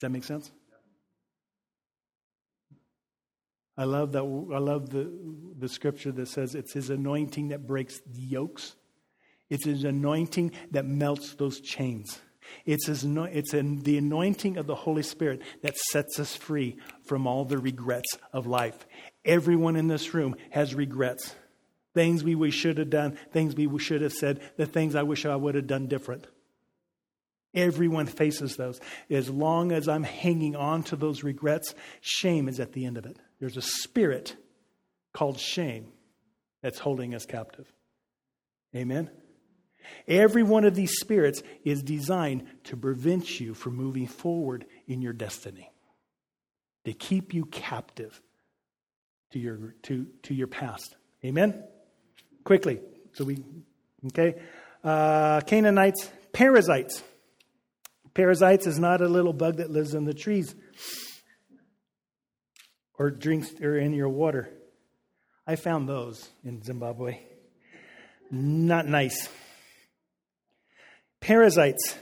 [0.00, 0.50] Does that make sense?
[3.76, 4.22] I love that.
[4.22, 5.12] I love the,
[5.58, 8.76] the scripture that says it's his anointing that breaks the yokes.
[9.50, 12.20] It's his anointing that melts those chains.
[12.64, 17.44] It's, his, it's the anointing of the Holy Spirit that sets us free from all
[17.44, 18.86] the regrets of life.
[19.24, 21.34] Everyone in this room has regrets.
[21.94, 25.24] Things we, we should have done, things we should have said, the things I wish
[25.24, 26.26] I would have done different.
[27.54, 28.80] Everyone faces those.
[29.08, 33.06] As long as I'm hanging on to those regrets, shame is at the end of
[33.06, 33.16] it.
[33.40, 34.36] There's a spirit
[35.12, 35.86] called shame
[36.62, 37.70] that's holding us captive.
[38.74, 39.10] Amen?
[40.08, 45.12] Every one of these spirits is designed to prevent you from moving forward in your
[45.12, 45.70] destiny,
[46.84, 48.20] to keep you captive
[49.32, 50.96] to your, to, to your past.
[51.24, 51.62] Amen?
[52.44, 52.80] Quickly.
[53.12, 53.44] So we,
[54.06, 54.40] okay.
[54.82, 57.02] Uh, Canaanites, Perizzites.
[58.14, 60.54] Perizzites is not a little bug that lives in the trees
[62.98, 64.50] or drinks or in your water.
[65.46, 67.18] I found those in Zimbabwe.
[68.30, 69.28] Not nice.
[71.20, 71.96] Perizzites.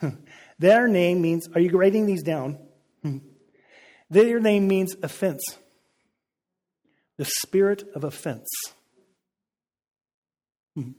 [0.58, 2.58] Their name means, are you writing these down?
[4.10, 5.42] Their name means offense.
[7.16, 8.48] The spirit of offense.
[10.74, 10.92] Hmm.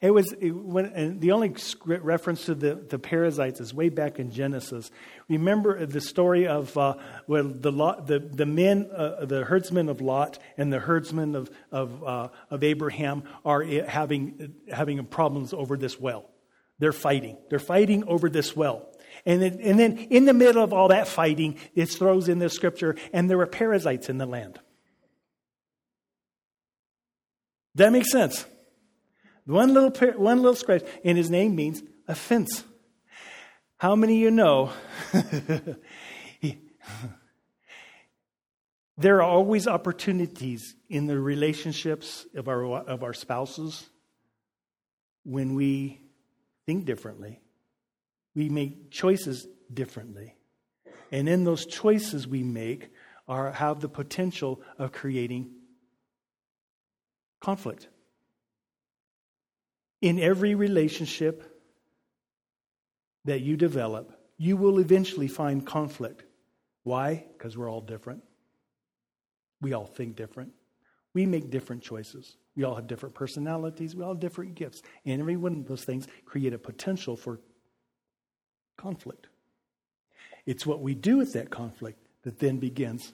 [0.00, 1.54] It was it, when, the only
[1.84, 4.90] reference to the, the Perizzites is way back in Genesis.
[5.28, 6.94] Remember the story of uh,
[7.26, 12.02] where the, the, the men, uh, the herdsmen of Lot and the herdsmen of, of,
[12.02, 16.30] uh, of Abraham are having, having problems over this well.
[16.78, 17.36] They're fighting.
[17.50, 18.88] They're fighting over this well.
[19.26, 22.48] And then, and then in the middle of all that fighting, it throws in the
[22.48, 24.58] scripture, and there were Perizzites in the land.
[27.74, 28.46] That makes sense?
[29.50, 32.62] One little, one little scratch, and his name means offense.
[33.78, 34.70] How many of you know?
[38.96, 43.90] there are always opportunities in the relationships of our, of our spouses
[45.24, 46.00] when we
[46.66, 47.40] think differently,
[48.34, 50.36] we make choices differently.
[51.10, 52.90] And in those choices we make
[53.26, 55.50] are have the potential of creating
[57.40, 57.88] conflict.
[60.00, 61.44] In every relationship
[63.24, 66.24] that you develop, you will eventually find conflict.
[66.84, 67.26] Why?
[67.36, 68.22] Because we're all different.
[69.60, 70.52] We all think different.
[71.12, 72.36] We make different choices.
[72.56, 73.94] We all have different personalities.
[73.94, 74.82] We all have different gifts.
[75.04, 77.40] And every one of those things create a potential for
[78.78, 79.26] conflict.
[80.46, 83.12] It's what we do with that conflict that then begins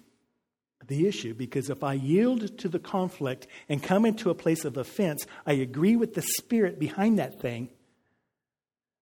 [0.88, 4.76] the issue because if I yield to the conflict and come into a place of
[4.76, 7.70] offense, I agree with the spirit behind that thing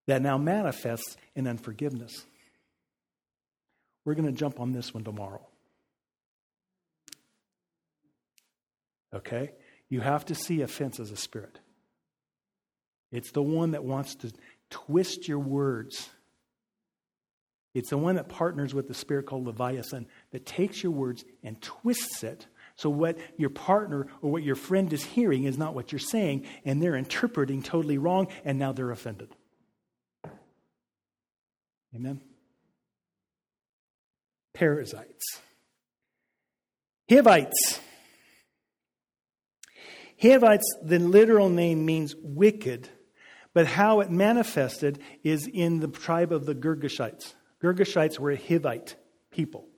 [0.07, 2.27] that now manifests in unforgiveness.
[4.05, 5.47] We're going to jump on this one tomorrow.
[9.15, 9.53] Okay?
[9.89, 11.59] You have to see offense as a spirit.
[13.13, 14.33] It's the one that wants to
[14.71, 16.11] twist your words
[17.75, 21.63] it's the one that partners with the spirit called Leviathan that takes your words and
[21.63, 22.49] twists it.
[22.75, 26.45] So, what your partner or what your friend is hearing is not what you're saying,
[26.65, 29.29] and they're interpreting totally wrong, and now they're offended.
[31.95, 32.21] Amen?
[34.55, 35.41] Perizzites.
[37.09, 37.79] Hivites.
[40.21, 42.89] Hivites, the literal name means wicked,
[43.53, 47.35] but how it manifested is in the tribe of the Girgashites.
[47.63, 48.97] Girgashites were a Hivite
[49.31, 49.69] people.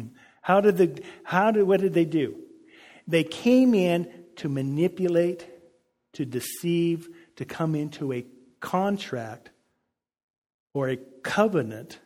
[0.00, 0.06] Hmm.
[0.42, 2.36] How did the, how did, what did they do?
[3.06, 5.46] They came in to manipulate,
[6.14, 8.24] to deceive, to come into a
[8.60, 9.50] contract
[10.74, 11.98] or a covenant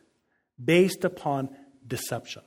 [0.63, 1.49] based upon
[1.85, 2.43] deception.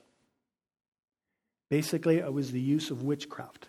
[1.68, 3.68] Basically, it was the use of witchcraft.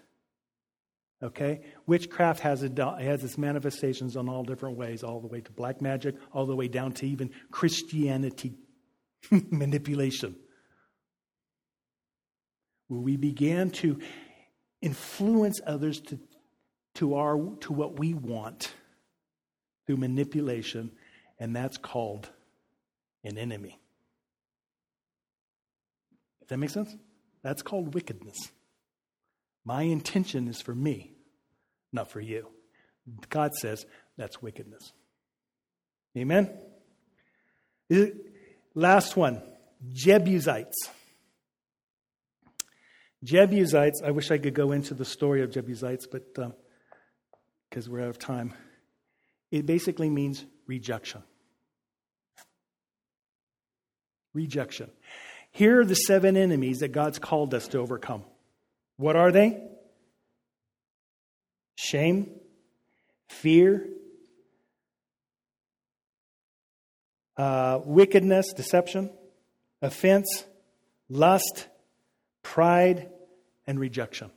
[1.21, 1.61] Okay?
[1.87, 5.81] Witchcraft has, a, has its manifestations on all different ways, all the way to black
[5.81, 8.53] magic, all the way down to even Christianity
[9.31, 10.35] manipulation.
[12.87, 13.99] Where we began to
[14.81, 16.19] influence others to,
[16.95, 18.73] to, our, to what we want
[19.85, 20.91] through manipulation,
[21.39, 22.29] and that's called
[23.23, 23.79] an enemy.
[26.41, 26.95] Does that make sense?
[27.43, 28.37] That's called wickedness.
[29.65, 31.11] My intention is for me,
[31.91, 32.47] not for you.
[33.29, 33.85] God says
[34.17, 34.91] that's wickedness.
[36.17, 36.49] Amen?
[38.73, 39.41] Last one
[39.91, 40.89] Jebusites.
[43.23, 48.01] Jebusites, I wish I could go into the story of Jebusites, but because um, we're
[48.01, 48.53] out of time.
[49.51, 51.23] It basically means rejection.
[54.33, 54.91] Rejection.
[55.51, 58.23] Here are the seven enemies that God's called us to overcome.
[58.97, 59.63] What are they?
[61.75, 62.29] Shame,
[63.29, 63.87] fear,
[67.37, 69.11] uh, wickedness, deception,
[69.81, 70.45] offense,
[71.09, 71.67] lust,
[72.47, 73.09] pride,
[73.67, 74.31] and rejection.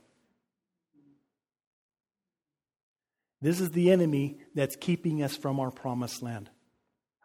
[3.41, 6.49] This is the enemy that's keeping us from our promised land.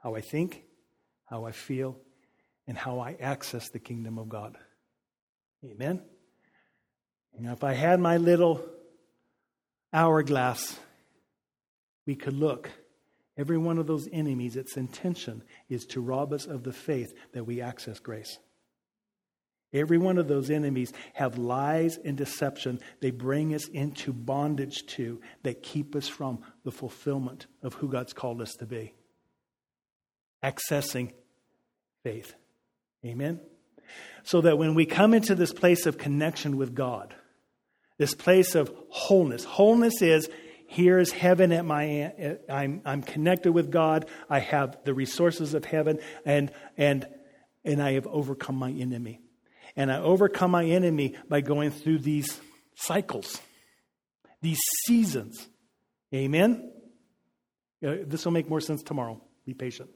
[0.00, 0.62] How I think,
[1.24, 1.98] how I feel,
[2.68, 4.56] and how I access the kingdom of God.
[5.64, 6.02] Amen?
[7.36, 8.64] Now, if I had my little
[9.92, 10.78] hourglass,
[12.06, 12.70] we could look
[13.38, 17.44] Every one of those enemies, its intention is to rob us of the faith that
[17.44, 18.38] we access grace.
[19.72, 25.20] Every one of those enemies have lies and deception they bring us into bondage to
[25.42, 28.94] that keep us from the fulfillment of who God's called us to be.
[30.42, 31.12] Accessing
[32.04, 32.34] faith.
[33.04, 33.40] Amen?
[34.22, 37.14] So that when we come into this place of connection with God,
[37.98, 40.28] this place of wholeness, wholeness is
[40.68, 44.06] here is heaven at my I'm, I'm connected with God.
[44.28, 47.06] I have the resources of heaven and, and,
[47.64, 49.20] and I have overcome my enemy.
[49.76, 52.40] And I overcome my enemy by going through these
[52.76, 53.40] cycles,
[54.40, 55.48] these seasons.
[56.14, 56.72] Amen?
[57.86, 59.20] Uh, this will make more sense tomorrow.
[59.44, 59.90] Be patient.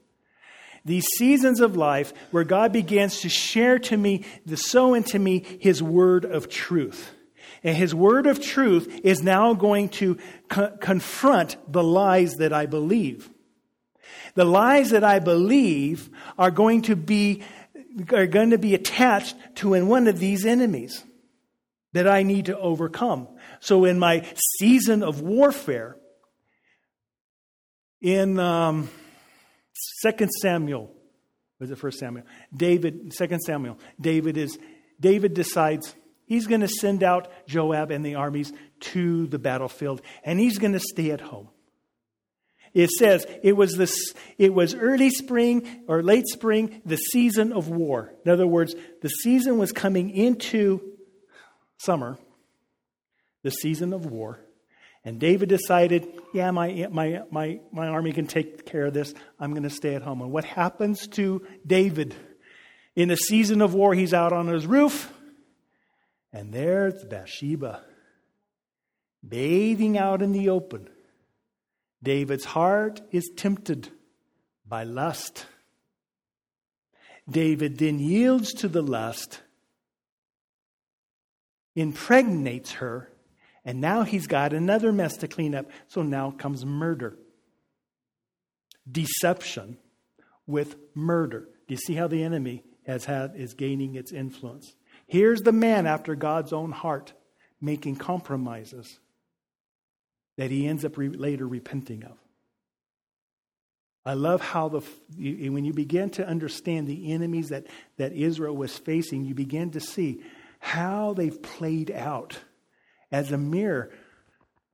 [0.84, 5.44] These seasons of life where God begins to share to me, to sow into me
[5.60, 7.12] his word of truth.
[7.62, 10.16] And his word of truth is now going to
[10.48, 13.30] co- confront the lies that I believe.
[14.34, 16.08] The lies that I believe
[16.38, 17.42] are going to be
[18.12, 21.04] are going to be attached to in one of these enemies
[21.92, 23.28] that I need to overcome.
[23.60, 24.26] So, in my
[24.58, 25.96] season of warfare,
[28.00, 28.88] in um,
[30.04, 30.94] 2 Samuel,
[31.58, 32.24] was it First Samuel?
[32.56, 34.58] David, 2 Samuel, David is
[34.98, 35.94] David decides
[36.26, 40.74] he's going to send out Joab and the armies to the battlefield, and he's going
[40.74, 41.48] to stay at home.
[42.72, 47.68] It says it was, this, it was early spring or late spring, the season of
[47.68, 48.12] war.
[48.24, 50.80] In other words, the season was coming into
[51.78, 52.18] summer,
[53.42, 54.40] the season of war.
[55.04, 59.14] And David decided, yeah, my, my, my, my army can take care of this.
[59.38, 60.20] I'm going to stay at home.
[60.20, 62.14] And what happens to David?
[62.94, 65.12] In the season of war, he's out on his roof,
[66.32, 67.82] and there's Bathsheba
[69.26, 70.88] bathing out in the open
[72.02, 73.90] David's heart is tempted
[74.66, 75.46] by lust.
[77.28, 79.42] David then yields to the lust,
[81.76, 83.10] impregnates her,
[83.64, 85.66] and now he's got another mess to clean up.
[85.88, 87.18] So now comes murder.
[88.90, 89.76] Deception
[90.46, 91.48] with murder.
[91.68, 94.74] Do you see how the enemy has had is gaining its influence?
[95.06, 97.12] Here's the man after God's own heart
[97.60, 98.98] making compromises
[100.40, 102.16] that he ends up re- later repenting of.
[104.06, 104.80] I love how the
[105.50, 107.66] when you begin to understand the enemies that,
[107.98, 110.22] that Israel was facing, you begin to see
[110.58, 112.38] how they've played out
[113.12, 113.90] as a mirror.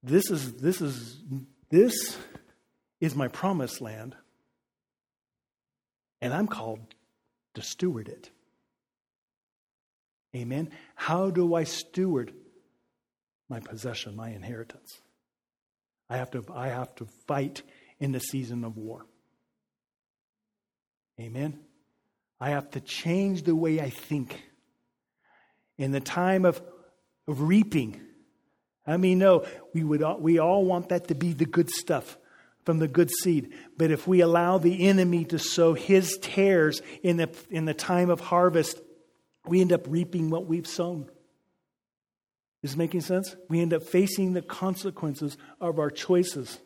[0.05, 1.21] This is this is
[1.69, 2.17] this
[3.01, 4.15] is my promised land,
[6.21, 6.95] and I'm called
[7.55, 8.31] to steward it.
[10.33, 10.71] Amen.
[10.95, 12.33] How do I steward
[13.49, 15.01] my possession, my inheritance?
[16.09, 17.63] I have to, I have to fight
[17.99, 19.07] in the season of war.
[21.19, 21.59] Amen.
[22.41, 24.43] I have to change the way I think.
[25.79, 26.63] In the time of,
[27.29, 28.01] of reaping,
[28.87, 32.17] I mean, no, we, would all, we all want that to be the good stuff
[32.65, 33.53] from the good seed.
[33.77, 38.11] But if we allow the enemy to sow his tares in the, in the time
[38.11, 38.81] of harvest,
[39.47, 41.11] we end up reaping what we've sown.
[42.63, 43.37] Is making sense?
[43.49, 46.59] We end up facing the consequences of our choices.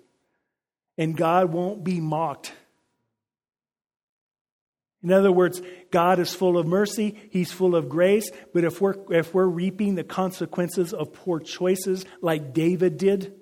[0.96, 2.52] And God won't be mocked.
[5.02, 8.96] In other words, God is full of mercy, He's full of grace, but if we're,
[9.10, 13.34] if we're reaping the consequences of poor choices like David did,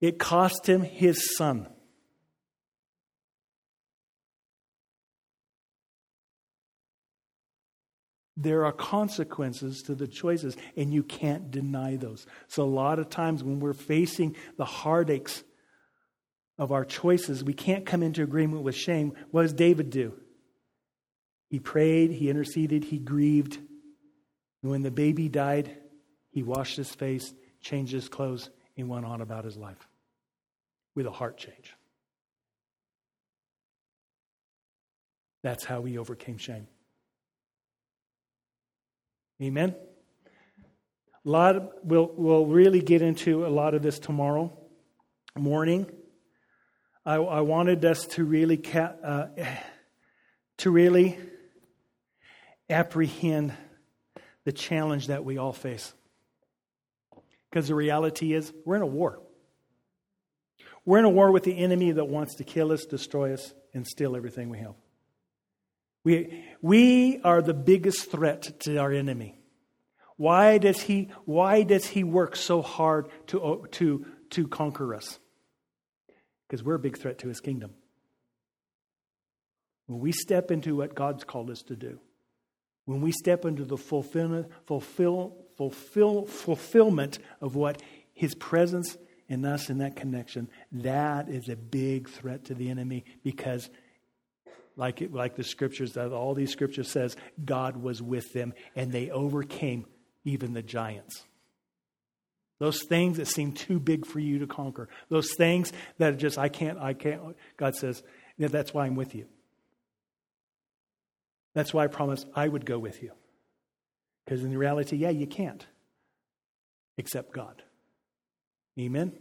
[0.00, 1.68] it cost him his son.
[8.36, 12.26] There are consequences to the choices, and you can't deny those.
[12.48, 15.44] So, a lot of times when we're facing the heartaches
[16.58, 19.12] of our choices, we can't come into agreement with shame.
[19.30, 20.14] What does David do?
[21.50, 23.58] He prayed, he interceded, he grieved.
[24.62, 25.76] And when the baby died,
[26.30, 29.88] he washed his face, changed his clothes, and went on about his life
[30.94, 31.74] with a heart change.
[35.42, 36.68] That's how he overcame shame.
[39.42, 39.74] Amen?
[41.24, 44.56] A lot of, we'll, we'll really get into a lot of this tomorrow
[45.36, 45.90] morning.
[47.04, 49.26] I, I wanted us to really, ca- uh,
[50.58, 51.18] to really
[52.70, 53.52] apprehend
[54.44, 55.92] the challenge that we all face.
[57.50, 59.20] Because the reality is, we're in a war.
[60.84, 63.86] We're in a war with the enemy that wants to kill us, destroy us, and
[63.86, 64.74] steal everything we have.
[66.04, 69.38] We, we are the biggest threat to our enemy.
[70.16, 75.18] Why does he, why does he work so hard to, to, to conquer us?
[76.52, 77.70] because we're a big threat to his kingdom.
[79.86, 81.98] When we step into what God's called us to do,
[82.84, 87.80] when we step into the fulfillment, fulfill, fulfill, fulfillment of what
[88.12, 88.98] his presence
[89.30, 93.70] in us in that connection, that is a big threat to the enemy because
[94.76, 98.92] like, it, like the scriptures, that all these scriptures says, God was with them and
[98.92, 99.86] they overcame
[100.24, 101.22] even the giants.
[102.58, 104.88] Those things that seem too big for you to conquer.
[105.08, 107.36] Those things that are just, I can't, I can't.
[107.56, 108.02] God says,
[108.38, 109.26] that's why I'm with you.
[111.54, 113.12] That's why I promised I would go with you.
[114.24, 115.66] Because in reality, yeah, you can't.
[116.96, 117.62] Except God.
[118.78, 119.12] Amen?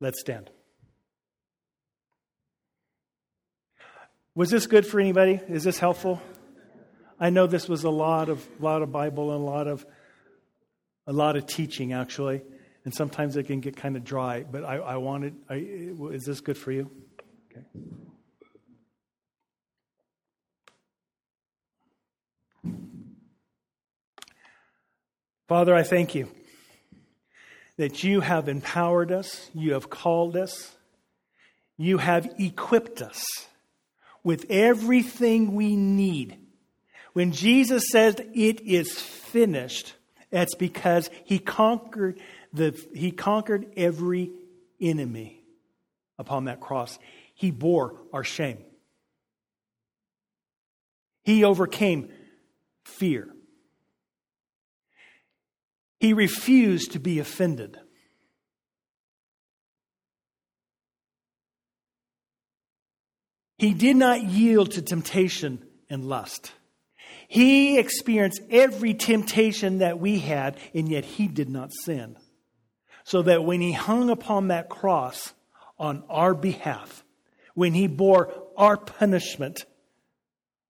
[0.00, 0.50] Let's stand.
[4.40, 5.38] Was this good for anybody?
[5.50, 6.18] Is this helpful?
[7.20, 9.84] I know this was a lot of lot of Bible and a lot of
[11.06, 12.40] a lot of teaching actually,
[12.86, 14.46] and sometimes it can get kind of dry.
[14.50, 15.34] But I, I wanted.
[15.50, 16.90] I, is this good for you?
[17.52, 17.66] Okay.
[25.48, 26.30] Father, I thank you
[27.76, 30.74] that you have empowered us, you have called us,
[31.76, 33.49] you have equipped us
[34.22, 36.36] with everything we need.
[37.12, 39.94] When Jesus says it is finished,
[40.30, 42.20] that's because he conquered
[42.52, 44.30] the he conquered every
[44.80, 45.42] enemy
[46.18, 46.98] upon that cross.
[47.34, 48.58] He bore our shame.
[51.22, 52.10] He overcame
[52.84, 53.28] fear.
[55.98, 57.78] He refused to be offended.
[63.60, 66.52] He did not yield to temptation and lust.
[67.28, 72.16] He experienced every temptation that we had, and yet he did not sin.
[73.04, 75.34] So that when he hung upon that cross
[75.78, 77.04] on our behalf,
[77.52, 79.66] when he bore our punishment,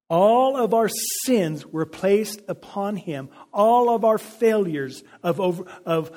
[0.09, 0.89] all of our
[1.25, 3.29] sins were placed upon him.
[3.53, 6.11] All of our failures of, over, of,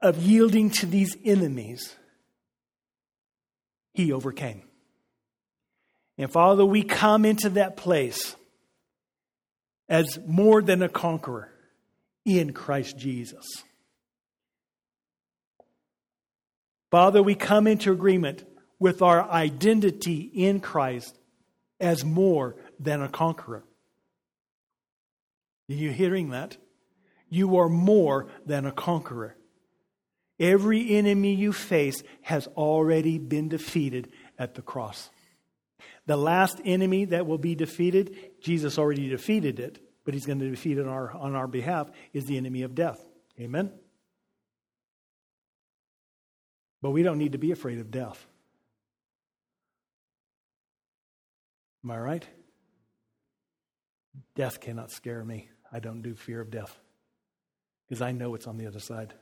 [0.00, 1.94] of yielding to these enemies,
[3.92, 4.62] he overcame.
[6.20, 8.36] And Father, we come into that place
[9.88, 11.50] as more than a conqueror
[12.26, 13.64] in Christ Jesus.
[16.90, 18.44] Father, we come into agreement
[18.78, 21.18] with our identity in Christ
[21.80, 23.64] as more than a conqueror.
[25.70, 26.58] Are you hearing that?
[27.30, 29.38] You are more than a conqueror.
[30.38, 35.08] Every enemy you face has already been defeated at the cross.
[36.06, 40.50] The last enemy that will be defeated, Jesus already defeated it, but he's going to
[40.50, 43.04] defeat it on our, on our behalf, is the enemy of death.
[43.38, 43.72] Amen?
[46.82, 48.26] But we don't need to be afraid of death.
[51.84, 52.28] Am I right?
[54.34, 55.48] Death cannot scare me.
[55.72, 56.76] I don't do fear of death
[57.88, 59.14] because I know it's on the other side.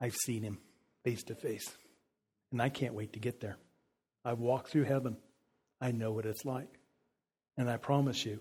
[0.00, 0.58] I've seen him
[1.04, 1.70] face to face,
[2.50, 3.56] and I can't wait to get there.
[4.24, 5.16] I've walked through heaven.
[5.82, 6.78] I know what it's like.
[7.58, 8.38] And I promise you,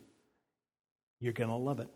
[1.19, 1.89] you're going to love it.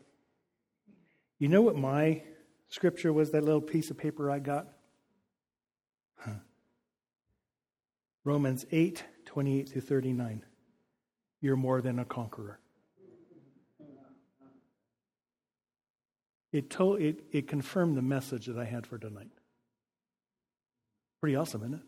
[1.38, 2.24] You know what my
[2.70, 4.68] scripture was, that little piece of paper I got?
[6.18, 6.32] Huh.
[8.24, 10.44] Romans 8 28 through 39.
[11.42, 12.60] You're more than a conqueror.
[16.52, 19.30] It, told, it, it confirmed the message that I had for tonight.
[21.20, 21.82] Pretty awesome, isn't it?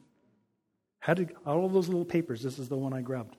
[0.99, 2.43] How did all of those little papers?
[2.43, 3.37] This is the one I grabbed,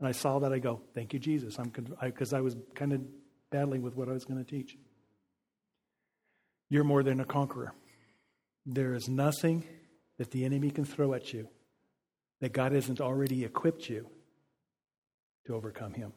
[0.00, 0.52] and I saw that.
[0.52, 1.68] I go, "Thank you, Jesus." I'm
[2.02, 3.02] because I, was kind of
[3.50, 4.76] battling with what I was going to teach.
[6.68, 7.72] You're more than a conqueror.
[8.66, 9.64] There is nothing
[10.18, 11.48] that the enemy can throw at you
[12.40, 14.08] that God hasn't already equipped you
[15.46, 16.12] to overcome him.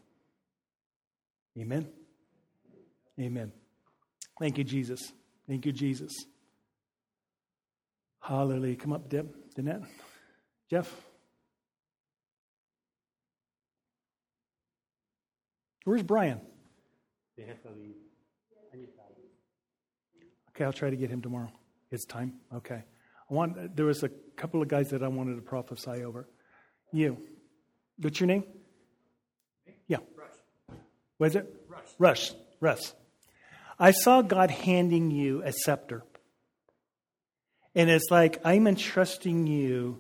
[1.60, 1.88] Amen.
[3.20, 3.52] Amen.
[4.40, 5.12] Thank you, Jesus.
[5.48, 6.12] Thank you, Jesus.
[8.22, 8.76] Hallelujah.
[8.76, 9.86] Come up, Deb, Danette,
[10.70, 10.90] Jeff.
[15.84, 16.40] Where's Brian?
[20.56, 21.52] Okay, I'll try to get him tomorrow.
[21.92, 22.34] It's time.
[22.56, 22.84] Okay.
[23.30, 23.76] I want.
[23.76, 26.28] There was a couple of guys that I wanted to prophesy over.
[26.92, 27.18] You.
[27.98, 28.44] What's your name?
[29.88, 29.98] Yeah.
[30.16, 30.78] Rush.
[31.18, 31.56] What is it?
[31.68, 31.88] Rush.
[31.98, 32.32] Rush.
[32.60, 32.94] Russ.
[33.80, 36.04] I saw God handing you a scepter.
[37.76, 40.00] And it's like, I'm entrusting you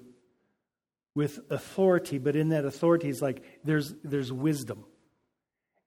[1.15, 4.85] with authority, but in that authority is like there's there's wisdom.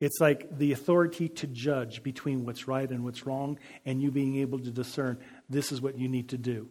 [0.01, 4.36] It's like the authority to judge between what's right and what's wrong, and you being
[4.36, 5.18] able to discern
[5.48, 6.68] this is what you need to do.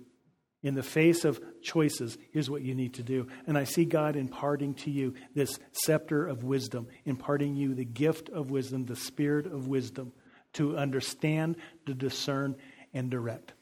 [0.61, 3.27] In the face of choices, here's what you need to do.
[3.45, 8.29] And I see God imparting to you this scepter of wisdom, imparting you the gift
[8.29, 10.11] of wisdom, the spirit of wisdom
[10.53, 12.55] to understand, to discern,
[12.93, 13.53] and direct.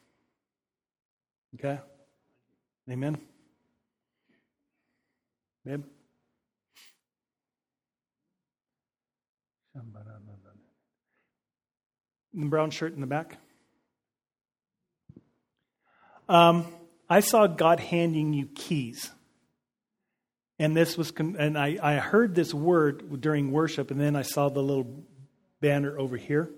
[1.56, 1.80] Okay?
[2.90, 3.18] Amen?
[12.34, 13.38] The brown shirt in the back.
[16.28, 16.66] Um,
[17.10, 19.12] I saw God handing you keys.
[20.60, 24.50] And this was, and I, I heard this word during worship, and then I saw
[24.50, 25.04] the little
[25.60, 26.50] banner over here.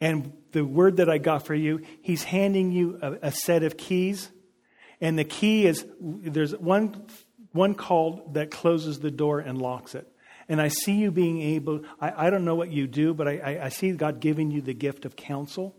[0.00, 3.76] And the word that I got for you, he's handing you a, a set of
[3.76, 4.30] keys.
[5.00, 7.06] And the key is there's one,
[7.52, 10.06] one call that closes the door and locks it.
[10.48, 13.38] And I see you being able, I, I don't know what you do, but I,
[13.38, 15.76] I, I, see God giving you the gift of counsel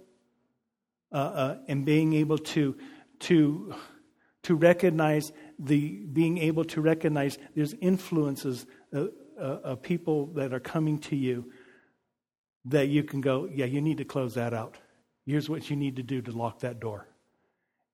[1.11, 2.77] uh, uh, and being able to,
[3.21, 3.73] to,
[4.43, 9.05] to recognize the, being able to recognize there's influences uh,
[9.39, 11.51] uh of people that are coming to you
[12.65, 14.77] that you can go, yeah, you need to close that out.
[15.25, 17.07] Here's what you need to do to lock that door.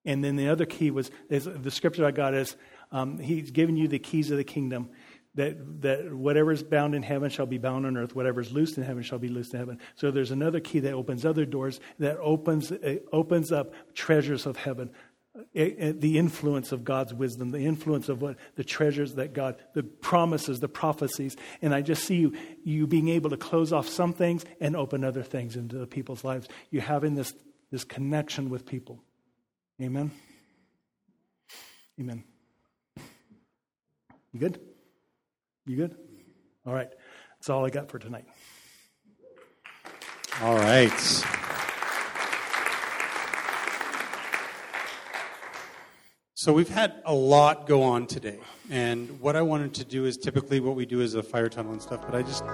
[0.06, 2.56] And then the other key was the scripture I got is
[2.92, 4.90] um, He's given you the keys of the kingdom.
[5.36, 8.16] That, that whatever is bound in heaven shall be bound on earth.
[8.16, 9.80] Whatever is loosed in heaven shall be loosed in heaven.
[9.96, 12.72] So there's another key that opens other doors, that opens,
[13.12, 14.92] opens up treasures of heaven
[15.54, 20.60] the influence of God's wisdom, the influence of what the treasures that God, the promises,
[20.60, 21.36] the prophecies.
[21.62, 22.34] And I just see you,
[22.64, 26.24] you being able to close off some things and open other things into the people's
[26.24, 26.48] lives.
[26.72, 27.34] You're having this,
[27.70, 29.04] this connection with people.
[29.82, 30.12] Amen.
[32.00, 32.24] Amen.
[34.32, 34.60] You good?
[35.68, 35.96] You good?
[36.66, 36.90] All right.
[37.38, 38.26] That's all I got for tonight.
[40.42, 40.92] All right.
[46.34, 48.38] So we've had a lot go on today,
[48.70, 51.72] and what I wanted to do is typically what we do is a fire tunnel
[51.72, 52.46] and stuff, but I just